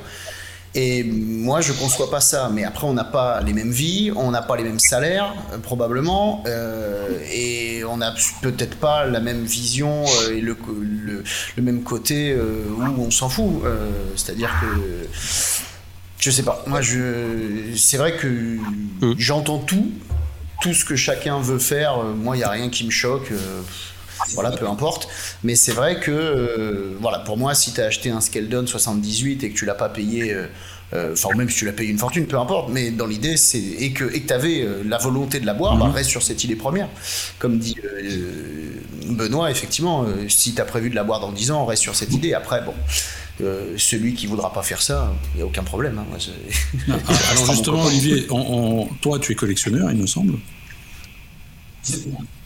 Et 0.78 1.04
moi, 1.04 1.62
je 1.62 1.72
conçois 1.72 2.12
pas 2.12 2.20
ça. 2.20 2.50
Mais 2.54 2.66
après, 2.66 2.86
on 2.86 2.94
n'a 2.94 3.06
pas 3.06 3.42
les 3.42 3.54
mêmes 3.54 3.72
vies, 3.72 4.12
on 4.14 4.32
n'a 4.32 4.42
pas 4.42 4.58
les 4.58 4.64
mêmes 4.64 4.80
salaires, 4.80 5.34
euh, 5.54 5.58
probablement, 5.58 6.44
euh, 6.48 7.18
et 7.32 7.84
on 7.86 7.98
n'a 7.98 8.14
peut-être 8.42 8.76
pas 8.76 9.06
la 9.06 9.22
même 9.22 9.46
vision 9.46 10.04
euh, 10.04 10.36
et 10.36 10.42
le, 10.42 10.58
le, 10.82 11.24
le 11.56 11.64
même 11.64 11.82
côté 11.84 12.36
où 12.36 13.02
on 13.02 13.10
s'en 13.10 13.30
fout. 13.30 13.64
C'est-à-dire 14.18 14.52
que 14.62 15.08
je 16.20 16.32
sais 16.32 16.44
pas. 16.44 16.64
Moi, 16.68 16.82
je, 16.82 17.74
c'est 17.78 17.98
vrai 17.98 18.18
que 18.18 18.58
j'entends 19.18 19.60
tout, 19.60 19.92
tout 20.62 20.74
ce 20.74 20.84
que 20.84 20.98
chacun 20.98 21.40
veut 21.40 21.60
faire. 21.60 22.00
Moi, 22.04 22.36
il 22.36 22.42
y 22.42 22.44
a 22.44 22.50
rien 22.50 22.70
qui 22.70 22.86
me 22.86 22.92
choque. 22.92 23.32
Euh, 24.22 24.32
voilà, 24.34 24.52
peu 24.52 24.68
importe. 24.68 25.08
Mais 25.44 25.56
c'est 25.56 25.72
vrai 25.72 26.00
que, 26.00 26.12
euh, 26.12 26.98
voilà, 27.00 27.20
pour 27.20 27.38
moi, 27.38 27.54
si 27.56 27.74
tu 27.74 27.82
as 27.82 27.86
acheté 27.86 28.10
un 28.10 28.22
Skeldon 28.22 28.66
78 28.68 29.44
et 29.44 29.50
que 29.52 29.58
tu 29.58 29.66
l'as 29.66 29.74
pas 29.76 29.90
payé, 29.90 30.34
euh, 30.34 30.46
euh, 30.94 31.14
enfin, 31.14 31.30
ou 31.34 31.38
même 31.38 31.50
si 31.50 31.58
tu 31.58 31.66
l'as 31.66 31.74
payé 31.74 31.90
une 31.90 31.98
fortune, 31.98 32.26
peu 32.28 32.38
importe, 32.38 32.70
mais 32.72 32.92
dans 32.92 33.08
l'idée, 33.08 33.38
c'est. 33.38 33.58
Et 33.60 33.92
que 33.92 34.06
tu 34.06 34.34
avais 34.34 34.66
la 34.86 34.98
volonté 34.98 35.40
de 35.40 35.46
la 35.46 35.54
boire, 35.54 35.76
bah, 35.78 35.90
reste 35.94 36.10
sur 36.10 36.22
cette 36.24 36.44
idée 36.44 36.56
première. 36.56 36.88
Comme 37.40 37.58
dit 37.60 37.76
euh, 37.84 38.72
Benoît, 39.10 39.52
effectivement, 39.52 40.04
euh, 40.04 40.28
si 40.30 40.54
tu 40.54 40.62
as 40.62 40.66
prévu 40.66 40.90
de 40.90 40.96
la 40.96 41.04
boire 41.04 41.20
dans 41.20 41.32
10 41.32 41.52
ans, 41.52 41.66
reste 41.66 41.82
sur 41.82 41.96
cette 41.96 42.14
idée. 42.14 42.34
Après, 42.34 42.62
bon. 42.64 42.74
euh, 43.42 43.74
celui 43.78 44.14
qui 44.14 44.28
voudra 44.28 44.54
pas 44.54 44.64
faire 44.64 44.82
ça, 44.82 45.12
il 45.34 45.38
n'y 45.38 45.44
a 45.44 45.46
aucun 45.46 45.64
problème. 45.64 45.98
hein. 46.00 46.06
Moi, 46.10 46.20
c'est- 46.20 46.82
Ah, 46.90 46.94
Alors 47.32 47.52
justement. 47.52 47.84
Olivier, 47.86 48.28
on- 48.30 48.38
on- 48.84 48.86
toi 49.02 49.20
tu 49.20 49.34
es 49.34 49.36
collectionneur, 49.36 49.92
il 49.92 49.98
me 49.98 50.08
semble. 50.08 50.36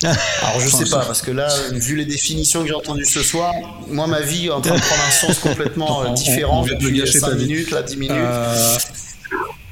Alors 0.03 0.59
je 0.59 0.69
sais 0.69 0.89
pas, 0.89 1.05
parce 1.05 1.21
que 1.21 1.31
là, 1.31 1.47
vu 1.73 1.95
les 1.95 2.05
définitions 2.05 2.61
que 2.61 2.67
j'ai 2.67 2.73
entendues 2.73 3.05
ce 3.05 3.21
soir, 3.21 3.53
moi 3.89 4.07
ma 4.07 4.21
vie 4.21 4.47
est 4.47 4.51
en 4.51 4.61
train 4.61 4.75
de 4.75 4.81
prendre 4.81 5.03
un 5.07 5.11
sens 5.11 5.39
complètement 5.39 6.01
euh, 6.03 6.05
On- 6.07 6.11
on- 6.11 6.13
différent 6.13 6.61
on 6.61 6.65
de 6.65 6.73
depuis 6.73 6.97
gâcher 6.99 7.19
5 7.19 7.29
ta 7.29 7.35
vie. 7.35 7.45
minutes, 7.47 7.71
là 7.71 7.83
10 7.83 7.97
minutes. 7.97 8.15
Euh, 8.15 8.77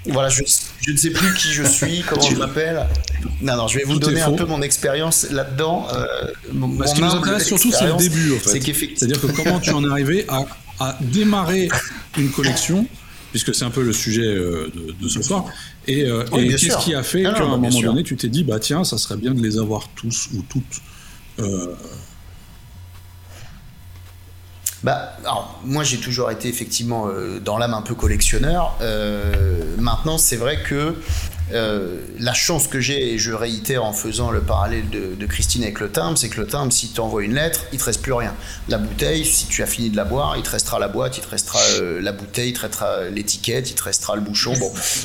Voilà, 0.10 0.30
je, 0.30 0.42
je 0.82 0.92
ne 0.92 0.98
sais 0.98 1.10
plus 1.10 1.34
qui 1.34 1.50
je 1.52 1.64
suis, 1.64 2.02
comment 2.08 2.22
je 2.22 2.36
m'appelle. 2.36 2.86
Non, 3.42 3.58
non, 3.58 3.68
je 3.68 3.78
vais 3.80 3.84
vous 3.84 3.94
Tout 3.94 4.00
donner 4.08 4.22
un 4.22 4.32
peu 4.32 4.46
mon 4.46 4.62
expérience 4.62 5.28
là-dedans. 5.32 5.88
euh, 5.94 6.06
Bah, 6.54 6.88
ce 6.88 6.94
qui 6.96 7.02
nous 7.02 7.12
intéresse 7.14 7.46
surtout, 7.46 7.72
c'est 7.72 7.86
le 7.88 7.94
début, 7.98 8.34
en 8.36 8.40
fait. 8.40 8.62
C'est-à-dire 8.96 9.20
que 9.20 9.28
comment 9.28 9.60
tu 9.60 9.72
en 9.72 9.84
es 9.84 9.90
arrivé 9.92 10.26
à, 10.30 10.44
à 10.80 10.98
démarrer 11.02 11.68
une 12.18 12.32
collection, 12.32 12.86
puisque 13.38 13.54
c'est 13.54 13.66
un 13.66 13.70
peu 13.70 13.84
le 13.84 13.94
sujet 13.94 14.26
euh, 14.26 14.72
de, 14.74 14.94
de 15.00 15.08
ce 15.08 15.22
soir, 15.22 15.46
et, 15.86 16.06
euh, 16.06 16.26
Oui, 16.32 16.40
et 16.40 16.48
bien 16.48 16.58
qu'est-ce 16.58 16.78
qui 16.84 16.96
a 16.96 17.04
fait 17.04 17.22
qu'à 17.22 17.38
un 17.44 17.48
moment 17.50 17.70
sûr. 17.70 17.92
donné, 17.92 18.02
tu 18.04 18.16
t'es 18.18 18.30
dit, 18.30 18.44
bah 18.44 18.60
tiens, 18.60 18.84
ça 18.84 18.98
serait 18.98 19.16
bien 19.18 19.36
de 19.36 19.44
les 19.44 19.60
avoir 19.60 19.90
tous 19.90 20.30
ou 20.34 20.42
toutes. 20.50 20.82
euh, 21.38 21.76
Bah, 24.84 25.18
alors, 25.24 25.60
moi 25.66 25.84
j'ai 25.84 25.98
toujours 25.98 26.32
été 26.32 26.48
effectivement 26.50 27.08
euh, 27.10 27.40
dans 27.40 27.58
l'âme 27.60 27.74
un 27.76 27.82
peu 27.84 27.94
collectionneur. 27.94 28.76
Maintenant, 29.78 30.18
c'est 30.18 30.36
vrai 30.38 30.64
que 30.64 30.96
euh, 31.54 32.00
la 32.20 32.34
chance 32.34 32.68
que 32.68 32.80
j'ai, 32.80 33.14
et 33.14 33.18
je 33.18 33.32
réitère 33.32 33.86
en 33.86 33.94
faisant 33.94 34.32
le 34.32 34.42
parallèle 34.42 34.90
de, 34.90 35.26
Christine 35.28 35.64
avec 35.64 35.82
le 35.82 35.90
timbre, 35.90 36.18
c'est 36.18 36.30
que 36.30 36.40
le 36.40 36.48
timbre, 36.48 36.72
si 36.72 36.90
tu 36.90 37.02
envoies 37.02 37.24
une 37.24 37.34
lettre, 37.34 37.66
il 37.74 37.80
te 37.80 37.84
reste 37.84 38.02
plus 38.02 38.14
rien. 38.14 38.34
La 38.70 38.78
bouteille, 38.78 39.26
si 39.26 39.46
tu 39.48 39.62
as 39.62 39.66
fini 39.66 39.90
de 39.90 39.98
la 39.98 40.06
boire, 40.06 40.36
il 40.38 40.44
te 40.44 40.50
restera 40.50 40.80
la 40.80 40.88
boîte, 40.88 41.18
il 41.18 41.22
te 41.22 41.30
restera 41.30 41.60
euh, 41.82 42.00
la 42.02 42.14
bouteille, 42.14 42.50
il 42.50 42.54
te 42.54 42.62
restera 42.62 43.10
l'étiquette, 43.10 43.70
il 43.70 43.76
te 43.76 43.84
restera 43.84 44.16
le 44.16 44.22
bouchon. 44.22 44.54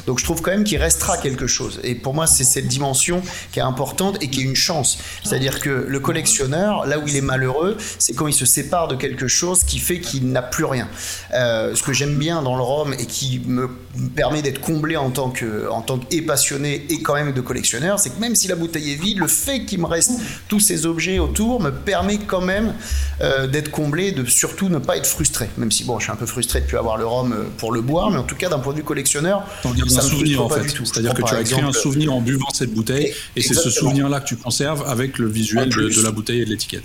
Donc 0.06 0.20
je 0.20 0.24
trouve 0.24 0.42
quand 0.42 0.52
même 0.52 0.62
qu'il 0.62 0.78
restera 0.78 1.18
quelque 1.18 1.48
chose. 1.48 1.80
Et 1.82 1.96
pour 1.96 2.14
moi, 2.14 2.28
c'est 2.28 2.44
cette 2.44 2.68
dimension 2.68 3.20
qui 3.50 3.58
est 3.58 3.62
importante 3.62 4.22
et 4.22 4.30
qui 4.30 4.40
est 4.40 4.44
une 4.44 4.56
chance. 4.56 4.98
C'est-à-dire 5.24 5.60
que 5.60 5.70
le 5.70 6.00
collectionneur, 6.00 6.86
là 6.86 7.00
où 7.00 7.08
il 7.08 7.16
est 7.16 7.20
malheureux, 7.20 7.76
c'est 7.98 8.14
quand 8.14 8.28
il 8.28 8.34
se 8.34 8.46
sépare 8.46 8.86
de 8.86 8.94
quelque 8.94 9.26
chose 9.26 9.64
qui 9.64 9.80
fait 9.80 10.00
qu'il 10.00 10.30
n'a 10.30 10.42
plus 10.42 10.64
rien. 10.64 10.88
Euh, 11.34 11.74
ce 11.74 11.82
que 11.82 11.92
j'aime 11.92 12.16
bien 12.16 12.42
dans 12.42 12.56
le 12.56 12.62
rhum 12.62 12.94
et 12.94 13.06
qui 13.06 13.42
me 13.44 13.68
permet 14.14 14.42
d'être 14.42 14.60
comblé 14.60 14.96
en 14.96 15.10
tant 15.10 15.30
que 15.30 15.68
passionné 16.32 16.86
et 16.88 17.02
quand 17.02 17.14
même 17.14 17.34
de 17.34 17.42
collectionneur, 17.42 18.00
c'est 18.00 18.08
que 18.08 18.18
même 18.18 18.34
si 18.34 18.48
la 18.48 18.56
bouteille 18.56 18.92
est 18.92 19.02
vide, 19.02 19.18
le 19.18 19.28
fait 19.28 19.66
qu'il 19.66 19.80
me 19.80 19.84
reste 19.84 20.12
tous 20.48 20.60
ces 20.60 20.86
objets 20.86 21.18
autour 21.18 21.60
me 21.60 21.70
permet 21.70 22.16
quand 22.16 22.40
même 22.40 22.72
euh, 23.20 23.46
d'être 23.46 23.70
comblé, 23.70 24.12
de 24.12 24.24
surtout 24.24 24.70
ne 24.70 24.78
pas 24.78 24.96
être 24.96 25.06
frustré. 25.06 25.50
Même 25.58 25.70
si 25.70 25.84
bon, 25.84 25.98
je 25.98 26.04
suis 26.04 26.12
un 26.12 26.16
peu 26.16 26.24
frustré 26.24 26.62
de 26.62 26.66
plus 26.66 26.78
avoir 26.78 26.96
le 26.96 27.04
rhum 27.04 27.34
euh, 27.34 27.44
pour 27.58 27.70
le 27.70 27.82
boire, 27.82 28.10
mais 28.10 28.16
en 28.16 28.22
tout 28.22 28.34
cas 28.34 28.48
d'un 28.48 28.60
point 28.60 28.72
de 28.72 28.78
vue 28.78 28.82
collectionneur, 28.82 29.44
ça 29.62 29.68
un 29.68 29.72
me 29.74 30.08
souvenir 30.08 30.42
en 30.42 30.48
pas 30.48 30.60
fait. 30.60 30.68
du 30.68 30.72
tout. 30.72 30.86
Je 30.86 30.90
C'est-à-dire 30.90 31.12
que 31.12 31.20
tu 31.20 31.34
as 31.34 31.44
créé 31.44 31.60
un 31.60 31.72
souvenir 31.74 32.14
en 32.14 32.22
buvant 32.22 32.48
cette 32.54 32.72
bouteille, 32.72 33.12
et 33.36 33.42
c'est 33.42 33.52
ce 33.52 33.68
souvenir-là 33.68 34.20
que 34.20 34.28
tu 34.28 34.36
conserves 34.36 34.88
avec 34.88 35.18
le 35.18 35.28
visuel 35.28 35.68
de, 35.68 35.90
de 35.90 36.02
la 36.02 36.12
bouteille 36.12 36.40
et 36.40 36.44
de 36.46 36.50
l'étiquette. 36.50 36.84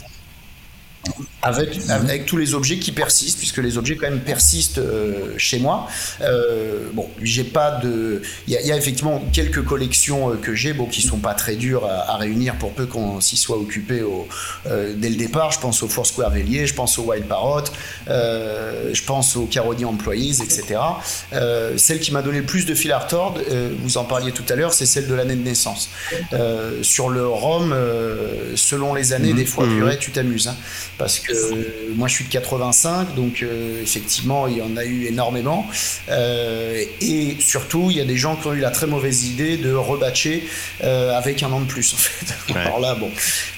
Avec, 1.41 1.69
avec 1.89 2.25
tous 2.25 2.37
les 2.37 2.53
objets 2.55 2.77
qui 2.79 2.91
persistent, 2.91 3.37
puisque 3.37 3.57
les 3.59 3.77
objets 3.77 3.95
quand 3.95 4.09
même 4.09 4.19
persistent 4.19 4.79
euh, 4.79 5.33
chez 5.37 5.59
moi. 5.59 5.87
Euh, 6.21 6.87
bon, 6.93 7.07
j'ai 7.21 7.43
pas 7.43 7.71
de, 7.83 8.21
il 8.47 8.53
y, 8.53 8.57
a- 8.57 8.61
il 8.61 8.67
y 8.67 8.71
a 8.71 8.77
effectivement 8.77 9.23
quelques 9.31 9.63
collections 9.63 10.31
euh, 10.31 10.35
que 10.35 10.53
j'ai, 10.55 10.73
bon, 10.73 10.85
qui 10.87 11.01
sont 11.01 11.19
pas 11.19 11.33
très 11.35 11.55
dures 11.55 11.85
à, 11.85 12.11
à 12.13 12.17
réunir 12.17 12.55
pour 12.55 12.73
peu 12.73 12.85
qu'on 12.85 13.21
s'y 13.21 13.37
soit 13.37 13.57
occupé 13.57 14.01
au, 14.01 14.27
dès 14.65 15.09
le 15.09 15.15
départ. 15.15 15.51
Je 15.51 15.59
pense 15.59 15.83
au 15.83 15.87
Foursquare 15.87 16.29
Vélier, 16.31 16.65
je 16.67 16.73
pense 16.73 16.97
au 16.99 17.03
Wild 17.03 17.25
Parrot, 17.27 17.61
je 18.07 19.03
pense 19.05 19.35
au 19.35 19.45
Caroni 19.45 19.85
Employees, 19.85 20.41
etc. 20.43 20.79
Celle 21.77 21.99
qui 21.99 22.11
m'a 22.11 22.21
donné 22.21 22.39
le 22.39 22.45
plus 22.45 22.65
de 22.65 22.73
fil 22.75 22.91
à 22.91 22.99
retordre, 22.99 23.41
vous 23.83 23.97
en 23.97 24.03
parliez 24.03 24.31
tout 24.31 24.43
à 24.49 24.55
l'heure, 24.55 24.73
c'est 24.73 24.85
celle 24.85 25.07
de 25.07 25.13
l'année 25.13 25.35
de 25.35 25.43
naissance. 25.43 25.89
Sur 26.81 27.09
le 27.09 27.27
rhum, 27.27 27.73
selon 28.55 28.93
les 28.93 29.13
années, 29.13 29.33
des 29.33 29.45
fois, 29.45 29.65
purée, 29.65 29.97
tu 29.97 30.11
t'amuses. 30.11 30.47
hein. 30.47 30.55
Parce 30.97 31.19
que 31.19 31.33
euh, 31.33 31.93
moi, 31.95 32.07
je 32.07 32.15
suis 32.15 32.25
de 32.25 32.29
85, 32.29 33.15
donc 33.15 33.41
euh, 33.41 33.81
effectivement, 33.81 34.47
il 34.47 34.57
y 34.57 34.61
en 34.61 34.75
a 34.77 34.85
eu 34.85 35.05
énormément. 35.05 35.67
Euh, 36.09 36.83
et 37.01 37.37
surtout, 37.39 37.87
il 37.91 37.97
y 37.97 38.01
a 38.01 38.05
des 38.05 38.17
gens 38.17 38.35
qui 38.35 38.47
ont 38.47 38.53
eu 38.53 38.59
la 38.59 38.71
très 38.71 38.87
mauvaise 38.87 39.25
idée 39.25 39.57
de 39.57 39.73
rebatcher 39.73 40.47
euh, 40.83 41.17
avec 41.17 41.43
un 41.43 41.51
an 41.51 41.61
de 41.61 41.65
plus, 41.65 41.93
en 41.93 41.97
fait. 41.97 42.53
Alors 42.55 42.79
là, 42.79 42.95
bon. 42.95 43.09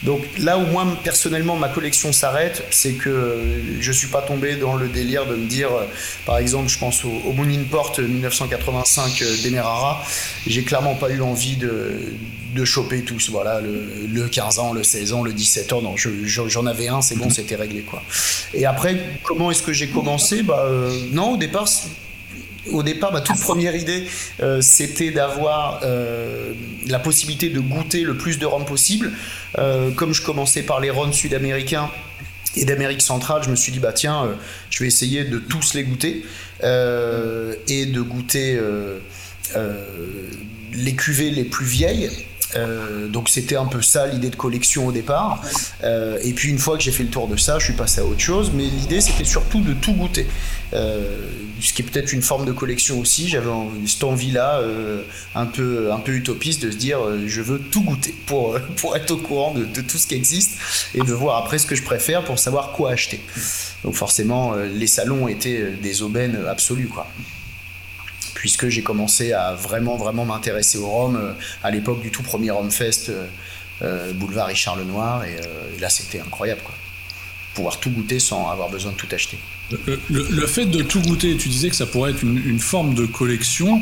Donc 0.03 0.21
là 0.37 0.57
où 0.57 0.65
moi, 0.65 0.85
personnellement, 1.03 1.55
ma 1.55 1.69
collection 1.69 2.11
s'arrête, 2.11 2.63
c'est 2.71 2.93
que 2.93 3.39
je 3.79 3.91
suis 3.91 4.07
pas 4.07 4.21
tombé 4.21 4.55
dans 4.55 4.75
le 4.75 4.87
délire 4.87 5.25
de 5.25 5.35
me 5.35 5.47
dire, 5.47 5.69
euh, 5.71 5.85
par 6.25 6.37
exemple, 6.37 6.69
je 6.69 6.77
pense 6.77 7.03
au, 7.05 7.11
au 7.25 7.33
Moon 7.33 7.49
Import 7.49 7.93
1985 7.99 9.21
euh, 9.21 9.35
Demerara, 9.43 10.03
j'ai 10.47 10.63
clairement 10.63 10.95
pas 10.95 11.09
eu 11.09 11.21
envie 11.21 11.55
de, 11.55 11.67
de 11.67 12.38
choper 12.65 13.01
tous, 13.03 13.29
voilà, 13.29 13.61
le, 13.61 13.83
le 14.11 14.27
15 14.27 14.59
ans, 14.59 14.73
le 14.73 14.83
16 14.83 15.13
ans, 15.13 15.23
le 15.23 15.33
17 15.33 15.73
ans, 15.73 15.81
non, 15.81 15.95
je- 15.97 16.09
je- 16.25 16.47
j'en 16.47 16.65
avais 16.65 16.87
un, 16.87 17.01
c'est 17.01 17.15
bon, 17.15 17.29
c'était 17.29 17.55
réglé, 17.55 17.81
quoi. 17.81 18.01
Et 18.53 18.65
après, 18.65 18.97
comment 19.23 19.51
est-ce 19.51 19.63
que 19.63 19.73
j'ai 19.73 19.87
commencé? 19.89 20.43
Bah, 20.43 20.63
euh, 20.65 20.91
non, 21.11 21.33
au 21.33 21.37
départ, 21.37 21.67
au 22.71 22.83
départ, 22.83 23.11
ma 23.13 23.21
toute 23.21 23.39
première 23.39 23.75
idée, 23.75 24.05
euh, 24.41 24.61
c'était 24.61 25.11
d'avoir 25.11 25.79
euh, 25.83 26.53
la 26.87 26.99
possibilité 26.99 27.49
de 27.49 27.59
goûter 27.59 28.01
le 28.01 28.17
plus 28.17 28.37
de 28.39 28.45
rhum 28.45 28.65
possible. 28.65 29.11
Comme 29.95 30.13
je 30.13 30.21
commençais 30.21 30.61
par 30.63 30.79
les 30.79 30.89
rhums 30.91 31.13
sud-américains 31.13 31.89
et 32.55 32.65
d'Amérique 32.65 33.01
centrale, 33.01 33.41
je 33.43 33.49
me 33.49 33.55
suis 33.55 33.71
dit, 33.71 33.79
bah 33.79 33.93
tiens, 33.93 34.25
euh, 34.25 34.33
je 34.69 34.79
vais 34.79 34.87
essayer 34.87 35.23
de 35.23 35.39
tous 35.39 35.73
les 35.73 35.83
goûter 35.83 36.23
euh, 36.63 37.55
et 37.67 37.85
de 37.85 38.01
goûter 38.01 38.57
euh, 38.57 38.99
les 40.73 40.93
cuvées 40.95 41.31
les 41.31 41.43
plus 41.45 41.65
vieilles. 41.65 42.09
Euh, 42.55 43.07
donc 43.07 43.29
c'était 43.29 43.55
un 43.55 43.65
peu 43.65 43.81
ça 43.81 44.07
l'idée 44.07 44.29
de 44.29 44.35
collection 44.35 44.87
au 44.87 44.91
départ. 44.91 45.41
Euh, 45.83 46.17
et 46.23 46.33
puis 46.33 46.49
une 46.49 46.57
fois 46.57 46.77
que 46.77 46.83
j'ai 46.83 46.91
fait 46.91 47.03
le 47.03 47.09
tour 47.09 47.27
de 47.27 47.37
ça, 47.37 47.59
je 47.59 47.65
suis 47.65 47.73
passé 47.73 48.01
à 48.01 48.05
autre 48.05 48.19
chose. 48.19 48.51
Mais 48.53 48.63
l'idée 48.63 49.01
c'était 49.01 49.25
surtout 49.25 49.61
de 49.61 49.73
tout 49.73 49.93
goûter. 49.93 50.27
Euh, 50.73 51.27
ce 51.61 51.73
qui 51.73 51.81
est 51.81 51.85
peut-être 51.85 52.13
une 52.13 52.21
forme 52.21 52.45
de 52.45 52.51
collection 52.51 52.99
aussi. 52.99 53.27
J'avais 53.27 53.49
cette 53.85 54.03
envie-là, 54.03 54.61
un, 55.35 55.45
peu, 55.45 55.91
un 55.91 55.97
peu 55.97 56.13
utopiste, 56.13 56.63
de 56.63 56.71
se 56.71 56.77
dire 56.77 56.99
je 57.25 57.41
veux 57.41 57.59
tout 57.59 57.81
goûter 57.81 58.15
pour, 58.25 58.57
pour 58.77 58.95
être 58.95 59.11
au 59.11 59.17
courant 59.17 59.53
de, 59.53 59.81
tout 59.81 59.97
ce 59.97 60.07
qui 60.07 60.15
existe 60.15 60.51
et 60.95 60.99
de 60.99 61.13
voir 61.13 61.37
après 61.37 61.57
ce 61.57 61.65
que 61.65 61.75
je 61.75 61.83
préfère 61.83 62.23
pour 62.23 62.39
savoir 62.39 62.71
quoi 62.71 62.91
acheter. 62.91 63.19
Donc 63.83 63.95
forcément, 63.95 64.53
les 64.55 64.87
salons 64.87 65.27
étaient 65.27 65.71
des 65.81 66.01
aubaines 66.01 66.37
absolues. 66.47 66.87
Quoi 66.87 67.07
puisque 68.39 68.69
j'ai 68.69 68.83
commencé 68.83 69.33
à 69.33 69.53
vraiment, 69.53 69.97
vraiment 69.97 70.23
m'intéresser 70.23 70.77
au 70.77 70.87
rhum 70.87 71.17
euh, 71.17 71.33
à 71.61 71.71
l'époque 71.71 72.01
du 72.01 72.09
tout 72.09 72.23
premier 72.23 72.51
Rhum 72.51 72.71
Fest, 72.71 73.09
euh, 73.09 73.25
euh, 73.81 74.13
boulevard 74.13 74.47
Richard 74.47 74.77
Lenoir, 74.77 75.25
et, 75.25 75.35
là 75.81 75.89
c'était 75.89 76.21
incroyable, 76.21 76.61
quoi. 76.63 76.73
Pouvoir 77.53 77.81
tout 77.81 77.89
goûter 77.89 78.17
sans 78.19 78.49
avoir 78.49 78.69
besoin 78.69 78.93
de 78.93 78.97
tout 78.97 79.09
acheter. 79.11 79.37
Le, 80.09 80.47
fait 80.47 80.67
de 80.67 80.81
tout 80.81 81.01
goûter, 81.01 81.35
tu 81.35 81.49
disais 81.49 81.69
que 81.69 81.75
ça 81.75 81.85
pourrait 81.85 82.11
être 82.11 82.23
une, 82.23 82.59
forme 82.59 82.93
de 82.93 83.05
collection. 83.05 83.81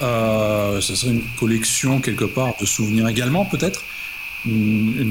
ça 0.00 0.80
serait 0.80 1.12
une 1.12 1.24
collection 1.38 2.00
quelque 2.00 2.24
part 2.24 2.54
de 2.58 2.64
souvenirs 2.64 3.06
également, 3.08 3.44
peut-être? 3.44 3.84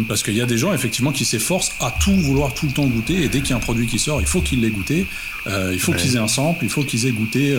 Parce 0.08 0.24
qu'il 0.24 0.36
y 0.36 0.42
a 0.42 0.46
des 0.46 0.58
gens 0.58 0.74
effectivement 0.74 1.12
qui 1.12 1.26
s'efforcent 1.26 1.74
à 1.80 1.92
tout 1.92 2.15
vouloir 2.15 2.54
tout 2.54 2.65
le 2.65 2.72
temps 2.72 2.88
goûter 2.88 3.24
et 3.24 3.30
dès 3.30 3.42
qu'il 3.42 3.52
y 3.52 3.54
a 3.54 3.58
un 3.58 3.60
produit 3.60 3.88
qui 3.88 4.00
sort, 4.00 4.22
il 4.22 4.28
faut 4.28 4.42
qu'ils 4.42 4.62
l'aient 4.62 4.70
goûté, 4.70 5.06
il 5.48 5.80
faut 5.80 5.94
qu'ils 5.94 6.15
aient 6.15 6.20
un 6.20 6.28
sample, 6.28 6.63
il 6.63 6.70
faut 6.70 6.84
qu'ils 6.84 7.06
aient 7.06 7.12
goûté 7.12 7.56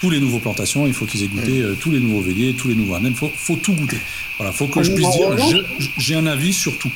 tous 0.00 0.10
les 0.10 0.18
nouveaux 0.18 0.38
plantations, 0.38 0.86
il 0.86 0.94
faut 0.94 1.04
qu'ils 1.04 1.22
aient 1.22 1.28
goûté 1.28 1.60
mm. 1.60 1.64
euh, 1.64 1.74
tous 1.78 1.90
les 1.90 2.00
nouveaux 2.00 2.22
véliers, 2.22 2.54
tous 2.54 2.68
les 2.68 2.74
nouveaux 2.74 2.94
anneaux, 2.94 3.10
il 3.10 3.14
faut, 3.14 3.30
faut, 3.34 3.56
tout 3.56 3.74
goûter. 3.74 3.98
Voilà, 4.38 4.52
faut 4.52 4.66
que 4.66 4.82
je 4.82 4.92
puisse 4.92 5.10
dire, 5.10 5.64
j'ai 5.98 6.14
un 6.14 6.26
avis 6.26 6.52
sur 6.52 6.76
tout. 6.78 6.90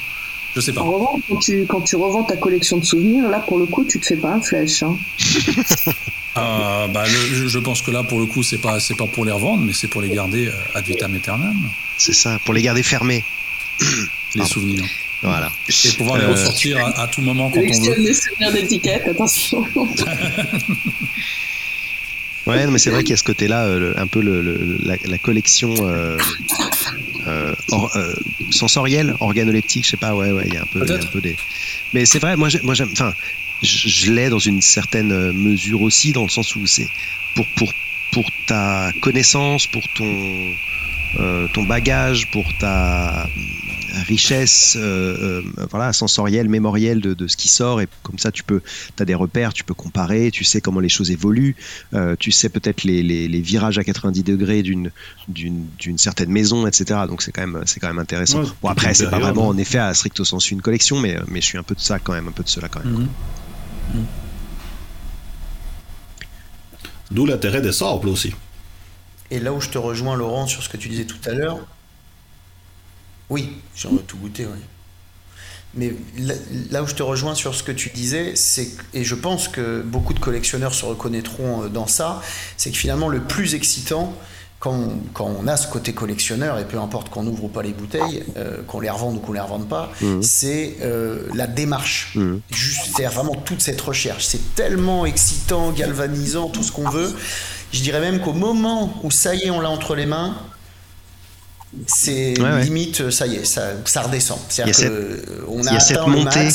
Je 0.57 0.61
sais 0.61 0.73
pas. 0.73 0.81
En 0.81 0.93
revanche, 0.93 1.21
quand 1.29 1.37
tu, 1.37 1.67
quand 1.67 1.81
tu 1.83 1.97
revends 1.97 2.23
ta 2.23 2.37
collection 2.37 2.79
de 2.79 2.85
souvenirs, 2.85 3.29
là 3.29 3.41
pour 3.41 3.59
le 3.59 3.67
coup, 3.67 3.85
tu 3.85 4.01
te 4.01 4.07
fais 4.07 4.17
pas 4.17 4.33
un 4.33 4.41
flèche. 4.41 4.83
Hein. 4.83 4.97
Euh, 6.37 6.89
bah, 6.89 7.05
je 7.07 7.59
pense 7.61 7.81
que 7.81 7.93
là 7.93 8.03
pour 8.03 8.19
le 8.19 8.27
coup, 8.27 8.43
c'est 8.43 8.59
pas, 8.59 8.81
c'est 8.81 8.97
pas 8.97 9.07
pour 9.07 9.25
les 9.25 9.31
revendre, 9.31 9.63
mais 9.63 9.73
c'est 9.73 9.87
pour 9.87 10.01
les 10.01 10.09
garder 10.09 10.49
euh, 10.49 10.53
ad 10.75 10.85
vitam 10.85 11.15
aeternam. 11.15 11.57
C'est 11.97 12.13
ça, 12.13 12.41
pour 12.45 12.53
les 12.53 12.61
garder 12.61 12.83
fermés. 12.83 13.23
Les 14.35 14.45
souvenirs. 14.45 14.85
Voilà. 15.23 15.51
Et 15.69 15.93
pouvoir 15.93 16.19
les 16.19 16.27
ressortir 16.27 16.79
à, 16.97 17.09
tout 17.09 17.23
moment 17.23 17.51
quand 17.51 17.61
on 17.61 17.63
veut. 17.63 17.95
les 17.99 18.15
souvenirs 18.15 18.53
d'étiquette, 18.53 19.09
attention. 19.09 19.65
Ouais, 22.47 22.67
mais 22.67 22.79
c'est 22.79 22.91
vrai 22.91 23.03
qu'il 23.03 23.11
y 23.11 23.15
a 23.15 23.17
ce 23.17 23.25
côté-là, 23.25 23.65
euh, 23.65 23.95
un 23.97 24.07
peu 24.07 24.21
le, 24.21 24.79
la, 24.83 25.19
collection 25.19 25.75
euh, 25.81 26.19
euh, 27.27 27.55
euh, 27.73 28.15
sensorielle, 28.51 29.15
organoleptique, 29.21 29.87
je 29.87 29.93
sais 29.93 29.97
pas, 29.97 30.15
ouais, 30.15 30.31
ouais, 30.31 30.45
il 30.47 30.55
y 30.55 30.59
a 30.59 30.63
un 30.63 30.67
peu, 30.67 30.83
un 30.83 31.07
peu 31.07 31.21
des. 31.23 31.37
Mais 31.95 32.05
c'est 32.05 32.19
vrai, 32.19 32.37
moi, 32.37 32.49
moi 32.63 32.75
j'aime, 32.75 32.91
enfin, 32.93 33.15
je, 33.63 34.13
l'ai 34.13 34.29
dans 34.29 34.39
une 34.39 34.61
certaine 34.61 35.33
mesure 35.33 35.81
aussi, 35.81 36.13
dans 36.13 36.25
le 36.25 36.29
sens 36.29 36.55
où 36.55 36.67
c'est 36.67 36.89
pour, 37.35 37.47
pour, 37.47 37.73
pour 38.11 38.31
ta 38.45 38.93
connaissance, 39.01 39.67
pour 39.67 39.89
ton, 39.89 40.53
ton 41.55 41.63
bagage, 41.63 42.27
pour 42.27 42.53
ta 42.53 43.27
richesse 44.03 44.77
euh, 44.77 45.43
euh, 45.43 45.67
voilà, 45.71 45.93
sensorielle, 45.93 46.49
mémorielle 46.49 47.01
de, 47.01 47.27
ce 47.27 47.37
qui 47.37 47.49
sort. 47.49 47.81
Et 47.81 47.89
comme 48.03 48.19
ça, 48.19 48.33
tu 48.33 48.43
peux, 48.43 48.61
as 48.99 49.05
des 49.05 49.15
repères, 49.15 49.53
tu 49.53 49.65
peux 49.65 49.75
comparer, 49.75 50.31
tu 50.31 50.45
sais 50.45 50.61
comment 50.61 50.81
les 50.81 50.89
choses 50.89 51.11
évoluent, 51.11 51.57
euh, 51.95 52.17
tu 52.19 52.31
sais 52.31 52.49
peut-être 52.49 52.85
les, 52.85 53.41
virages 53.41 53.79
à 53.79 53.85
90 53.85 54.23
degrés 54.23 54.63
d'une 54.63 54.91
d'une 55.29 55.99
certaine 55.99 56.31
maison, 56.31 56.67
etc. 56.67 57.01
Donc 57.09 57.23
c'est 57.23 57.33
quand 57.33 57.47
même 57.47 57.63
c'est 57.67 57.81
quand 57.81 57.89
même 57.89 57.99
intéressant. 57.99 58.43
bon 58.63 58.69
après, 58.69 58.95
c'est 58.95 59.11
pas 59.11 59.19
vraiment 59.19 59.49
en 59.49 59.59
effet 59.59 59.79
à 59.79 59.93
stricto 59.95 60.25
sensu 60.25 60.55
une 60.55 60.63
collection, 60.63 60.99
mais 60.99 61.19
mais 61.29 61.41
je 61.41 61.47
suis 61.47 61.59
un 61.59 61.63
peu 61.63 61.75
de 61.75 61.81
ça 61.81 61.99
quand 61.99 62.13
même, 62.13 62.29
un 62.29 62.33
peu 62.33 62.43
de 62.43 62.49
cela 62.49 62.69
quand 62.69 62.85
même. 62.85 62.93
Mhm. 62.93 63.09
Mhm. 63.95 64.07
D'où 67.11 67.27
l'intérêt 67.27 67.61
des 67.61 67.73
samples 67.73 68.09
aussi. 68.09 68.33
Et 69.31 69.41
là 69.41 69.53
où 69.53 69.61
je 69.61 69.69
te 69.69 69.79
rejoins, 69.79 70.17
Laurent, 70.17 70.47
sur 70.47 70.63
ce 70.63 70.69
que 70.69 70.77
tu 70.77 70.89
disais 70.89 71.05
tout 71.05 71.19
à 71.27 71.33
l'heure, 71.33 71.59
oui, 73.31 73.51
j'en 73.77 73.95
ai 73.97 74.03
tout 74.03 74.17
goûté, 74.17 74.47
oui. 74.47 74.61
Mais 75.77 75.93
là, 76.71 76.83
où 76.83 76.87
je 76.87 76.95
te 76.95 77.03
rejoins 77.03 77.35
sur 77.35 77.55
ce 77.55 77.65
que 77.65 77.73
tu 77.73 77.91
disais, 77.91 78.37
c'est 78.37 78.69
et 78.93 79.03
je 79.03 79.17
pense 79.17 79.49
que 79.49 79.83
beaucoup 79.83 80.15
de 80.15 80.21
collectionneurs 80.21 80.73
se 80.73 80.85
reconnaîtront 80.85 81.65
euh, 81.65 81.69
dans 81.69 81.89
ça, 81.89 82.23
c'est 82.57 82.71
que 82.71 82.77
finalement 82.77 83.09
le 83.09 83.21
plus 83.21 83.57
excitant 83.57 84.15
quand 84.61 84.99
on, 85.21 85.47
a 85.47 85.57
ce 85.57 85.69
côté 85.69 85.93
collectionneur 85.93 86.59
et 86.59 86.65
peu 86.65 86.79
importe 86.79 87.11
qu'on 87.11 87.27
ouvre 87.27 87.45
ou 87.45 87.49
pas 87.49 87.63
les 87.63 87.73
bouteilles, 87.73 88.25
euh, 88.37 88.63
qu'on 88.67 88.81
les 88.81 88.89
revende 88.89 89.17
ou 89.17 89.19
qu'on 89.19 89.35
les 89.35 89.41
revende 89.41 89.69
pas, 89.69 89.93
mmh. 90.01 90.23
c'est 90.23 90.77
euh, 90.81 91.27
la 91.35 91.47
démarche. 91.47 92.13
Mmh. 92.15 92.37
Juste, 92.51 92.93
c'est 92.97 93.05
vraiment 93.05 93.35
toute 93.35 93.61
cette 93.61 93.81
recherche. 93.81 94.25
C'est 94.25 94.55
tellement 94.55 95.05
excitant, 95.05 95.71
galvanisant, 95.73 96.49
tout 96.49 96.63
ce 96.63 96.73
qu'on 96.73 96.89
veut. 96.89 97.15
Je 97.73 97.83
dirais 97.83 98.01
même 98.01 98.21
qu'au 98.21 98.33
moment 98.33 98.95
où 99.03 99.11
ça 99.11 99.35
y 99.35 99.43
est, 99.43 99.51
on 99.51 99.61
l'a 99.61 99.69
entre 99.69 99.95
les 99.95 100.07
mains, 100.07 100.35
c'est 101.87 102.35
limite, 102.63 103.11
ça 103.11 103.27
y 103.27 103.37
est, 103.37 103.45
ça, 103.45 103.73
ça 103.85 104.03
redescend. 104.03 104.39
Il 104.59 104.67
y 104.67 104.71
a 104.71 104.73
cette, 104.73 104.93
on 105.49 105.67
a, 105.67 105.71
il 105.71 105.75
y 105.75 105.77
a 105.77 105.81
cette 105.81 106.07
montée, 106.07 106.49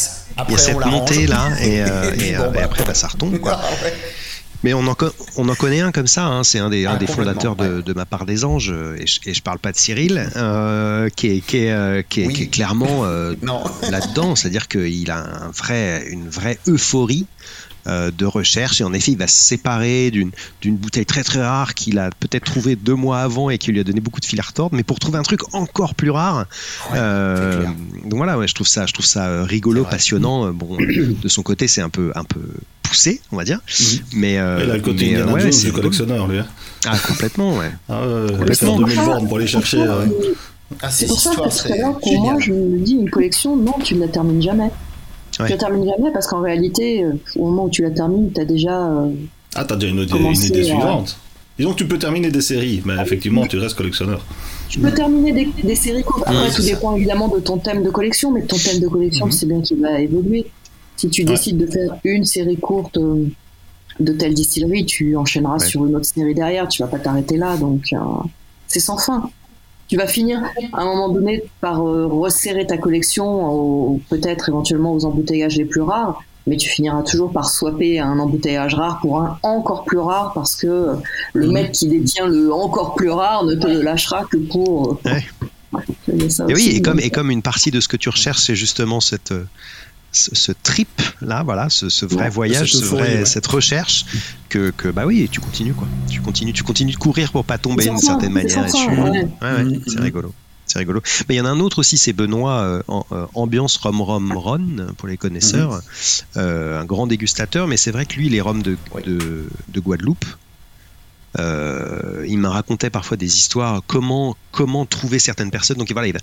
il 0.47 0.51
y 0.51 0.55
a 0.55 0.58
cette 0.58 0.86
montée 0.86 1.27
là, 1.27 1.49
et, 1.62 1.82
euh, 1.82 2.13
et, 2.19 2.36
euh, 2.36 2.47
bah. 2.49 2.62
après 2.63 2.84
bah, 2.84 2.93
ça 2.93 3.08
retombe. 3.08 3.39
Quoi. 3.39 3.60
Mais 4.63 4.73
on 4.73 4.86
en, 4.88 4.95
on 5.38 5.47
en 5.47 5.55
connaît 5.55 5.79
un 5.79 5.91
comme 5.91 6.08
ça, 6.08 6.25
hein. 6.25 6.43
c'est 6.43 6.60
un 6.60 6.69
des, 6.69 6.86
un 6.86 6.95
ah, 6.95 6.97
des 6.97 7.08
fondateurs 7.08 7.55
de, 7.55 7.79
de, 7.79 7.93
ma 7.93 8.05
part 8.05 8.25
des 8.25 8.43
anges, 8.43 8.73
et 8.97 9.08
je, 9.08 9.19
et 9.25 9.34
je 9.34 9.41
parle 9.41 9.58
pas 9.58 9.71
de 9.71 9.77
Cyril, 9.77 10.29
euh, 10.36 11.08
qui, 11.15 11.27
est, 11.27 11.39
qui, 11.39 11.58
est, 11.58 11.71
euh, 11.71 12.01
qui, 12.08 12.23
est, 12.23 12.27
qui, 12.27 12.43
est, 12.43 12.47
clairement 12.47 13.05
euh, 13.05 13.36
là-dedans, 13.89 14.36
c'est-à-dire 14.36 14.67
qu'il 14.67 15.10
a 15.12 15.45
un 15.45 15.51
vrai, 15.51 16.05
une 16.10 16.27
vraie 16.27 16.60
euphorie 16.67 17.25
euh, 17.88 18.12
de 18.12 18.26
recherche. 18.26 18.82
Et 18.82 18.84
en 18.84 18.94
effet, 18.94 19.12
il 19.12 19.18
va 19.18 19.28
se 19.28 19.38
séparer 19.38 20.12
d'une 20.12 20.32
bouteille 20.78 21.06
très 21.06 21.24
très 21.24 21.42
rare 21.42 21.74
qu'il 21.74 21.98
a 22.00 22.10
peut-être 22.20 22.46
trouvé 22.46 22.76
deux 22.76 22.96
mois 22.96 23.20
avant 23.20 23.50
et 23.50 23.58
qui 23.58 23.72
lui 23.72 23.80
a 23.80 23.84
donné 23.84 24.02
beaucoup 24.02 24.20
de 24.20 24.26
fil 24.26 24.39
à 24.39 24.44
retordre, 24.44 24.76
mais 24.76 24.84
pour 24.84 25.00
trouver 25.00 25.18
un 25.18 25.24
truc 25.24 25.54
encore 25.54 25.96
plus 25.96 26.10
rare. 26.10 26.46
Euh, 26.94 27.63
donc 28.04 28.15
voilà, 28.15 28.38
ouais, 28.38 28.48
je 28.48 28.56
trouve 28.56 28.68
ça, 28.68 28.86
je 28.86 28.94
trouve 28.94 29.06
ça 29.06 29.28
euh, 29.28 29.44
rigolo, 29.44 29.86
passionnant. 29.86 30.52
Bon, 30.52 30.78
de 31.24 31.28
son 31.28 31.42
côté, 31.42 31.68
c'est 31.68 31.82
un 31.82 31.89
peu, 31.89 32.12
un 32.15 32.24
peu 32.24 32.42
poussé, 32.84 33.22
on 33.32 33.38
va 33.38 33.44
dire. 33.44 33.60
Mais 34.13 34.34
il 34.34 34.38
a 34.39 34.65
le 34.65 34.82
côté 34.82 35.12
mais, 35.12 35.32
ouais, 35.32 35.52
c'est 35.52 35.72
collectionneur, 35.72 36.28
lui. 36.28 36.39
Hein. 36.39 36.48
Ah 36.86 36.98
complètement, 36.98 37.58
ouais. 37.58 37.72
Ah 37.88 38.08
ouais, 38.08 38.38
complètement. 38.38 38.78
2000 38.78 38.96
bornes 38.98 39.28
pour 39.28 39.38
aller 39.38 39.48
chercher. 39.48 39.86
Ah, 40.82 40.89
c'est 40.92 41.08
pour 41.08 41.20
ça 41.20 41.32
que 41.32 42.00
pour 42.00 42.22
moi, 42.22 42.36
je 42.39 42.52
me 42.52 42.80
dis 42.80 42.94
une 42.94 43.10
collection, 43.10 43.56
non, 43.56 43.74
tu 43.84 43.96
ne 43.96 44.02
la 44.02 44.08
termines 44.08 44.42
jamais. 44.42 44.70
Tu 45.45 45.52
la 45.52 45.58
termines 45.58 45.86
jamais 45.86 46.12
parce 46.12 46.28
qu'en 46.28 46.41
réalité, 46.41 47.04
euh, 47.04 47.13
au 47.38 47.45
moment 47.45 47.65
où 47.65 47.69
tu 47.69 47.82
la 47.82 47.91
termines, 47.91 48.32
tu 48.34 48.41
as 48.41 48.45
déjà. 48.45 48.88
Euh, 48.88 49.10
ah, 49.56 49.63
tu 49.63 49.73
as 49.73 49.78
déjà 49.78 49.93
une, 49.93 50.02
idée, 50.02 50.63
suivante. 50.63 51.17
Disons 51.58 51.71
que 51.71 51.78
tu 51.78 51.88
peux 51.88 51.97
terminer 51.97 52.30
des 52.30 52.41
séries, 52.41 52.82
mais 52.86 52.95
effectivement, 53.02 53.45
tu 53.45 53.58
restes 53.58 53.75
collectionneur. 53.75 54.25
Tu 54.69 54.80
peux 54.80 54.91
terminer 54.91 55.52
des, 55.63 55.75
séries 55.75 56.04
courtes. 56.04 56.23
Après, 56.25 56.52
tout 56.52 56.62
dépend 56.62 56.95
évidemment 56.95 57.28
de 57.28 57.39
ton 57.39 57.58
thème 57.58 57.84
de 57.84 57.89
collection, 57.89 58.32
mais 58.32 58.43
ton 58.43 58.58
thème 58.58 58.80
de 58.80 58.88
collection, 58.88 59.32
c'est 59.32 59.45
bien 59.45 59.62
qu'il 59.62 59.80
va 59.82 59.99
évoluer. 59.99 60.45
Si 60.97 61.10
tu 61.10 61.23
décides 61.23 61.58
de 61.58 61.65
faire 61.65 61.95
une 62.04 62.25
série 62.25 62.58
courte 62.58 62.97
euh, 62.97 63.25
de 63.99 64.12
telle 64.12 64.34
distillerie, 64.34 64.86
tu 64.86 65.15
enchaîneras 65.15 65.60
sur 65.60 65.86
une 65.86 65.95
autre 65.95 66.06
série 66.06 66.36
derrière. 66.36 66.67
Tu 66.67 66.82
vas 66.82 66.89
pas 66.89 66.99
t'arrêter 66.99 67.38
là, 67.38 67.56
donc 67.56 67.93
c'est 68.67 68.82
sans 68.82 68.97
fin 68.97 69.30
tu 69.89 69.97
vas 69.97 70.08
finir 70.08 70.41
à 70.71 70.82
un 70.82 70.86
moment 70.86 71.10
donné 71.10 71.43
par 71.62 71.86
euh, 71.86 72.06
resserrer 72.08 72.65
ta 72.65 72.78
collection, 72.78 73.99
peut-être 74.10 74.47
éventuellement 74.49 74.93
aux 74.93 75.04
embouteillages 75.04 75.58
les 75.58 75.65
plus 75.65 75.82
rares, 75.82 76.23
mais 76.45 76.58
tu 76.58 76.69
finiras 76.69 77.02
toujours 77.02 77.32
par 77.32 77.49
swapper 77.49 77.99
un 77.99 78.19
embouteillage 78.19 78.75
rare 78.75 78.99
pour 79.02 79.19
un 79.19 79.38
encore 79.41 79.84
plus 79.86 79.97
rare 79.97 80.32
parce 80.34 80.56
que 80.56 80.95
le 81.34 81.47
mhm. 81.47 81.54
mec 81.54 81.71
qui 81.71 81.88
détient 81.88 82.28
le 82.28 82.54
encore 82.54 82.95
plus 82.95 83.10
rare 83.10 83.43
ne 83.45 83.56
te 83.56 83.67
le 83.67 83.82
lâchera 83.82 84.23
que 84.30 84.38
pour. 84.38 84.99
Euh, 85.06 85.19
et 86.47 86.54
oui, 86.54 86.71
et 86.75 86.82
comme, 86.82 86.99
et 86.99 87.10
comme 87.10 87.30
une 87.30 87.43
partie 87.43 87.71
de 87.71 87.80
ce 87.80 87.88
que 87.88 87.97
tu 87.97 88.10
recherches, 88.10 88.41
c'est 88.41 88.56
justement 88.56 88.99
cette, 88.99 89.34
ce, 90.12 90.52
trip 90.52 90.89
là, 91.22 91.43
voilà, 91.43 91.69
ce, 91.69 92.06
vrai 92.06 92.30
voyage, 92.30 92.74
ce 92.74 92.86
vrai, 92.86 93.26
cette 93.26 93.48
recherche 93.48 94.06
que, 94.50 94.72
que, 94.72 94.88
bah 94.89 95.06
oui, 95.06 95.28
tu 95.32 95.39
continues 95.39 95.74
quoi. 95.74 95.88
Tu 96.10 96.22
continues, 96.22 96.54
tu 96.54 96.63
continues 96.63 96.93
de 96.93 96.98
courir 96.98 97.32
pour 97.32 97.45
pas 97.45 97.58
tomber 97.58 97.86
d'une 97.86 97.98
certaine 97.98 98.34
manière 98.34 98.65
dessus. 98.65 98.88
Ouais, 98.88 99.28
ouais, 99.41 99.63
mm, 99.63 99.82
c'est 99.88 100.00
rigolo. 100.00 100.34
C'est 100.65 100.80
rigolo. 100.80 101.02
Mais 101.28 101.36
il 101.36 101.38
y 101.39 101.41
en 101.41 101.45
a 101.45 101.50
un 101.50 101.60
autre 101.60 101.80
aussi, 101.80 101.98
c'est 101.98 102.13
Benoît, 102.13 102.62
euh, 102.62 102.84
euh, 103.12 103.26
Ambiance 103.34 103.78
Rom 103.78 104.02
Rom 104.02 104.32
Ron, 104.34 104.93
pour 104.98 105.08
les 105.08 105.17
connaisseurs, 105.17 105.78
mm. 105.78 105.82
euh, 106.38 106.80
un 106.80 106.86
grand 106.86 107.08
dégustateur, 107.08 107.67
mais 107.67 107.78
c'est 107.78 107.91
vrai 107.91 108.06
que 108.06 108.15
lui, 108.15 108.30
les 108.30 108.39
roms 108.39 108.62
de, 108.62 108.78
de, 109.06 109.47
de 109.68 109.80
Guadeloupe, 109.80 110.26
il 111.38 112.38
me 112.38 112.47
racontait 112.47 112.89
parfois 112.89 113.17
des 113.17 113.38
histoires, 113.38 113.82
comment, 113.88 114.36
comment 114.51 114.86
trouver 114.86 115.19
certaines 115.19 115.51
personnes. 115.51 115.77
Donc 115.77 115.91
voilà, 115.91 116.07
il 116.07 116.13
va 116.13 116.19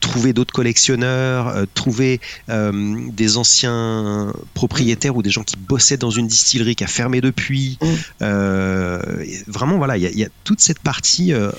trouver 0.00 0.32
d'autres 0.32 0.52
collectionneurs, 0.54 1.48
euh, 1.48 1.64
trouver 1.74 2.20
euh, 2.48 2.72
des 3.12 3.36
anciens 3.36 4.32
propriétaires 4.54 5.14
ou 5.16 5.22
des 5.22 5.30
gens 5.30 5.42
qui 5.42 5.56
bossaient 5.56 5.98
dans 5.98 6.10
une 6.10 6.26
distillerie 6.26 6.74
qui 6.74 6.84
a 6.84 6.86
fermé 6.86 7.20
depuis. 7.20 7.78
Mm. 7.82 7.86
Euh, 8.22 9.24
vraiment, 9.46 9.76
voilà, 9.76 9.96
il 9.96 10.02
y, 10.02 10.06
a- 10.06 10.10
il 10.10 10.18
y 10.18 10.24
a 10.24 10.28
toute 10.44 10.60
cette 10.60 10.78
partie. 10.80 11.32
euh, 11.32 11.50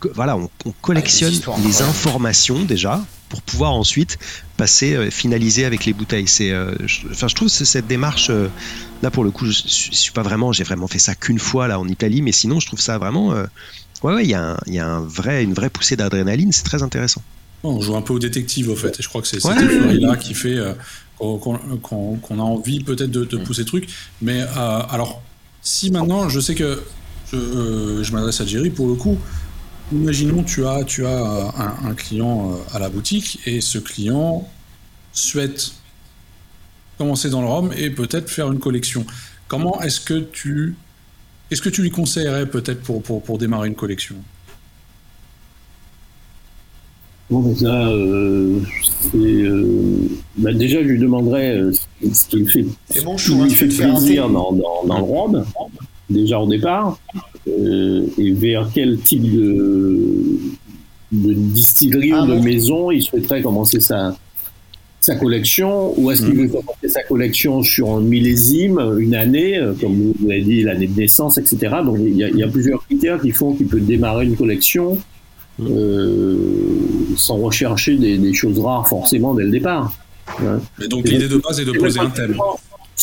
que- 0.00 0.08
voilà, 0.14 0.36
on, 0.36 0.48
on 0.64 0.72
collectionne 0.80 1.30
Des 1.30 1.36
histoires 1.36 1.58
les 1.58 1.82
informations 1.82 2.64
déjà 2.64 3.04
pour 3.32 3.40
pouvoir 3.40 3.72
ensuite 3.72 4.18
passer, 4.58 4.94
euh, 4.94 5.10
finaliser 5.10 5.64
avec 5.64 5.86
les 5.86 5.94
bouteilles. 5.94 6.28
C'est, 6.28 6.50
euh, 6.52 6.74
je, 6.86 7.06
enfin, 7.10 7.28
je 7.28 7.34
trouve 7.34 7.48
que 7.48 7.64
cette 7.64 7.86
démarche. 7.86 8.28
euh, 8.28 8.48
là, 9.02 9.10
pour 9.10 9.24
le 9.24 9.30
coup, 9.30 9.46
je, 9.46 9.52
suis- 9.52 9.90
je 9.90 9.96
suis 9.96 10.12
pas 10.12 10.22
vraiment. 10.22 10.52
J'ai 10.52 10.64
vraiment 10.64 10.86
fait 10.86 10.98
ça 10.98 11.14
qu'une 11.14 11.38
fois 11.38 11.66
là 11.66 11.80
en 11.80 11.88
Italie, 11.88 12.20
mais 12.20 12.32
sinon, 12.32 12.60
je 12.60 12.66
trouve 12.66 12.80
ça 12.80 12.98
vraiment. 12.98 13.30
ouais, 13.30 13.44
ouais, 14.14 14.24
il 14.24 14.30
y 14.30 14.34
a, 14.34 14.52
un- 14.52 14.58
y 14.66 14.78
a 14.78 14.86
un 14.86 15.00
vrai, 15.00 15.42
une 15.44 15.54
vraie 15.54 15.70
poussée 15.70 15.96
d'adrénaline. 15.96 16.52
C'est 16.52 16.64
très 16.64 16.82
intéressant. 16.82 17.22
On 17.64 17.80
joue 17.80 17.96
un 17.96 18.02
peu 18.02 18.12
au 18.12 18.18
détective, 18.18 18.68
au 18.68 18.76
fait. 18.76 19.00
Et 19.00 19.02
je 19.02 19.08
crois 19.08 19.22
que 19.22 19.28
c'est 19.28 19.42
Ouais. 19.46 19.54
cette 19.58 19.62
euphorie-là 19.70 20.16
qui 20.16 20.34
fait 20.34 20.58
qu'on 21.18 22.38
a 22.38 22.42
envie 22.42 22.84
peut-être 22.84 23.10
de, 23.10 23.22
Mm. 23.22 23.28
de 23.28 23.36
pousser 23.38 23.62
le 23.62 23.66
truc. 23.66 23.88
Mais 24.20 24.40
alors, 24.90 25.22
si 25.62 25.90
maintenant, 25.90 26.28
je 26.28 26.40
sais 26.40 26.54
que 26.54 26.82
je, 27.32 27.36
euh, 27.36 28.02
je 28.04 28.12
m'adresse 28.12 28.40
à 28.40 28.46
Jerry 28.46 28.68
pour 28.70 28.88
le 28.88 28.94
coup. 28.94 29.18
Imaginons 29.92 30.42
tu 30.42 30.66
as 30.66 30.84
tu 30.84 31.04
as 31.04 31.08
euh, 31.08 31.48
un, 31.58 31.90
un 31.90 31.94
client 31.94 32.52
euh, 32.52 32.76
à 32.76 32.78
la 32.78 32.88
boutique 32.88 33.40
et 33.46 33.60
ce 33.60 33.78
client 33.78 34.48
souhaite 35.12 35.72
commencer 36.98 37.28
dans 37.30 37.42
le 37.42 37.48
rhum 37.48 37.72
et 37.76 37.90
peut-être 37.90 38.30
faire 38.30 38.50
une 38.50 38.58
collection. 38.58 39.04
Comment 39.48 39.80
est-ce 39.82 40.00
que 40.00 40.20
tu 40.20 40.76
est-ce 41.50 41.60
que 41.60 41.68
tu 41.68 41.82
lui 41.82 41.90
conseillerais 41.90 42.46
peut-être 42.46 42.80
pour, 42.82 43.02
pour, 43.02 43.22
pour 43.22 43.36
démarrer 43.36 43.68
une 43.68 43.74
collection? 43.74 44.16
Bon, 47.30 47.40
ben 47.40 47.54
ça, 47.54 47.86
euh, 47.88 48.60
euh, 49.14 50.08
bah, 50.36 50.52
déjà, 50.52 50.82
je 50.82 50.88
lui 50.88 50.98
demanderais 50.98 51.56
euh, 51.56 51.72
ce 52.12 52.26
qui 52.28 52.36
lui 52.36 52.46
fait, 52.46 52.64
C'est 52.90 53.04
bon, 53.04 53.16
ce 53.16 53.30
je 53.30 53.34
lui 53.34 53.50
fait 53.50 53.68
de 53.68 53.72
faire 53.72 53.94
un 53.94 53.98
plaisir 53.98 54.28
dans, 54.28 54.52
dans, 54.52 54.84
dans 54.84 54.98
le 54.98 55.04
rhum, 55.04 55.44
déjà 56.10 56.38
au 56.38 56.46
départ, 56.46 56.98
euh, 57.48 58.06
et 58.18 58.32
vers 58.32 58.70
quel 58.72 58.98
type 58.98 59.22
de, 59.22 59.98
de 61.12 61.32
distillerie 61.32 62.12
Ah 62.12 62.24
ou 62.24 62.26
de 62.26 62.34
maison 62.40 62.90
il 62.90 63.02
souhaiterait 63.02 63.42
commencer 63.42 63.80
sa, 63.80 64.16
sa 65.00 65.16
collection, 65.16 65.98
ou 65.98 66.10
est-ce 66.10 66.24
qu'il 66.24 66.36
veut 66.36 66.48
commencer 66.48 66.88
sa 66.88 67.02
collection 67.02 67.62
sur 67.62 67.90
un 67.90 68.00
millésime, 68.00 68.80
une 68.98 69.16
année, 69.16 69.58
euh, 69.58 69.74
comme 69.80 69.94
vous 69.94 70.28
l'avez 70.28 70.42
dit, 70.42 70.62
l'année 70.62 70.86
de 70.86 70.98
naissance, 70.98 71.38
etc. 71.38 71.76
Donc 71.84 71.98
il 71.98 72.16
y, 72.16 72.22
a, 72.22 72.28
il 72.28 72.36
y 72.36 72.42
a 72.44 72.48
plusieurs 72.48 72.84
critères 72.86 73.20
qui 73.20 73.32
font 73.32 73.54
qu'il 73.54 73.66
peut 73.66 73.80
démarrer 73.80 74.26
une 74.26 74.36
collection 74.36 74.98
euh, 75.60 76.36
sans 77.16 77.36
rechercher 77.38 77.96
des, 77.96 78.16
des 78.16 78.32
choses 78.32 78.58
rares 78.60 78.88
forcément 78.88 79.34
dès 79.34 79.44
le 79.44 79.50
départ. 79.50 79.92
Hein. 80.40 80.60
Et 80.82 80.88
donc 80.88 81.08
l'idée 81.08 81.28
de 81.28 81.36
base 81.36 81.60
est 81.60 81.64
de 81.64 81.72
poser 81.72 81.98
un 82.00 82.10
thème. 82.10 82.36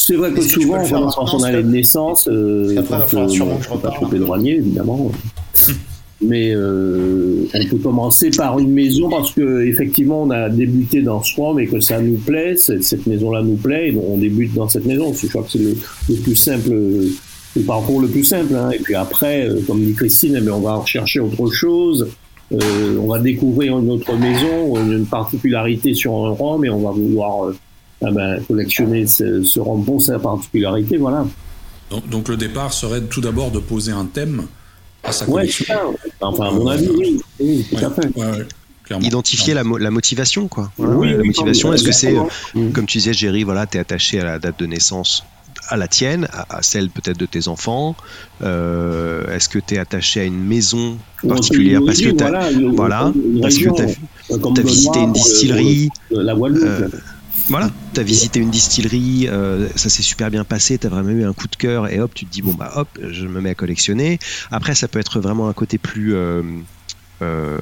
C'est 0.01 0.15
vrai 0.15 0.31
que 0.31 0.41
souvent, 0.41 0.77
le 0.77 0.83
on 0.83 1.09
son 1.09 1.23
maintenant, 1.23 1.43
année 1.43 1.63
de 1.63 1.67
naissance, 1.67 2.27
euh, 2.31 2.73
va 2.75 2.81
quand, 2.83 3.07
falloir 3.07 3.27
euh, 3.27 3.31
sûrement 3.31 3.53
bon, 3.53 3.57
que 3.59 3.63
je 3.65 3.69
pas 3.81 3.93
choper 3.99 4.17
le 4.17 4.25
douanier, 4.25 4.55
évidemment. 4.55 5.11
Mais 6.21 6.51
euh, 6.53 7.45
on 7.53 7.65
peut 7.69 7.77
commencer 7.77 8.29
par 8.29 8.59
une 8.59 8.71
maison 8.71 9.09
parce 9.09 9.31
que 9.31 9.65
effectivement 9.65 10.23
on 10.23 10.31
a 10.31 10.49
débuté 10.49 11.01
dans 11.01 11.23
ce 11.23 11.33
rhum 11.39 11.59
et 11.61 11.67
que 11.67 11.79
ça 11.79 12.01
nous 12.01 12.17
plaît, 12.17 12.55
cette 12.57 13.07
maison-là 13.07 13.41
nous 13.41 13.55
plaît, 13.55 13.89
et 13.89 13.91
donc 13.93 14.03
on 14.07 14.17
débute 14.17 14.53
dans 14.53 14.67
cette 14.67 14.85
maison. 14.85 15.13
Je 15.13 15.27
crois 15.27 15.43
que 15.43 15.51
c'est 15.51 15.59
le, 15.59 15.77
le 16.09 16.15
plus 16.15 16.35
simple, 16.35 16.71
euh, 16.71 17.09
le 17.55 17.61
parcours 17.61 18.01
le 18.01 18.07
plus 18.07 18.23
simple. 18.23 18.53
hein. 18.55 18.69
Et 18.71 18.79
puis 18.79 18.95
après, 18.95 19.49
comme 19.67 19.81
dit 19.81 19.93
Christine, 19.93 20.35
eh 20.37 20.41
bien, 20.41 20.53
on 20.53 20.61
va 20.61 20.75
rechercher 20.75 21.19
autre 21.19 21.49
chose. 21.51 22.07
Euh, 22.51 22.97
on 23.01 23.07
va 23.07 23.19
découvrir 23.19 23.77
une 23.77 23.89
autre 23.89 24.13
maison, 24.15 24.75
une 24.77 25.05
particularité 25.05 25.93
sur 25.93 26.13
un 26.13 26.29
rhum, 26.31 26.63
et 26.65 26.69
on 26.69 26.79
va 26.79 26.91
vouloir 26.91 27.51
ah 28.03 28.11
ben, 28.11 28.41
collectionner 28.47 29.05
ce, 29.07 29.43
ce 29.43 29.59
pour 29.59 30.01
sa 30.01 30.19
particularité. 30.19 30.97
Voilà. 30.97 31.25
Donc, 31.89 32.07
donc 32.09 32.29
le 32.29 32.37
départ 32.37 32.71
serait 32.73 33.01
tout 33.01 33.21
d'abord 33.21 33.51
de 33.51 33.59
poser 33.59 33.91
un 33.91 34.05
thème 34.05 34.43
à 35.03 35.11
sa 35.11 35.25
Ouais, 35.25 35.41
collection. 35.41 35.65
ça. 35.67 35.81
Enfin, 36.21 36.47
à 36.47 36.51
mon 36.51 36.67
avis, 36.67 36.89
oui. 36.89 37.19
Oui, 37.39 37.65
tout 37.69 37.83
à 37.85 37.89
fait. 37.89 38.07
Ouais, 38.15 38.25
ouais, 38.31 38.45
clairement. 38.83 39.05
Identifier 39.05 39.53
la, 39.53 39.63
mo- 39.63 39.77
la 39.77 39.91
motivation, 39.91 40.47
quoi. 40.47 40.71
Voilà, 40.77 40.95
Oui, 40.95 41.07
ouais, 41.11 41.17
la 41.17 41.23
motivation, 41.23 41.69
comme- 41.69 41.75
est-ce 41.75 41.83
que 41.83 41.91
c'est, 41.91 42.15
euh, 42.17 42.69
comme 42.73 42.85
tu 42.85 42.97
disais, 42.99 43.13
Jerry, 43.13 43.43
voilà, 43.43 43.65
t'es 43.65 43.79
attaché 43.79 44.19
à 44.19 44.23
la 44.25 44.39
date 44.39 44.59
de 44.59 44.65
naissance 44.65 45.23
à 45.71 45.77
la 45.77 45.87
tienne, 45.87 46.27
à, 46.33 46.57
à 46.57 46.61
celle 46.63 46.89
peut-être 46.89 47.17
de 47.17 47.25
tes 47.27 47.47
enfants 47.47 47.95
euh, 48.41 49.27
Est-ce 49.35 49.49
que 49.49 49.59
tu 49.59 49.75
es 49.75 49.77
attaché 49.77 50.21
à 50.21 50.23
une 50.23 50.39
maison 50.39 50.97
particulière 51.27 51.81
parce 51.85 51.99
que 51.99 52.09
d'origine, 52.11 52.17
t'as 52.17 52.71
voilà, 52.75 53.11
parce 53.41 53.55
région, 53.55 53.73
t'as- 53.75 53.83
euh, 54.33 54.63
visité 54.63 54.99
une 54.99 55.13
distillerie, 55.13 55.89
la 56.11 56.33
Guadeloupe. 56.33 56.63
euh, 56.65 56.87
voilà, 57.49 57.69
tu 57.95 58.01
visité 58.03 58.39
une 58.39 58.51
distillerie, 58.51 59.27
euh, 59.27 59.67
ça 59.75 59.89
s'est 59.89 60.03
super 60.03 60.29
bien 60.29 60.43
passé, 60.43 60.77
tu 60.77 60.85
as 60.85 60.89
vraiment 60.89 61.09
eu 61.09 61.25
un 61.25 61.33
coup 61.33 61.47
de 61.47 61.55
cœur 61.55 61.89
et 61.89 61.99
hop, 61.99 62.13
tu 62.13 62.25
te 62.25 62.31
dis 62.31 62.43
bon 62.43 62.53
bah 62.53 62.71
hop, 62.75 62.87
je 63.01 63.25
me 63.25 63.41
mets 63.41 63.49
à 63.49 63.55
collectionner. 63.55 64.19
Après, 64.51 64.75
ça 64.75 64.87
peut 64.87 64.99
être 64.99 65.19
vraiment 65.19 65.49
un 65.49 65.53
côté 65.53 65.79
plus 65.79 66.15
euh, 67.21 67.59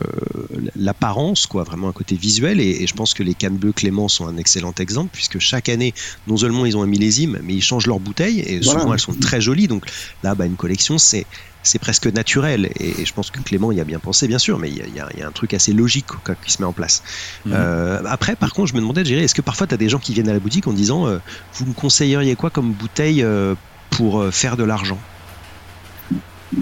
l'apparence, 0.75 1.45
quoi, 1.47 1.63
vraiment 1.63 1.89
un 1.89 1.93
côté 1.93 2.15
visuel. 2.15 2.59
Et, 2.59 2.83
et 2.83 2.87
je 2.87 2.93
pense 2.93 3.13
que 3.13 3.23
les 3.23 3.35
cannes 3.35 3.57
bleues 3.57 3.73
Clément 3.73 4.07
sont 4.07 4.27
un 4.27 4.37
excellent 4.37 4.73
exemple 4.79 5.11
puisque 5.11 5.39
chaque 5.39 5.69
année, 5.69 5.93
non 6.27 6.37
seulement 6.37 6.65
ils 6.65 6.77
ont 6.77 6.83
un 6.83 6.87
millésime, 6.87 7.39
mais 7.43 7.55
ils 7.55 7.61
changent 7.63 7.87
leurs 7.87 7.99
bouteilles 7.99 8.39
et 8.39 8.59
Voilà. 8.61 8.79
souvent 8.81 8.93
elles 8.93 8.99
sont 8.99 9.13
très 9.15 9.41
jolies. 9.41 9.67
Donc 9.67 9.85
là, 10.23 10.35
bah, 10.35 10.45
une 10.45 10.57
collection, 10.57 10.97
c'est 10.97 11.27
c'est 11.63 11.79
presque 11.79 12.07
naturel 12.07 12.69
et, 12.75 13.03
je 13.05 13.11
pense 13.11 13.29
que 13.29 13.41
Clément 13.41 13.73
y 13.73 13.81
a 13.81 13.83
bien 13.83 13.99
pensé 13.99 14.27
bien 14.27 14.39
sûr 14.39 14.57
mais 14.57 14.69
il 14.71 14.77
y 14.77 14.81
a, 14.99 15.09
y 15.13 15.17
y 15.19 15.21
un 15.21 15.31
truc 15.33 15.53
assez 15.53 15.73
logique 15.73 16.07
quoi, 16.07 16.35
qui 16.37 16.51
se 16.51 16.61
met 16.61 16.65
en 16.67 16.71
place 16.73 17.01
Mhm. 17.45 17.53
euh, 17.53 18.01
après, 18.05 18.35
par 18.35 18.53
contre, 18.53 18.69
je 18.69 18.75
me 18.75 18.79
demandais, 18.79 19.03
Jerry, 19.03 19.23
est-ce 19.23 19.35
que 19.35 19.41
parfois 19.41 19.67
tu 19.67 19.73
as 19.73 19.77
des 19.77 19.89
gens 19.89 19.99
qui 19.99 20.13
viennent 20.13 20.29
à 20.29 20.33
la 20.33 20.39
boutique 20.39 20.67
en 20.67 20.73
disant 20.73 21.07
euh, 21.07 21.19
Vous 21.53 21.65
me 21.65 21.73
conseilleriez 21.73 22.35
quoi 22.35 22.51
comme 22.51 22.73
bouteille 22.73 23.21
euh, 23.23 23.55
pour 23.89 24.23
faire 24.31 24.57
de 24.57 24.63
l'argent? 24.63 25.01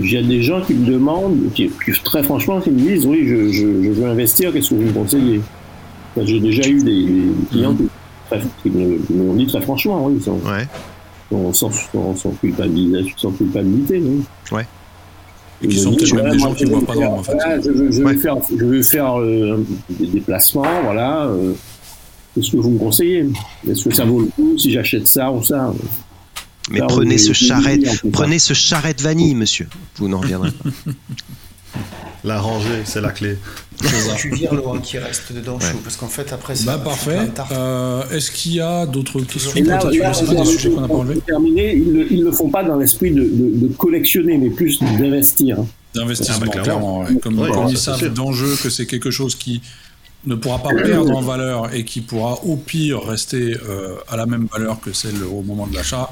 J'ai 0.01 0.23
des 0.23 0.41
gens 0.41 0.61
qui 0.61 0.73
me 0.73 0.85
demandent, 0.85 1.37
qui, 1.53 1.69
qui, 1.69 1.91
très 2.03 2.23
franchement, 2.23 2.59
qui 2.59 2.71
me 2.71 2.79
disent 2.79 3.05
oui, 3.05 3.27
je, 3.27 3.49
je, 3.51 3.83
je 3.83 3.89
veux 3.91 4.05
investir, 4.07 4.51
qu'est-ce 4.51 4.71
que 4.71 4.75
vous 4.75 4.81
me 4.81 4.91
conseillez? 4.93 5.41
Enfin, 6.15 6.25
J'ai 6.25 6.39
déjà 6.39 6.67
eu 6.67 6.81
des, 6.83 7.05
des 7.05 7.47
clients 7.51 7.75
qui, 8.63 8.69
me, 8.71 8.97
qui 8.97 9.13
me 9.13 9.27
l'ont 9.27 9.33
dit 9.35 9.45
très 9.45 9.61
franchement, 9.61 10.05
oui, 10.07 10.19
sans, 10.23 10.37
Ouais. 10.37 10.67
sans, 11.53 11.71
sans, 12.15 12.31
culpabilité, 12.41 13.13
sans 13.17 13.31
culpabilité, 13.31 14.01
oui. 14.03 14.61
Et 15.61 15.67
qui 15.69 15.77
sont 15.77 15.93
peut-être 15.93 16.15
même 16.15 16.31
des 16.31 16.39
gens 16.39 16.53
qui 16.53 16.65
je 16.65 16.69
ne 16.71 16.75
veux 16.75 16.81
boivent 16.81 16.97
pas 16.97 17.07
en 17.07 17.23
fait. 17.23 17.31
voilà, 17.33 17.61
je 17.61 17.69
veux, 17.71 17.91
je 17.91 18.03
Ouais. 18.03 18.15
faire, 18.17 18.35
je 18.57 18.65
veux 18.65 18.81
faire 18.81 19.19
euh, 19.19 19.63
des 19.89 20.07
déplacements, 20.07 20.81
voilà. 20.83 21.25
euh, 21.27 21.53
Qu'est-ce 22.35 22.51
que 22.51 22.57
vous 22.57 22.71
me 22.71 22.79
conseillez? 22.79 23.29
Est-ce 23.69 23.85
que 23.85 23.95
ça 23.95 24.03
vaut 24.03 24.19
le 24.21 24.25
coup 24.25 24.57
si 24.57 24.69
j'achète 24.71 25.07
ça 25.07 25.31
ou 25.31 25.41
ça? 25.43 25.73
Mais 26.71 26.81
prenez 26.87 27.17
ce 27.17 27.33
charrette, 27.33 28.01
prenez 28.11 28.39
ce 28.39 28.53
charrette 28.53 29.01
vanille, 29.01 29.35
monsieur. 29.35 29.67
Vous 29.97 30.07
n'en 30.07 30.19
reviendrez 30.19 30.51
pas. 30.51 30.69
La 32.23 32.39
rangée, 32.41 32.81
c'est 32.85 33.01
la 33.01 33.11
clé. 33.11 33.37
Tu 34.17 34.33
vires 34.33 34.55
le 34.55 34.67
un 34.67 34.79
qui 34.79 34.97
reste 34.97 35.31
dedans 35.31 35.59
chaud, 35.59 35.77
parce 35.83 35.95
qu'en 35.95 36.07
fait, 36.07 36.33
après, 36.33 36.55
c'est 36.55 36.65
Bah 36.65 36.79
parfait. 36.83 37.19
Euh, 37.51 38.01
Est-ce 38.09 38.31
qu'il 38.31 38.53
y 38.53 38.61
a 38.61 38.87
d'autres 38.87 39.21
questions 39.21 39.51
Et 39.55 39.61
là, 39.61 39.77
des 39.83 40.45
sujets 40.45 40.71
qu'on 40.71 40.81
n'a 40.81 40.87
pas 40.87 40.95
enlevés 40.95 41.19
terminer, 41.21 41.75
ils 41.75 41.93
ne 41.93 42.03
ils 42.09 42.23
le 42.23 42.31
font 42.31 42.49
pas 42.49 42.63
dans 42.63 42.77
l'esprit 42.77 43.11
de, 43.11 43.21
de, 43.21 43.67
de 43.67 43.73
collectionner, 43.75 44.39
mais 44.39 44.49
plus 44.49 44.79
d'investir. 44.79 45.57
D'investissement, 45.93 46.47
Ah 46.51 46.55
bah, 46.55 46.61
clairement. 46.63 46.99
ouais. 47.01 47.15
Comme, 47.21 47.37
Ouais, 47.37 47.51
comme 47.51 47.65
ça, 47.67 47.71
ils 47.71 47.77
c'est 47.77 48.05
savent 48.05 48.13
d'enjeu 48.15 48.55
que 48.63 48.71
c'est 48.71 48.87
quelque 48.87 49.11
chose 49.11 49.35
qui 49.35 49.61
ne 50.25 50.33
pourra 50.33 50.57
pas 50.63 50.73
perdre 50.73 51.15
en 51.15 51.21
valeur 51.21 51.75
et 51.75 51.85
qui 51.85 52.01
pourra 52.01 52.39
au 52.43 52.55
pire 52.55 53.03
rester 53.05 53.55
euh, 53.69 53.97
à 54.07 54.15
la 54.17 54.25
même 54.25 54.47
valeur 54.51 54.79
que 54.81 54.93
celle 54.93 55.21
au 55.23 55.43
moment 55.43 55.67
de 55.67 55.75
l'achat, 55.75 56.09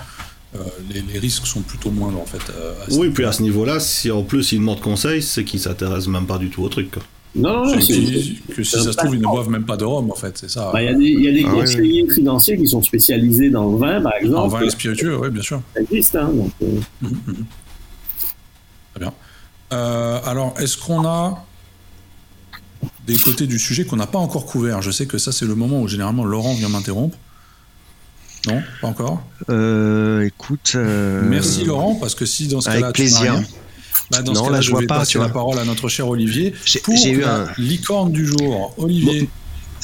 les, 0.93 1.01
les 1.01 1.19
risques 1.19 1.47
sont 1.47 1.61
plutôt 1.61 1.89
moindres 1.91 2.19
en 2.19 2.25
fait. 2.25 2.41
euh, 2.51 2.73
à 2.87 2.93
Oui, 2.93 3.09
puis 3.09 3.25
à 3.25 3.31
ce 3.31 3.41
niveau-là, 3.41 3.79
si 3.79 4.11
en 4.11 4.23
plus 4.23 4.51
ils 4.51 4.59
demandent 4.59 4.81
conseil, 4.81 5.21
c'est 5.21 5.43
qu'ils 5.43 5.59
s'intéressent 5.59 6.07
même 6.09 6.25
pas 6.27 6.37
du 6.37 6.49
tout 6.49 6.63
au 6.63 6.69
truc. 6.69 6.91
quoi. 6.91 7.03
Non, 7.35 7.65
non, 7.65 7.81
C'est 7.81 8.53
que 8.53 8.63
si 8.63 8.71
ça 8.77 8.83
se 8.83 8.89
trouve, 8.97 9.15
ils 9.15 9.21
ne 9.21 9.25
boivent 9.25 9.49
même 9.49 9.65
pas 9.65 9.75
de 9.75 9.83
rhum 9.85 10.11
en 10.11 10.15
fait, 10.15 10.37
c'est 10.37 10.49
ça. 10.51 10.69
Bah, 10.71 10.83
Il 10.83 10.85
y 10.85 10.89
a 10.89 10.93
des, 10.93 11.05
y 11.09 11.27
a 11.27 11.31
des 11.31 11.45
Ah 11.47 11.51
conseillers 11.51 12.07
financiers 12.13 12.57
qui 12.57 12.67
sont 12.67 12.83
spécialisés 12.83 13.49
dans 13.49 13.71
le 13.71 13.77
vin, 13.77 14.01
par 14.01 14.13
en 14.13 14.23
exemple. 14.23 14.49
vin 14.51 14.61
et 14.61 14.69
spiritueux, 14.69 15.17
oui, 15.17 15.29
bien 15.31 15.41
sûr. 15.41 15.61
Ça 15.73 15.81
existe, 15.81 16.15
hein, 16.15 16.29
donc, 16.31 16.51
euh, 16.61 16.79
Très 18.93 18.99
bien. 18.99 19.13
Euh, 19.73 20.19
alors, 20.25 20.53
est-ce 20.59 20.77
qu'on 20.77 21.05
a 21.07 21.43
des 23.07 23.17
côtés 23.17 23.47
du 23.47 23.57
sujet 23.57 23.85
qu'on 23.85 23.95
n'a 23.95 24.05
pas 24.07 24.19
encore 24.19 24.45
couvert 24.45 24.83
Je 24.83 24.91
sais 24.91 25.07
que 25.07 25.17
ça, 25.17 25.31
c'est 25.31 25.45
le 25.45 25.55
moment 25.55 25.81
où 25.81 25.87
généralement 25.87 26.25
Laurent 26.25 26.53
vient 26.53 26.69
m'interrompre. 26.69 27.17
Non, 28.47 28.61
pas 28.81 28.87
encore. 28.87 29.23
Euh, 29.49 30.25
écoute. 30.25 30.73
euh, 30.75 31.21
Merci 31.29 31.63
Laurent, 31.65 31.95
parce 31.95 32.13
que 32.15 32.25
si 32.25 32.47
dans 32.47 32.59
ce 32.61 32.69
avec 32.69 32.81
cas-là 32.81 32.93
plaisir. 32.93 33.21
rien, 33.33 33.43
bah, 34.11 34.21
dans 34.21 34.33
Non, 34.33 34.45
ce 34.47 34.51
là, 34.51 34.59
je 34.61 34.65
je 34.67 34.71
vois 34.71 34.81
vais 34.81 34.87
pas, 34.87 34.99
passer 34.99 35.11
tu 35.13 35.17
la 35.19 35.29
parole 35.29 35.57
à 35.59 35.65
notre 35.65 35.87
cher 35.87 36.07
Olivier 36.09 36.53
J'ai- 36.65 36.79
pour 36.79 36.95
j'ai 36.97 37.11
eu 37.11 37.23
un- 37.23 37.47
licorne 37.57 38.11
du 38.11 38.25
jour. 38.25 38.73
Olivier, 38.77 39.29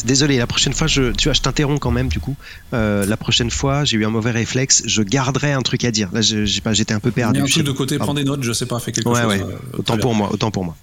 Désolé, 0.06 0.38
la 0.38 0.48
prochaine 0.48 0.72
fois, 0.72 0.88
je, 0.88 1.12
tu 1.12 1.26
vois, 1.28 1.34
je 1.34 1.42
t'interromps 1.42 1.82
quand 1.82 1.92
même, 1.92 2.08
du 2.08 2.22
coup. 2.22 2.38
Euh, 2.74 3.06
la 3.06 3.18
prochaine 3.18 3.52
fois, 3.52 3.84
j'ai 3.84 3.98
eu 3.98 4.06
un 4.06 4.10
mauvais 4.10 4.32
réflexe, 4.32 4.82
je 4.86 5.02
garderai 5.02 5.52
un 5.52 5.62
truc 5.62 5.84
à 5.84 5.92
dire. 5.92 6.10
Là, 6.14 6.22
j'ai 6.22 6.62
pas, 6.62 6.72
j'étais 6.72 6.94
un 6.94 7.02
peu 7.02 7.12
perdu. 7.12 7.42
a 7.42 7.44
un 7.44 7.46
truc 7.46 7.66
de 7.66 7.72
côté, 7.74 7.98
prends 7.98 8.14
des 8.14 8.24
notes, 8.24 8.42
je 8.44 8.54
sais 8.54 8.66
pas, 8.66 8.80
fais 8.80 8.94
quelque 8.94 9.10
Ouais, 9.10 9.22
chose. 9.22 9.28
ouais. 9.28 9.56
Autant 9.78 9.98
pour 9.98 10.16
moi, 10.16 10.30
autant 10.32 10.52
pour 10.52 10.64
moi. 10.64 10.78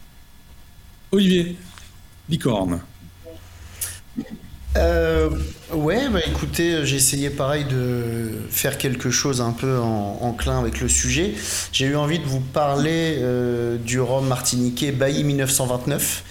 Olivier, 1.13 1.57
licorne. 2.29 2.81
Euh, 4.77 5.31
ouais, 5.73 6.09
bah 6.09 6.21
écoutez, 6.27 6.85
j'ai 6.85 6.97
essayé 6.97 7.31
pareil 7.31 7.65
de 7.65 8.31
faire 8.51 8.79
quelque 8.79 9.11
chose 9.11 9.41
un 9.41 9.53
peu 9.53 9.79
en, 9.79 10.19
en 10.21 10.33
clin 10.33 10.59
avec 10.59 10.81
le 10.81 10.89
sujet. 10.89 11.35
J'ai 11.73 11.87
eu 11.87 11.97
envie 11.97 12.19
de 12.19 12.25
vous 12.25 12.41
parler 12.41 13.17
euh, 13.21 13.79
du 13.79 14.01
rhum 14.01 14.27
martiniquais 14.27 14.93
Bailly 14.93 15.25
1929. 15.25 16.25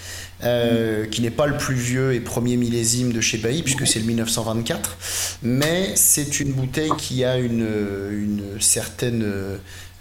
Euh, 0.44 1.06
qui 1.06 1.22
n'est 1.22 1.30
pas 1.30 1.46
le 1.46 1.56
plus 1.56 1.74
vieux 1.74 2.12
et 2.12 2.20
premier 2.20 2.58
millésime 2.58 3.10
de 3.10 3.22
chez 3.22 3.38
Bailly, 3.38 3.62
puisque 3.62 3.86
c'est 3.86 4.00
le 4.00 4.04
1924, 4.04 4.98
mais 5.42 5.92
c'est 5.96 6.40
une 6.40 6.52
bouteille 6.52 6.90
qui 6.98 7.24
a 7.24 7.38
une, 7.38 7.66
une 8.10 8.60
certaine 8.60 9.24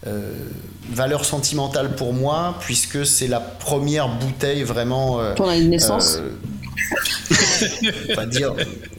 euh, 0.07 0.33
valeur 0.91 1.23
sentimentale 1.23 1.95
pour 1.95 2.13
moi, 2.13 2.57
puisque 2.59 3.05
c'est 3.05 3.27
la 3.27 3.39
première 3.39 4.09
bouteille 4.09 4.63
vraiment... 4.63 5.21
Euh, 5.21 5.33
Pour 5.35 5.47
la 5.47 5.57
naissance 5.57 6.19
va 8.15 8.25
dire 8.25 8.53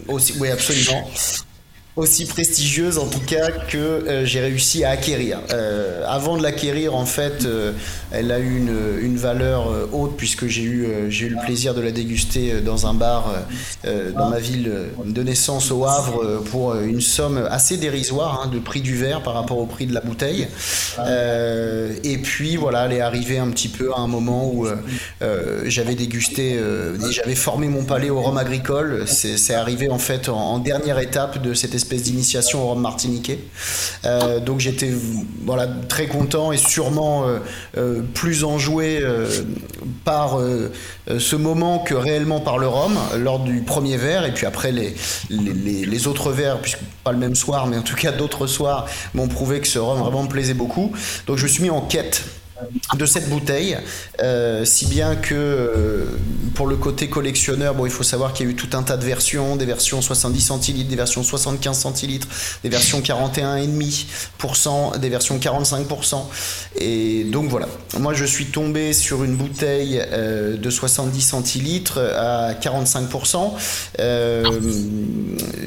aussi, 0.09 0.35
oui 0.39 0.51
absolument 0.51 1.11
aussi 1.97 2.27
prestigieuse 2.27 2.99
en 2.99 3.07
tout 3.07 3.21
cas 3.21 3.51
que 3.51 3.79
euh, 3.79 4.27
j'ai 4.27 4.41
réussi 4.41 4.85
à 4.85 4.91
acquérir. 4.91 5.39
Euh, 5.51 6.05
avant 6.07 6.37
de 6.37 6.43
l'acquérir, 6.43 6.95
en 6.95 7.07
fait, 7.07 7.47
euh, 7.47 7.73
elle 8.13 8.31
a 8.31 8.39
eu 8.39 8.59
une, 8.59 9.17
valeur 9.17 9.71
haute 9.93 10.15
puisque 10.19 10.47
j'ai 10.47 10.63
eu, 10.63 10.87
j'ai 11.09 11.27
eu 11.27 11.29
le 11.31 11.43
plaisir 11.43 11.73
de 11.75 11.81
la 11.81 11.91
déguster 11.91 12.61
dans 12.61 12.87
un 12.87 12.93
bar 12.93 13.33
dans 14.15 14.29
ma 14.29 14.39
ville 14.39 14.71
de 15.07 15.23
naissance 15.23 15.71
au 15.71 15.87
Havre 15.87 16.43
pour 16.51 16.75
une 16.75 17.01
somme 17.01 17.39
assez 17.51 17.79
dérisoire 17.79 18.43
hein, 18.45 18.51
de 18.53 18.59
prix 18.59 18.83
du 18.83 18.95
verre 18.95 19.23
par 19.23 19.33
rapport 19.33 19.59
au 19.59 19.65
prix 19.65 19.87
de 19.87 19.95
la 19.95 20.03
bouteille. 20.03 20.49
Et 22.05 22.19
puis 22.19 22.57
voilà, 22.57 22.85
elle 22.85 22.93
est 22.93 23.01
arrivée 23.01 23.39
un 23.39 23.49
petit 23.49 23.69
peu 23.69 23.91
à 23.95 24.01
un 24.01 24.07
moment 24.07 24.53
où 24.53 24.67
j'avais 25.65 25.95
dégusté, 25.95 26.61
j'avais 27.11 27.35
formé 27.35 27.69
mon 27.69 27.85
palais 27.85 28.11
au 28.11 28.21
rhum 28.21 28.37
agricole. 28.37 29.05
C'est 29.07 29.39
c'est 29.39 29.55
arrivé 29.55 29.89
en 29.89 29.99
fait 29.99 30.29
en, 30.29 30.37
en 30.37 30.59
dernière 30.59 30.99
étape 30.99 31.41
de 31.41 31.55
cette 31.55 31.75
espèce 31.75 31.86
d'initiation 31.95 32.63
au 32.65 32.69
rhum 32.71 32.81
martiniquais. 32.81 33.39
Euh, 34.05 34.41
donc 34.41 34.59
j'étais 34.59 34.93
voilà 35.45 35.69
très 35.89 36.07
content 36.09 36.51
et 36.51 36.57
sûrement 36.57 37.29
euh, 37.29 37.39
euh, 37.77 38.03
plus 38.15 38.43
enjoué 38.43 39.03
par 40.05 40.39
ce 41.19 41.37
moment 41.37 41.79
que 41.79 41.95
réellement 41.95 42.41
par 42.41 42.59
le 42.59 42.67
rhum 42.67 42.97
lors 43.19 43.39
du 43.41 43.61
premier 43.63 43.97
verre 43.97 44.25
et 44.27 44.33
puis 44.35 44.47
après 44.47 44.73
les, 44.73 44.95
les, 45.31 45.53
les- 45.53 45.87
les 45.87 46.07
autres 46.09 46.33
verres, 46.33 46.61
puisque 46.61 46.81
pas 47.05 47.13
le 47.13 47.19
même 47.19 47.35
soir, 47.37 47.67
mais 47.67 47.77
en 47.77 47.83
tout 47.83 47.95
cas 47.95 48.11
d'autres 48.13 48.47
soirs 48.47 48.87
m'ont 49.15 49.29
prouvé 49.29 49.61
que 49.61 49.69
ce 49.69 49.79
rhum 49.79 50.01
vraiment 50.01 50.23
me 50.25 50.29
plaisait 50.29 50.55
beaucoup. 50.55 50.93
Donc 51.27 51.37
je 51.39 51.45
me 51.45 51.49
suis 51.49 51.63
mis 51.63 51.71
en 51.71 51.83
quête 51.83 52.25
de 52.95 53.07
cette 53.07 53.29
bouteille, 53.29 53.77
euh, 54.23 54.65
si 54.65 54.87
bien 54.87 55.17
que 55.17 55.35
euh, 55.35 56.05
pour 56.55 56.67
le 56.67 56.77
côté 56.77 57.09
collectionneur, 57.09 57.75
il 57.85 57.91
faut 57.91 58.03
savoir 58.03 58.33
qu'il 58.33 58.47
y 58.47 58.49
a 58.49 58.53
eu 58.53 58.55
tout 58.55 58.75
un 58.77 58.83
tas 58.83 58.97
de 58.97 59.05
versions, 59.05 59.57
des 59.57 59.67
versions 59.67 60.01
70 60.01 60.41
centilitres, 60.41 60.89
des 60.89 60.97
versions 60.97 61.23
75 61.23 61.79
centilitres, 61.79 62.29
des 62.63 62.71
versions 62.71 63.01
41,5%, 63.01 64.99
des 64.99 65.09
versions 65.11 65.39
45%. 65.39 66.25
Et 66.79 67.25
donc 67.25 67.51
voilà, 67.51 67.69
moi 67.99 68.15
je 68.15 68.25
suis 68.25 68.47
tombé 68.47 68.95
sur 68.95 69.23
une 69.25 69.37
bouteille 69.37 70.03
euh, 70.13 70.57
de 70.57 70.71
70 70.71 71.21
centilitres 71.21 71.99
à 71.99 72.55
45%, 72.55 73.53
euh, 73.99 74.61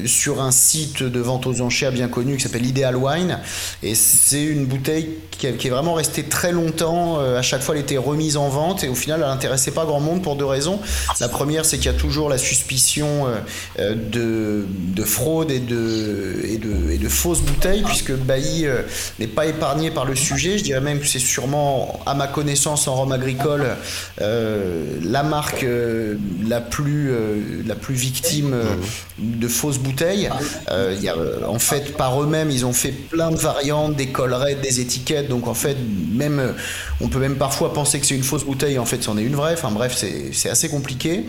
sur 0.06 0.42
un 0.42 0.50
site 0.50 1.02
de 1.04 1.20
vente 1.20 1.46
aux 1.46 1.60
enchères 1.60 1.92
bien 1.92 2.08
connu 2.08 2.36
qui 2.36 2.42
s'appelle 2.42 2.66
Ideal 2.66 2.96
Wine. 2.96 3.38
Et 3.82 3.94
c'est 3.94 4.42
une 4.42 4.66
bouteille 4.66 5.10
qui 5.30 5.46
est 5.46 5.70
vraiment 5.70 5.94
restée 5.94 6.24
très 6.24 6.52
longtemps. 6.52 6.79
Euh, 6.82 7.38
à 7.38 7.42
chaque 7.42 7.62
fois, 7.62 7.74
elle 7.74 7.82
était 7.82 7.96
remise 7.96 8.36
en 8.36 8.48
vente 8.48 8.84
et 8.84 8.88
au 8.88 8.94
final, 8.94 9.20
elle 9.22 9.28
n'intéressait 9.28 9.70
pas 9.70 9.84
grand 9.84 10.00
monde 10.00 10.22
pour 10.22 10.36
deux 10.36 10.44
raisons. 10.44 10.80
La 11.20 11.28
première, 11.28 11.64
c'est 11.64 11.76
qu'il 11.76 11.86
y 11.86 11.94
a 11.94 11.98
toujours 11.98 12.28
la 12.28 12.38
suspicion 12.38 13.26
euh, 13.26 13.38
euh, 13.78 13.94
de, 13.94 14.66
de 14.68 15.04
fraude 15.04 15.50
et 15.50 15.60
de, 15.60 17.08
fausses 17.08 17.42
bouteilles, 17.42 17.82
puisque 17.82 18.12
Bailly 18.12 18.66
n'est 19.18 19.26
pas 19.26 19.46
épargné 19.46 19.90
par 19.90 20.04
le 20.04 20.14
sujet. 20.14 20.58
Je 20.58 20.62
dirais 20.62 20.80
même 20.80 21.00
que 21.00 21.06
c'est 21.06 21.18
sûrement, 21.18 21.98
à 22.06 22.14
ma 22.14 22.28
connaissance, 22.28 22.86
en 22.86 22.94
Rome 22.94 23.10
agricole, 23.10 23.66
la 24.18 25.22
marque 25.24 25.66
la, 26.46 26.60
plus, 26.60 27.12
la 27.66 27.74
plus 27.74 27.96
victime 27.96 28.54
de 29.18 29.48
fausses 29.48 29.78
bouteilles. 29.78 30.30
En 31.48 31.58
fait, 31.58 31.96
par 31.96 32.22
eux-mêmes, 32.22 32.52
ils 32.52 32.64
ont 32.64 32.72
fait 32.72 32.92
plein 32.92 33.32
de 33.32 33.36
variantes, 33.36 33.96
des 33.96 34.08
collerettes, 34.08 34.60
des 34.60 34.80
étiquettes. 34.80 35.28
Donc, 35.28 35.48
en 35.48 35.54
fait, 35.54 35.76
même, 36.12 36.54
on 37.00 37.08
peut 37.08 37.18
même 37.18 37.36
parfois 37.36 37.72
penser 37.72 38.00
que 38.00 38.06
c'est 38.06 38.14
une 38.14 38.22
fausse 38.22 38.44
bouteille. 38.44 38.78
En 38.78 38.86
fait, 38.86 39.02
c'en 39.02 39.16
est 39.18 39.22
une 39.22 39.36
vraie. 39.36 39.54
Enfin, 39.54 39.70
bref, 39.70 39.96
c'est 40.32 40.50
assez 40.50 40.68
compliqué. 40.68 41.24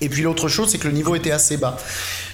Et 0.00 0.08
puis 0.08 0.22
l'autre 0.22 0.48
chose, 0.48 0.68
c'est 0.70 0.78
que 0.78 0.88
le 0.88 0.94
niveau 0.94 1.14
était 1.14 1.30
assez 1.30 1.56
bas. 1.56 1.76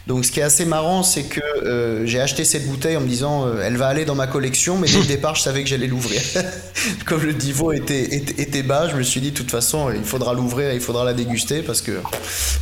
Donc 0.07 0.25
ce 0.25 0.33
qui 0.33 0.41
est 0.41 0.45
assez 0.45 0.65
marrant, 0.65 1.03
c'est 1.03 1.25
que 1.25 1.41
euh, 1.41 2.07
j'ai 2.07 2.21
acheté 2.21 2.45
cette 2.45 2.67
bouteille 2.67 2.97
en 2.97 3.01
me 3.01 3.07
disant 3.07 3.47
euh, 3.47 3.63
elle 3.63 3.77
va 3.77 3.87
aller 3.87 4.05
dans 4.05 4.15
ma 4.15 4.27
collection, 4.27 4.77
mais 4.77 4.89
dès 4.89 4.99
le 4.99 5.07
départ, 5.07 5.35
je 5.35 5.43
savais 5.43 5.63
que 5.63 5.69
j'allais 5.69 5.87
l'ouvrir. 5.87 6.21
Comme 7.07 7.23
le 7.23 7.33
niveau 7.33 7.73
était, 7.73 8.15
était, 8.15 8.63
bas, 8.63 8.89
je 8.89 8.97
me 8.97 9.03
suis 9.03 9.21
dit 9.21 9.31
de 9.31 9.37
toute 9.37 9.51
façon, 9.51 9.91
il 9.95 10.05
faudra 10.05 10.35
l'ouvrir, 10.35 10.73
il 10.73 10.81
faudra 10.81 11.05
la 11.05 11.15
déguster 11.15 11.63
parce 11.63 11.81
que 11.81 12.01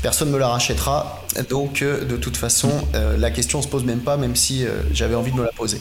personne 0.03 0.29
ne 0.29 0.35
me 0.35 0.39
la 0.39 0.49
rachètera. 0.49 1.25
Donc 1.49 1.83
euh, 1.83 2.05
de 2.05 2.17
toute 2.17 2.37
façon, 2.37 2.71
euh, 2.95 3.17
la 3.17 3.31
question 3.31 3.63
se 3.63 3.69
pose 3.69 3.85
même 3.85 4.01
pas, 4.01 4.17
même 4.17 4.37
si 4.37 4.65
euh, 4.65 4.71
j'avais 4.93 5.15
envie 5.15 5.31
de 5.31 5.37
me 5.37 5.45
la 5.45 5.53
poser. 5.53 5.81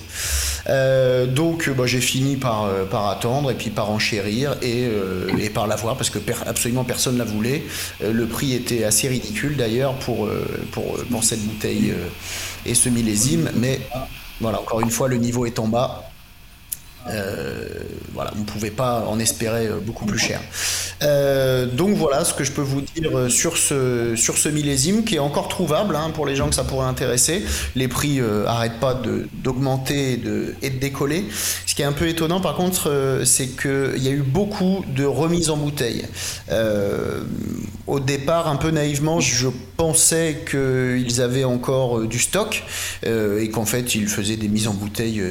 Euh, 0.68 1.26
donc 1.26 1.68
euh, 1.68 1.74
bah, 1.74 1.86
j'ai 1.88 2.02
fini 2.02 2.36
par, 2.36 2.66
euh, 2.66 2.86
par 2.86 3.08
attendre 3.08 3.50
et 3.50 3.56
puis 3.56 3.70
par 3.70 3.90
enchérir 3.90 4.56
et, 4.62 4.86
euh, 4.86 5.28
et 5.40 5.50
par 5.50 5.68
l'avoir 5.68 5.96
parce 5.96 6.10
que 6.10 6.20
absolument 6.46 6.84
personne 6.84 7.14
ne 7.14 7.20
la 7.20 7.26
voulait. 7.26 7.64
Euh, 8.04 8.14
le 8.14 8.28
prix 8.28 8.54
était 8.54 8.84
assez 8.84 9.08
ridicule 9.08 9.58
d'ailleurs 9.58 9.96
pour, 9.96 10.26
euh, 10.26 10.46
pour, 10.72 10.98
pour 11.10 11.24
cette 11.24 11.40
bouteille 11.42 11.49
euh, 11.64 12.08
et 12.66 12.74
ce 12.74 12.90
millésime, 12.90 13.52
mais 13.56 13.80
voilà, 14.42 14.62
encore 14.62 14.82
une 14.82 14.92
fois, 14.92 15.08
le 15.08 15.18
niveau 15.18 15.46
est 15.46 15.60
en 15.60 15.68
bas. 15.68 16.09
Euh, 17.08 17.68
voilà, 18.14 18.34
on 18.36 18.40
ne 18.40 18.46
pouvait 18.46 18.70
pas 18.70 19.06
en 19.08 19.18
espérer 19.18 19.68
euh, 19.68 19.80
beaucoup 19.80 20.06
plus 20.06 20.20
cher. 20.20 20.42
Euh, 21.02 21.66
donc 21.66 21.96
voilà 21.96 22.26
ce 22.26 22.34
que 22.34 22.44
je 22.44 22.52
peux 22.52 22.62
vous 22.62 22.82
dire 22.82 23.30
sur 23.30 23.56
ce, 23.56 24.14
sur 24.18 24.38
ce 24.38 24.50
millésime 24.50 25.06
qui 25.06 25.16
est 25.16 25.20
encore 25.20 25.48
trouvable 25.48 25.96
hein, 25.96 26.12
pour 26.14 26.26
les 26.26 26.36
gens 26.36 26.50
que 26.50 26.56
ça 26.56 26.66
pourrait 26.66 26.88
intéresser. 26.88 27.46
Les 27.76 27.88
prix 27.88 28.20
euh, 28.20 28.44
pas 28.82 29.02
d'augmenter 29.34 30.14
et 30.14 30.18
de, 30.18 30.56
et 30.62 30.70
de 30.70 30.80
décoller. 30.80 31.24
Ce 31.66 31.74
qui 31.76 31.82
est 31.82 31.86
un 31.86 31.94
peu 31.94 32.08
étonnant 32.08 32.42
par 32.42 32.56
contre, 32.56 33.22
c'est 33.24 33.48
qu'il 33.48 34.04
y 34.04 34.10
a 34.10 34.12
eu 34.12 34.22
beaucoup 34.22 34.84
de 34.96 35.06
remises 35.06 35.50
en 35.50 35.58
bouteille. 35.58 36.06
Au 37.88 38.00
départ, 38.00 38.48
un 38.48 38.58
peu 38.58 38.70
naïvement, 38.70 39.20
je 39.20 39.48
pensais 39.78 40.44
qu'ils 40.50 41.22
avaient 41.22 41.46
encore 41.46 42.02
du 42.02 42.20
stock 42.20 42.64
et 43.06 43.50
qu'en 43.50 43.66
fait 43.66 43.96
ils 43.96 44.08
faisaient 44.08 44.36
des 44.36 44.50
mises 44.50 44.68
en 44.68 44.74
bouteille 44.74 45.24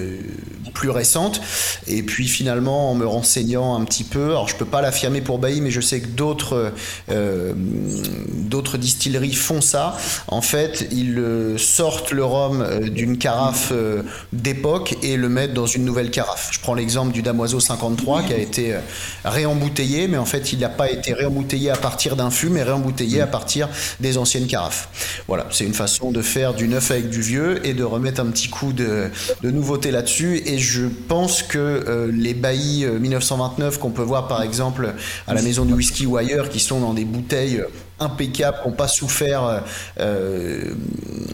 plus 0.75 0.91
récentes. 0.91 1.41
Et 1.87 2.03
puis 2.03 2.29
finalement, 2.29 2.91
en 2.91 2.95
me 2.95 3.07
renseignant 3.07 3.81
un 3.81 3.85
petit 3.85 4.05
peu, 4.05 4.31
alors 4.31 4.49
je 4.49 4.57
peux 4.57 4.65
pas 4.65 4.83
l'affirmer 4.83 5.21
pour 5.21 5.39
Bailly, 5.39 5.61
mais 5.61 5.71
je 5.71 5.81
sais 5.81 6.01
que 6.01 6.07
d'autres 6.07 6.73
euh, 7.11 7.53
d'autres 7.57 8.79
distilleries 8.79 9.35
font 9.35 9.61
ça. 9.61 9.97
En 10.29 10.43
fait, 10.43 10.89
ils 10.91 11.19
euh, 11.19 11.59
sortent 11.59 12.11
le 12.11 12.25
rhum 12.25 12.61
euh, 12.61 12.89
d'une 12.89 13.19
carafe 13.19 13.73
d'époque 14.33 14.97
et 15.03 15.17
le 15.17 15.29
mettent 15.29 15.55
dans 15.55 15.67
une 15.67 15.85
nouvelle 15.85 16.11
carafe. 16.11 16.49
Je 16.53 16.61
prends 16.61 16.75
l'exemple 16.75 17.13
du 17.13 17.23
Damoiseau 17.23 17.61
53 17.61 18.23
qui 18.23 18.33
a 18.33 18.39
été 18.39 18.77
réembouteillé, 19.25 20.09
mais 20.09 20.19
en 20.19 20.25
fait, 20.25 20.53
il 20.53 20.61
n'a 20.61 20.69
pas 20.69 20.91
été 20.91 21.13
réembouteillé 21.13 21.71
à 21.71 21.77
partir 21.77 22.17
d'un 22.17 22.31
fût, 22.31 22.49
mais 22.49 22.63
réembouteillé 22.63 23.21
à 23.21 23.27
partir 23.27 23.69
des 24.01 24.19
anciennes 24.19 24.47
carafes. 24.47 24.89
Voilà, 25.27 25.47
c'est 25.51 25.65
une 25.65 25.75
façon 25.75 26.11
de 26.11 26.23
faire 26.23 26.55
du 26.55 26.69
neuf 26.69 26.91
avec 26.91 27.11
du 27.11 27.21
vieux 27.21 27.67
et 27.67 27.75
de 27.75 27.85
remettre 27.85 28.21
un 28.21 28.27
petit 28.27 28.49
coup 28.49 28.73
de, 28.73 29.11
de 29.43 29.51
nouveauté 29.51 29.91
là-dessus. 29.91 30.43
Et 30.47 30.59
je 30.59 30.87
pense 30.87 31.43
que 31.49 31.59
euh, 31.59 32.11
les 32.13 32.35
baillis 32.35 32.85
euh, 32.85 32.99
1929 32.99 33.79
qu'on 33.79 33.91
peut 33.91 34.03
voir 34.03 34.29
par 34.29 34.43
exemple 34.43 34.95
à 35.27 35.35
la 35.35 35.43
maison 35.43 35.65
du 35.65 35.73
whisky 35.73 36.07
ou 36.07 36.17
ailleurs, 36.17 36.49
qui 36.49 36.61
sont 36.61 36.81
dans 36.81 36.95
des 36.95 37.05
bouteilles 37.05 37.59
euh, 37.61 37.67
impeccables, 38.01 38.59
qui 38.63 38.69
n'ont 38.69 38.75
pas 38.77 38.87
souffert 38.89 39.65
euh, 39.99 40.73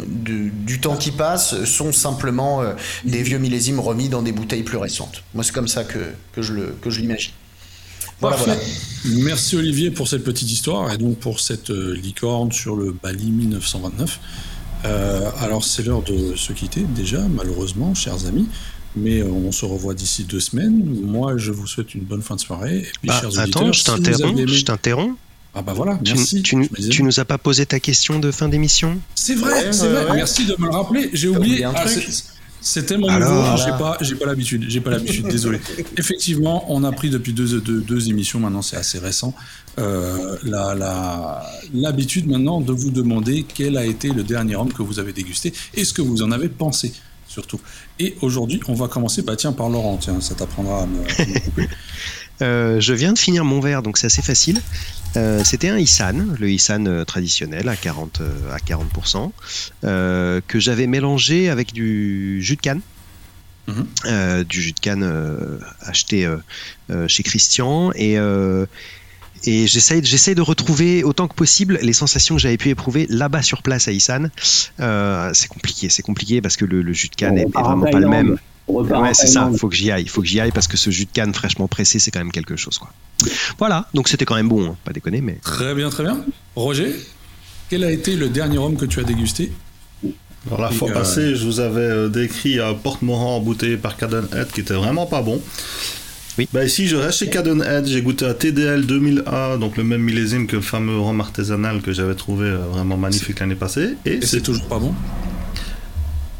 du, 0.07 0.51
du 0.51 0.81
temps 0.81 0.97
qui 0.97 1.11
passe, 1.11 1.65
sont 1.65 1.93
simplement 1.93 2.63
euh, 2.63 2.73
des 3.05 3.23
vieux 3.23 3.39
millésimes 3.39 3.81
remis 3.81 4.09
dans 4.09 4.23
des 4.23 4.33
bouteilles 4.33 4.63
plus 4.63 4.79
récentes. 4.79 5.23
Moi, 5.35 5.45
c'est 5.45 5.53
comme 5.53 5.69
ça 5.69 5.85
que, 5.85 5.99
que 6.33 6.41
je 6.43 6.53
le- 6.55 6.75
que 6.81 6.89
je 6.91 7.01
l'imagine. 7.01 7.33
Voilà. 8.21 8.37
Merci 9.05 9.57
Olivier 9.57 9.91
pour 9.91 10.09
cette 10.09 10.25
petite 10.25 10.51
histoire 10.51 10.91
et 10.93 10.97
donc 10.99 11.19
pour 11.19 11.41
cette 11.41 11.71
euh, 11.71 11.95
licorne 11.95 12.53
sur 12.53 12.77
le 12.77 12.93
Bali 12.93 13.31
1929. 13.31 14.21
Euh, 14.87 15.31
alors 15.41 15.65
c'est 15.65 15.83
l'heure 15.83 16.03
de 16.03 16.37
se 16.37 16.53
quitter 16.53 16.83
déjà, 16.95 17.21
malheureusement, 17.21 17.95
chers 17.95 18.27
amis. 18.27 18.47
Mais 18.97 19.21
euh, 19.21 19.27
on 19.27 19.51
se 19.53 19.65
revoit 19.65 19.95
d'ici 19.95 20.25
deux 20.25 20.41
semaines. 20.41 20.83
Moi, 21.03 21.37
je 21.37 21.51
vous 21.53 21.67
souhaite 21.67 21.95
une 21.95 22.03
bonne 22.05 22.23
fin 22.23 22.37
de 22.37 22.41
soirée. 22.41 22.79
Et 22.79 22.83
puis, 23.01 23.09
Bah, 23.09 23.19
chers 23.21 23.39
attends, 23.41 23.73
je 23.73 23.81
si 23.81 23.91
vous 23.91 23.97
t'interromps. 23.97 24.41
aimé- 24.41 24.47
Je 24.53 24.65
t'interromps. 24.65 25.17
Ah 25.57 25.63
bah 25.63 25.73
voilà, 25.73 25.99
Tu, 26.05 26.15
merci. 26.15 26.43
tu, 26.43 26.69
tu 26.91 27.03
nous 27.05 27.21
as 27.21 27.25
pas 27.25 27.39
posé 27.39 27.65
ta 27.65 27.79
question 27.79 28.19
de 28.19 28.33
fin 28.33 28.49
d'émission? 28.49 28.99
C'est 29.15 29.37
vrai, 29.37 29.67
Ouais, 29.67 29.73
c'est 29.73 29.87
vrai. 29.89 30.05
ouais. 30.11 30.17
Merci 30.17 30.47
de 30.47 30.57
me 30.59 30.67
le 30.67 30.73
rappeler. 30.73 31.11
J'ai 31.13 31.29
oublié. 31.29 31.53
oublié 31.53 31.65
un 31.65 31.73
Ah, 31.77 31.85
C'était 32.61 32.97
mon 32.97 33.07
Alors, 33.09 33.31
nouveau, 33.53 33.57
j'ai 33.63 33.71
pas, 33.79 33.97
j'ai 34.01 34.15
pas 34.17 34.25
l'habitude, 34.27 34.65
j'ai 34.69 34.81
pas 34.81 34.91
l'habitude, 34.91 35.29
désolé. 35.29 35.61
Effectivement, 35.99 36.65
on 36.73 36.83
a 36.83 36.91
pris 36.93 37.11
depuis 37.11 37.33
deux, 37.35 37.61
deux, 37.61 37.81
deux 37.83 38.09
émissions, 38.09 38.41
maintenant 38.41 38.63
c'est 38.63 38.77
assez 38.77 38.99
récent, 38.99 39.35
euh, 39.79 40.37
la- 40.45 40.75
la- 40.75 41.47
l'habitude 41.75 42.27
maintenant 42.27 42.61
de 42.63 42.73
vous 42.73 42.91
demander 42.91 43.45
quel 43.47 43.77
a 43.77 43.85
été 43.85 44.09
le 44.09 44.23
dernier 44.25 44.55
rhum 44.57 44.73
que 44.73 44.83
vous 44.83 44.99
avez 44.99 45.13
dégusté 45.13 45.53
et 45.75 45.85
ce 45.85 45.93
que 45.93 46.01
vous 46.03 46.23
en 46.23 46.33
avez 46.33 46.49
pensé, 46.49 46.93
surtout. 47.35 47.61
Et 47.99 48.17
aujourd'hui, 48.21 48.61
on 48.69 48.75
va 48.75 48.87
commencer, 48.89 49.23
bah 49.23 49.35
tiens, 49.37 49.53
par 49.53 49.69
Laurent, 49.69 49.99
tiens, 50.01 50.21
ça 50.21 50.35
t'apprendra 50.35 50.83
à 50.83 50.87
me, 50.87 51.01
à 51.01 51.27
me 51.27 51.41
couper. 51.41 51.69
Euh, 52.43 52.81
je 52.81 52.93
viens 52.93 53.13
de 53.13 53.19
finir 53.19 53.45
mon 53.45 53.61
verre, 53.61 53.81
donc 53.81 53.97
c'est 53.97 54.09
assez 54.09 54.21
facile. 54.21 54.61
Euh, 55.17 55.45
C'était 55.45 55.69
un 55.69 55.79
Issan, 55.79 56.35
le 56.41 56.51
Issan 56.51 56.85
euh, 56.89 57.05
traditionnel 57.05 57.69
à 57.69 57.77
40, 57.77 58.23
euh, 58.23 58.53
à 58.53 58.59
40% 58.59 59.31
euh, 59.85 60.41
que 60.49 60.59
j'avais 60.59 60.89
mélangé 60.89 61.49
avec 61.49 61.73
du 61.73 62.43
jus 62.43 62.57
de 62.57 62.61
canne. 62.61 62.81
Mhm. 63.69 63.87
Euh, 64.07 64.43
du 64.43 64.61
jus 64.61 64.73
de 64.73 64.81
canne 64.81 65.05
euh, 65.05 65.61
acheté 65.81 66.27
euh, 66.27 67.07
chez 67.07 67.23
Christian 67.23 67.93
et 67.95 68.17
et 69.45 69.67
j'essaye 69.67 70.05
j'essaye 70.05 70.35
de 70.35 70.41
retrouver 70.41 71.05
autant 71.05 71.29
que 71.29 71.35
possible 71.35 71.79
les 71.83 71.93
sensations 71.93 72.37
que 72.37 72.41
j'avais 72.41 72.57
pu 72.57 72.71
éprouver 72.71 73.07
là-bas 73.11 73.43
sur 73.43 73.63
place 73.63 73.89
à 73.89 73.93
Issan. 73.93 74.31
Euh, 74.81 75.31
c'est 75.35 75.49
compliqué, 75.49 75.89
c'est 75.89 76.03
compliqué 76.03 76.41
parce 76.41 76.57
que 76.57 76.65
le, 76.65 76.83
le 76.83 76.93
jus 76.93 77.09
de 77.09 77.17
canne 77.17 77.35
On 77.35 77.37
est, 77.37 77.41
est 77.43 77.47
repart 77.47 77.67
en 77.67 77.77
vraiment 77.77 77.91
pas 77.91 78.01
le 78.01 78.09
même. 78.09 78.39
Ouais, 78.67 79.13
c'est 79.13 79.27
ça. 79.27 79.41
Thaïlande. 79.41 79.59
Faut 79.59 79.69
que 79.69 79.77
j'y 79.77 79.91
aille. 79.91 80.07
Faut 80.07 80.23
que 80.23 80.27
j'y 80.27 80.41
aille 80.41 80.53
parce 80.53 80.69
que 80.69 80.77
ce 80.79 80.91
jus 80.91 81.05
de 81.05 81.11
canne 81.13 81.35
fraîchement 81.35 81.69
pressé, 81.69 81.99
c'est 81.99 82.11
quand 82.11 82.21
même 82.21 82.33
quelque 82.33 82.57
chose, 82.57 82.79
quoi. 82.79 82.91
Voilà. 83.59 83.89
Donc 83.93 84.09
c'était 84.09 84.25
quand 84.25 84.37
même 84.37 84.49
bon, 84.49 84.71
hein, 84.71 84.77
pas 84.85 84.93
déconner, 84.93 85.21
mais. 85.21 85.39
Très 85.43 85.75
bien, 85.75 85.91
très 85.91 86.03
bien. 86.03 86.25
Roger, 86.57 86.95
quel 87.69 87.85
a 87.85 87.91
été 87.91 88.17
le 88.17 88.31
dernier 88.31 88.59
rhum 88.59 88.77
que 88.77 88.87
tu 88.87 89.01
as 89.01 89.05
dégusté? 89.05 89.53
Alors 90.47 90.61
la 90.61 90.71
Et, 90.71 90.75
fois 90.75 90.91
euh, 90.91 90.95
passée, 90.95 91.37
je 91.37 91.45
vous 91.45 91.61
avais 91.61 91.81
euh, 91.81 92.09
décrit 92.09 92.61
un 92.61 92.75
porte-morant 92.75 93.37
embouteillé 93.37 93.77
par 93.77 93.97
Cadenhead 93.97 94.49
qui 94.53 94.61
était 94.61 94.75
vraiment 94.75 95.07
pas 95.07 95.23
bon. 95.23 95.41
Oui. 96.39 96.49
Bah 96.53 96.65
ici, 96.65 96.89
je 96.89 96.97
reste 96.97 97.19
chez 97.21 97.31
Cadenhead, 97.31 97.87
j'ai 97.87 98.03
goûté 98.03 98.25
à 98.25 98.35
TDL 98.35 98.87
2001, 98.87 99.59
donc 99.59 99.77
le 99.77 99.85
même 99.85 100.03
millésime 100.03 100.47
que 100.49 100.57
le 100.57 100.63
fameux 100.63 100.99
rhum 100.99 101.21
artisanal 101.21 101.81
que 101.81 101.93
j'avais 101.93 102.17
trouvé 102.17 102.49
euh, 102.49 102.59
vraiment 102.59 102.97
magnifique 102.97 103.39
l'année 103.39 103.55
passée. 103.55 103.95
Et, 104.05 104.15
Et 104.15 104.27
c'est 104.27 104.41
toujours 104.41 104.67
pas 104.67 104.79
bon? 104.81 104.93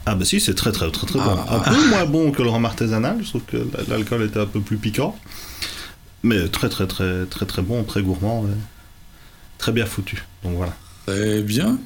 Ah 0.07 0.17
bah 0.17 0.25
si, 0.25 0.41
c'est 0.41 0.55
très 0.55 0.73
très 0.73 0.91
très 0.91 1.07
très 1.07 1.19
Ah, 1.21 1.25
bon. 1.25 1.41
ah, 1.49 1.57
Un 1.57 1.61
peu 1.75 1.89
moins 1.91 2.05
bon 2.07 2.33
que 2.33 2.43
le 2.43 2.49
rhum 2.51 2.65
artisanal, 2.65 3.19
je 3.23 3.29
trouve 3.29 3.43
que 3.45 3.57
l'alcool 3.89 4.25
était 4.25 4.41
un 4.41 4.47
peu 4.47 4.61
plus 4.61 4.77
piquant. 4.79 5.17
Mais 6.25 6.49
très 6.49 6.69
très 6.69 6.87
très 6.89 7.27
très 7.27 7.47
très 7.47 7.63
bon, 7.63 7.85
très 7.85 8.03
gourmand, 8.03 8.47
très 9.59 9.71
bien 9.73 9.87
foutu. 9.87 10.25
Donc 10.43 10.57
voilà. 10.57 10.75
Très 11.07 11.41
bien. 11.43 11.79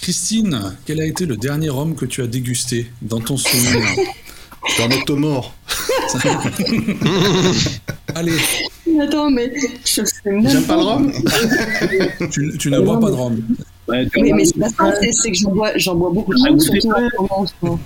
Christine, 0.00 0.74
quel 0.86 1.00
a 1.00 1.06
été 1.06 1.24
le 1.24 1.36
dernier 1.36 1.68
rhum 1.70 1.94
que 1.94 2.04
tu 2.04 2.20
as 2.20 2.26
dégusté 2.26 2.90
dans 3.00 3.20
ton 3.20 3.36
souvenir? 3.36 3.80
J'étais 4.68 4.82
en 4.82 4.90
octomore. 4.98 5.54
Allez, 8.14 8.32
Attends, 9.02 9.30
mais 9.30 9.52
je 9.84 9.86
sais 9.86 10.02
même 10.24 10.48
J'aime 10.48 10.62
pas 10.64 10.76
le 10.76 10.82
rhum 10.82 11.12
tu, 12.30 12.56
tu 12.58 12.70
ne 12.70 12.78
bois 12.80 13.00
pas 13.00 13.10
de 13.10 13.14
rhum. 13.16 13.40
Ouais, 13.88 14.06
Oui, 14.16 14.32
mais 14.32 14.44
c'est 14.44 14.58
pas 14.58 14.68
ça, 14.68 14.92
c'est- 15.00 15.12
c'est 15.12 15.30
que 15.32 15.36
j'en 15.36 15.50
bois, 15.50 15.70
j'en 15.76 15.94
bois 15.96 16.10
beaucoup 16.10 16.32
surtout 16.36 16.88
en 16.90 16.96
ce 17.10 17.16
moment, 17.16 17.40
en 17.40 17.46
ce 17.46 17.52
moment. 17.62 17.80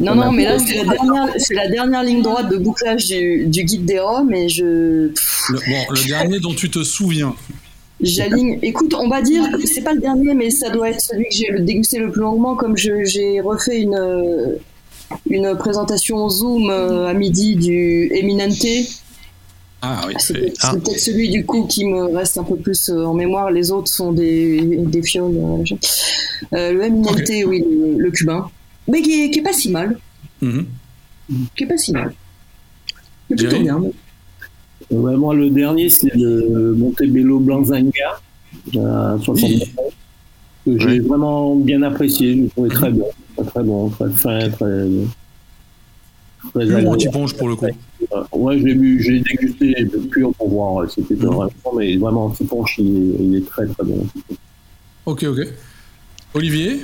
Non, 0.00 0.14
non, 0.14 0.32
mais 0.32 0.44
là, 0.44 0.58
c'est 0.58 0.82
la, 0.82 0.84
dernière, 0.94 1.28
c'est 1.36 1.54
la 1.54 1.68
dernière 1.68 2.02
ligne 2.02 2.22
droite 2.22 2.48
de 2.48 2.56
bouclage 2.56 3.06
du, 3.06 3.46
du 3.46 3.62
guide 3.64 3.84
des 3.84 4.00
Roms 4.00 4.32
et 4.32 4.48
je. 4.48 4.64
Le, 4.64 5.12
bon, 5.54 5.84
le 5.90 6.06
dernier 6.08 6.40
dont 6.40 6.54
tu 6.54 6.70
te 6.70 6.82
souviens. 6.82 7.34
J'aligne. 8.00 8.58
Écoute, 8.62 8.94
on 8.98 9.08
va 9.08 9.20
dire, 9.22 9.48
que 9.52 9.66
c'est 9.66 9.82
pas 9.82 9.92
le 9.92 10.00
dernier, 10.00 10.34
mais 10.34 10.50
ça 10.50 10.70
doit 10.70 10.90
être 10.90 11.00
celui 11.00 11.24
que 11.24 11.34
j'ai 11.34 11.52
dégusté 11.60 11.98
le 11.98 12.10
plus 12.10 12.22
longuement, 12.22 12.56
comme 12.56 12.76
je- 12.76 13.04
j'ai 13.04 13.40
refait 13.40 13.80
une, 13.80 13.94
euh, 13.94 14.56
une 15.28 15.54
présentation 15.56 16.28
Zoom 16.28 16.70
euh, 16.70 17.06
à 17.06 17.14
midi 17.14 17.56
du 17.56 18.10
Eminente. 18.14 18.66
Ah 19.84 20.02
oui, 20.06 20.14
C'est 20.18 20.26
c'est- 20.34 20.40
peut-être 20.40 20.58
Ah. 20.62 20.70
c'est 20.72 20.80
peut-être 20.82 21.00
celui 21.00 21.30
du 21.30 21.44
coup 21.44 21.66
qui 21.66 21.84
me 21.86 22.14
reste 22.14 22.38
un 22.38 22.44
peu 22.44 22.56
plus 22.56 22.88
euh, 22.88 23.04
en 23.04 23.14
mémoire. 23.14 23.50
Les 23.50 23.70
autres 23.72 23.88
sont 23.90 24.12
des, 24.12 24.60
des 24.60 25.02
fioles. 25.02 25.34
euh. 25.36 25.64
Euh, 26.54 26.72
le 26.72 26.82
Eminente, 26.84 27.20
oui, 27.46 27.64
le, 27.68 27.98
le 27.98 28.10
cubain. 28.10 28.48
Mais 28.88 29.00
qui 29.02 29.22
est, 29.24 29.30
qui 29.30 29.40
est 29.40 29.42
pas 29.42 29.52
si 29.52 29.70
mal. 29.70 29.98
Mhm. 30.40 30.66
Qui 31.56 31.64
est 31.64 31.66
pas 31.66 31.76
si 31.76 31.92
mal. 31.92 32.12
Qui 33.26 33.32
est 33.32 33.36
plutôt 33.36 33.60
bien. 33.60 33.80
Ouais, 34.90 35.16
moi, 35.16 35.34
le 35.34 35.50
dernier, 35.50 35.88
c'est 35.88 36.14
le 36.14 36.74
Montebello 36.76 37.38
Blanzanga, 37.40 38.20
à 38.76 39.16
79 39.22 39.68
que 40.64 40.78
j'ai 40.78 41.00
vraiment 41.00 41.56
bien 41.56 41.82
apprécié. 41.82 42.36
Je 42.36 42.42
le 42.42 42.48
trouvais 42.50 42.68
très 42.68 42.90
bon. 42.90 43.08
Très, 43.42 43.50
très 43.50 43.62
bon, 43.62 43.88
très 43.90 44.10
fin, 44.10 44.38
très. 44.50 44.50
très 46.50 46.62
agréable. 46.62 46.88
anti-ponge 46.88 47.36
pour 47.36 47.48
le 47.48 47.56
coup. 47.56 47.66
Ouais, 48.32 48.58
je 48.58 48.64
l'ai 48.64 48.74
bu, 48.74 49.02
je 49.02 49.10
l'ai 49.12 49.20
dégusté 49.20 49.74
pur 50.10 50.32
pour 50.34 50.48
voir 50.50 50.90
c'était 50.90 51.14
Mhm. 51.14 51.26
vraiment, 51.26 51.50
mais 51.76 51.96
vraiment, 51.96 52.24
anti 52.26 52.44
ponche, 52.44 52.76
il, 52.78 52.86
est- 52.86 53.24
il 53.24 53.36
est 53.36 53.46
très 53.46 53.66
très 53.66 53.84
bon. 53.84 54.06
Ok, 55.06 55.22
ok. 55.24 55.40
Olivier? 56.34 56.80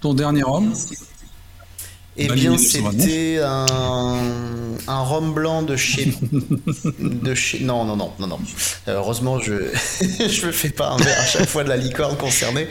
Ton 0.00 0.14
dernier 0.14 0.42
rhum 0.42 0.72
Eh 2.20 2.26
bien, 2.28 2.58
c'était 2.58 3.38
un, 3.44 4.16
un 4.88 5.00
rhum 5.02 5.32
blanc 5.34 5.62
de 5.62 5.76
chez, 5.76 6.12
de 7.00 7.34
chez. 7.34 7.60
Non, 7.60 7.84
non, 7.84 7.94
non, 7.96 8.10
non, 8.18 8.26
non. 8.26 8.38
Euh, 8.88 8.96
Heureusement, 8.96 9.38
je 9.38 9.52
je 10.28 10.46
me 10.46 10.52
fais 10.52 10.70
pas 10.70 10.88
un 10.90 10.96
verre 10.96 11.20
à 11.20 11.24
chaque 11.26 11.48
fois 11.48 11.62
de 11.62 11.68
la 11.68 11.76
licorne 11.76 12.16
concernée. 12.16 12.66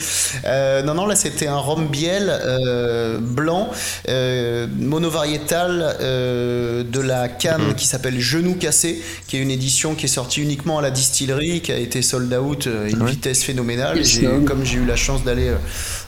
Euh, 0.45 0.83
non, 0.83 0.93
non, 0.95 1.05
là, 1.05 1.15
c'était 1.15 1.47
un 1.47 1.57
rhum 1.57 1.87
biel 1.87 2.29
euh, 2.29 3.19
blanc, 3.21 3.69
euh, 4.09 4.67
monovariétal 4.79 5.95
euh, 6.01 6.83
de 6.83 6.99
la 6.99 7.29
canne 7.29 7.73
qui 7.75 7.87
s'appelle 7.87 8.19
Genou 8.19 8.55
cassé, 8.55 9.01
qui 9.27 9.37
est 9.37 9.39
une 9.41 9.51
édition 9.51 9.95
qui 9.95 10.05
est 10.05 10.09
sortie 10.09 10.41
uniquement 10.41 10.79
à 10.79 10.81
la 10.81 10.91
distillerie, 10.91 11.61
qui 11.61 11.71
a 11.71 11.77
été 11.77 12.01
sold 12.01 12.33
out 12.33 12.67
à 12.67 12.89
une 12.89 13.01
Ouais. 13.03 13.11
vitesse 13.11 13.43
phénoménale. 13.43 14.03
Sonne. 14.05 14.43
Comme 14.45 14.65
j'ai 14.65 14.77
eu 14.77 14.85
la 14.85 14.95
chance 14.97 15.23
d'aller 15.23 15.51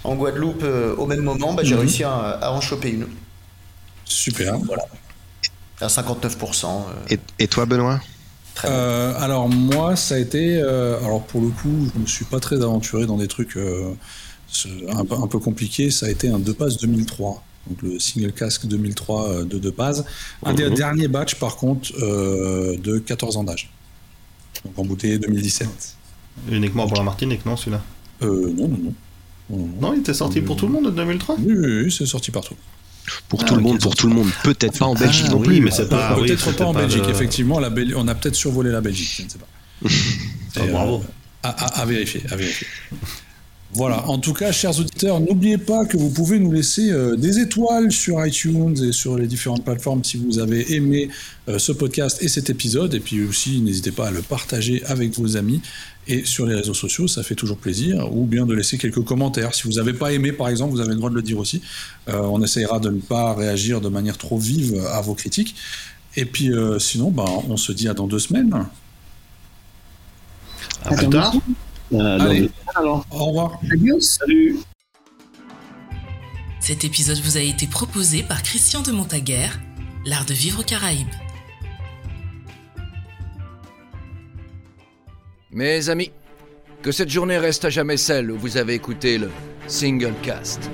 en 0.03 0.15
Guadeloupe 0.15 0.63
euh, 0.63 0.95
au 0.97 1.05
même 1.05 1.21
moment, 1.21 1.53
bah, 1.53 1.61
j'ai 1.63 1.75
Mhm. 1.75 1.79
réussi 1.81 2.03
à, 2.03 2.11
à 2.41 2.51
en 2.51 2.59
choper 2.61 2.89
une. 2.89 3.05
Super. 4.09 4.55
À 5.79 5.87
59%. 5.87 6.65
euh, 6.65 6.93
Et, 7.09 7.19
et 7.39 7.47
toi, 7.47 7.65
Benoît? 7.65 8.01
Euh, 8.65 9.13
alors 9.17 9.47
moi, 9.47 9.95
ça 9.95 10.15
a 10.15 10.17
été, 10.17 10.57
euh, 10.61 10.99
alors 11.05 11.23
pour 11.23 11.39
le 11.39 11.47
coup, 11.47 11.87
je 11.95 11.99
me 12.01 12.05
suis 12.05 12.25
pas 12.25 12.41
très 12.41 12.57
aventuré 12.57 13.05
dans 13.05 13.15
des 13.15 13.29
trucs 13.29 13.55
euh, 13.55 13.93
ce- 14.49 14.67
un, 14.93 15.05
peu, 15.05 15.15
un 15.15 15.27
peu 15.27 15.39
compliqués. 15.39 15.89
Ça 15.91 16.07
a 16.07 16.09
été 16.09 16.27
un 16.27 16.39
deux 16.39 16.53
passes 16.53 16.75
2003, 16.77 17.41
donc 17.69 17.81
le 17.83 17.97
single 17.99 18.33
casque 18.33 18.65
2003 18.65 19.29
euh, 19.29 19.45
de 19.45 19.57
deux 19.59 19.71
passes. 19.71 20.03
Un 20.43 20.53
des 20.53 20.67
Mhm. 20.67 20.73
derniers 20.73 21.07
batchs, 21.07 21.35
par 21.35 21.55
contre, 21.55 21.91
euh, 22.03 22.75
de 22.77 22.97
14 22.97 23.37
ans 23.37 23.45
d'âge. 23.45 23.69
Donc 24.65 24.77
en 24.77 24.83
bouteille 24.83 25.17
2017. 25.19 25.69
Uniquement 26.51 26.85
pour 26.87 26.97
la 26.97 27.03
Martinique, 27.03 27.45
non 27.45 27.55
celui-là? 27.55 27.81
Euh, 28.23 28.51
non, 28.57 28.67
non, 28.67 28.77
non. 28.83 28.93
Non, 29.51 29.57
non. 29.57 29.69
Non, 29.81 29.93
il 29.93 29.99
était 30.01 30.13
sorti 30.13 30.41
pour 30.41 30.57
tout 30.57 30.67
le 30.67 30.73
monde 30.73 30.87
en 30.87 30.91
2003 30.91 31.35
Oui, 31.39 31.53
oui, 31.57 31.83
oui, 31.85 31.91
c'est 31.97 32.05
sorti 32.05 32.29
partout. 32.31 32.55
Pour 33.27 33.41
Ah, 33.41 33.45
tout 33.45 33.55
le 33.55 33.61
monde, 33.61 33.79
pour 33.79 33.95
tout 33.95 34.07
le 34.07 34.13
monde. 34.13 34.29
Peut-être 34.43 34.77
pas 34.79 34.85
en 34.85 34.93
Belgique 34.93 35.25
Ah, 35.27 35.31
non 35.31 35.37
oui, 35.39 35.47
plus. 35.47 35.61
mais 35.61 35.71
c'est 35.71 35.89
pas- 35.89 36.15
oui, 36.19 36.27
Peut-être 36.27 36.51
pas 36.55 36.65
en 36.65 36.73
Belgique, 36.73 37.03
le- 37.05 37.09
effectivement. 37.09 37.59
La 37.59 37.69
Bel- 37.69 37.93
On 37.95 38.07
a 38.07 38.15
peut-être 38.15 38.35
survolé 38.35 38.71
la 38.71 38.81
Belgique, 38.81 39.13
je 39.17 39.23
ne 39.23 39.29
sais 39.29 39.37
pas. 39.39 39.47
Ah, 40.61 40.65
bravo. 40.71 40.95
euh, 40.97 41.07
à, 41.43 41.49
à- 41.49 41.81
à 41.81 41.85
vérifier, 41.85 42.21
à 42.31 42.35
vérifier. 42.35 42.67
Voilà, 43.71 44.07
en 44.09 44.17
tout 44.17 44.33
cas, 44.33 44.51
chers 44.51 44.79
auditeurs, 44.79 45.19
n'oubliez 45.19 45.59
pas 45.59 45.85
que 45.85 45.95
vous 45.95 46.09
pouvez 46.09 46.39
nous 46.39 46.51
laisser 46.51 46.89
euh, 46.89 47.15
des 47.15 47.37
étoiles 47.37 47.91
sur 47.91 48.25
iTunes 48.25 48.75
et 48.83 48.91
sur 48.91 49.15
les 49.15 49.27
différentes 49.27 49.63
plateformes 49.63 50.03
si 50.03 50.17
vous 50.17 50.39
avez 50.39 50.73
aimé 50.73 51.09
euh, 51.47 51.59
ce 51.59 51.71
podcast 51.71 52.17
et 52.23 52.29
cet 52.29 52.49
épisode. 52.49 52.95
Et 52.95 52.99
puis 52.99 53.23
aussi, 53.23 53.61
n'hésitez 53.61 53.91
pas 53.91 54.07
à 54.07 54.11
le 54.11 54.23
partager 54.23 54.83
avec 54.85 55.13
vos 55.13 55.37
amis 55.37 55.61
et 56.07 56.25
sur 56.25 56.47
les 56.47 56.55
réseaux 56.55 56.73
sociaux, 56.73 57.07
ça 57.07 57.21
fait 57.21 57.35
toujours 57.35 57.57
plaisir. 57.57 58.11
Ou 58.11 58.25
bien 58.25 58.47
de 58.47 58.55
laisser 58.55 58.79
quelques 58.79 59.03
commentaires. 59.03 59.53
Si 59.53 59.67
vous 59.67 59.73
n'avez 59.73 59.93
pas 59.93 60.13
aimé, 60.13 60.31
par 60.31 60.49
exemple, 60.49 60.71
vous 60.71 60.81
avez 60.81 60.89
le 60.89 60.95
droit 60.95 61.11
de 61.11 61.15
le 61.15 61.21
dire 61.21 61.37
aussi. 61.37 61.61
Euh, 62.07 62.21
on 62.23 62.41
essayera 62.41 62.79
de 62.79 62.89
ne 62.89 62.99
pas 62.99 63.35
réagir 63.35 63.81
de 63.81 63.89
manière 63.89 64.17
trop 64.17 64.39
vive 64.39 64.83
à 64.91 64.99
vos 65.01 65.13
critiques. 65.13 65.55
Et 66.15 66.25
puis 66.25 66.51
sinon, 66.79 67.11
ben, 67.11 67.25
on 67.47 67.55
se 67.55 67.71
dit 67.71 67.87
à 67.87 67.93
dans 67.93 68.07
deux 68.07 68.17
semaines. 68.17 68.65
À 70.83 70.95
plus. 70.95 71.07
Euh, 71.93 72.19
Allez. 72.19 72.41
donc, 72.41 72.51
alors, 72.75 73.05
Au 73.11 73.25
revoir. 73.25 73.59
Adios. 73.71 73.99
salut. 74.01 74.57
Cet 76.59 76.83
épisode 76.83 77.17
vous 77.19 77.37
a 77.37 77.41
été 77.41 77.65
proposé 77.67 78.21
par 78.21 78.43
Christian 78.43 78.81
de 78.81 78.91
Montaguer, 78.91 79.47
l'art 80.05 80.25
de 80.25 80.33
vivre 80.33 80.59
aux 80.59 80.63
Caraïbes. 80.63 81.07
Mes 85.51 85.89
amis, 85.89 86.11
que 86.83 86.91
cette 86.91 87.09
journée 87.09 87.37
reste 87.37 87.65
à 87.65 87.69
jamais 87.69 87.97
celle 87.97 88.29
où 88.31 88.37
vous 88.37 88.57
avez 88.57 88.75
écouté 88.75 89.17
le 89.17 89.31
Single 89.67 90.13
Cast. 90.21 90.69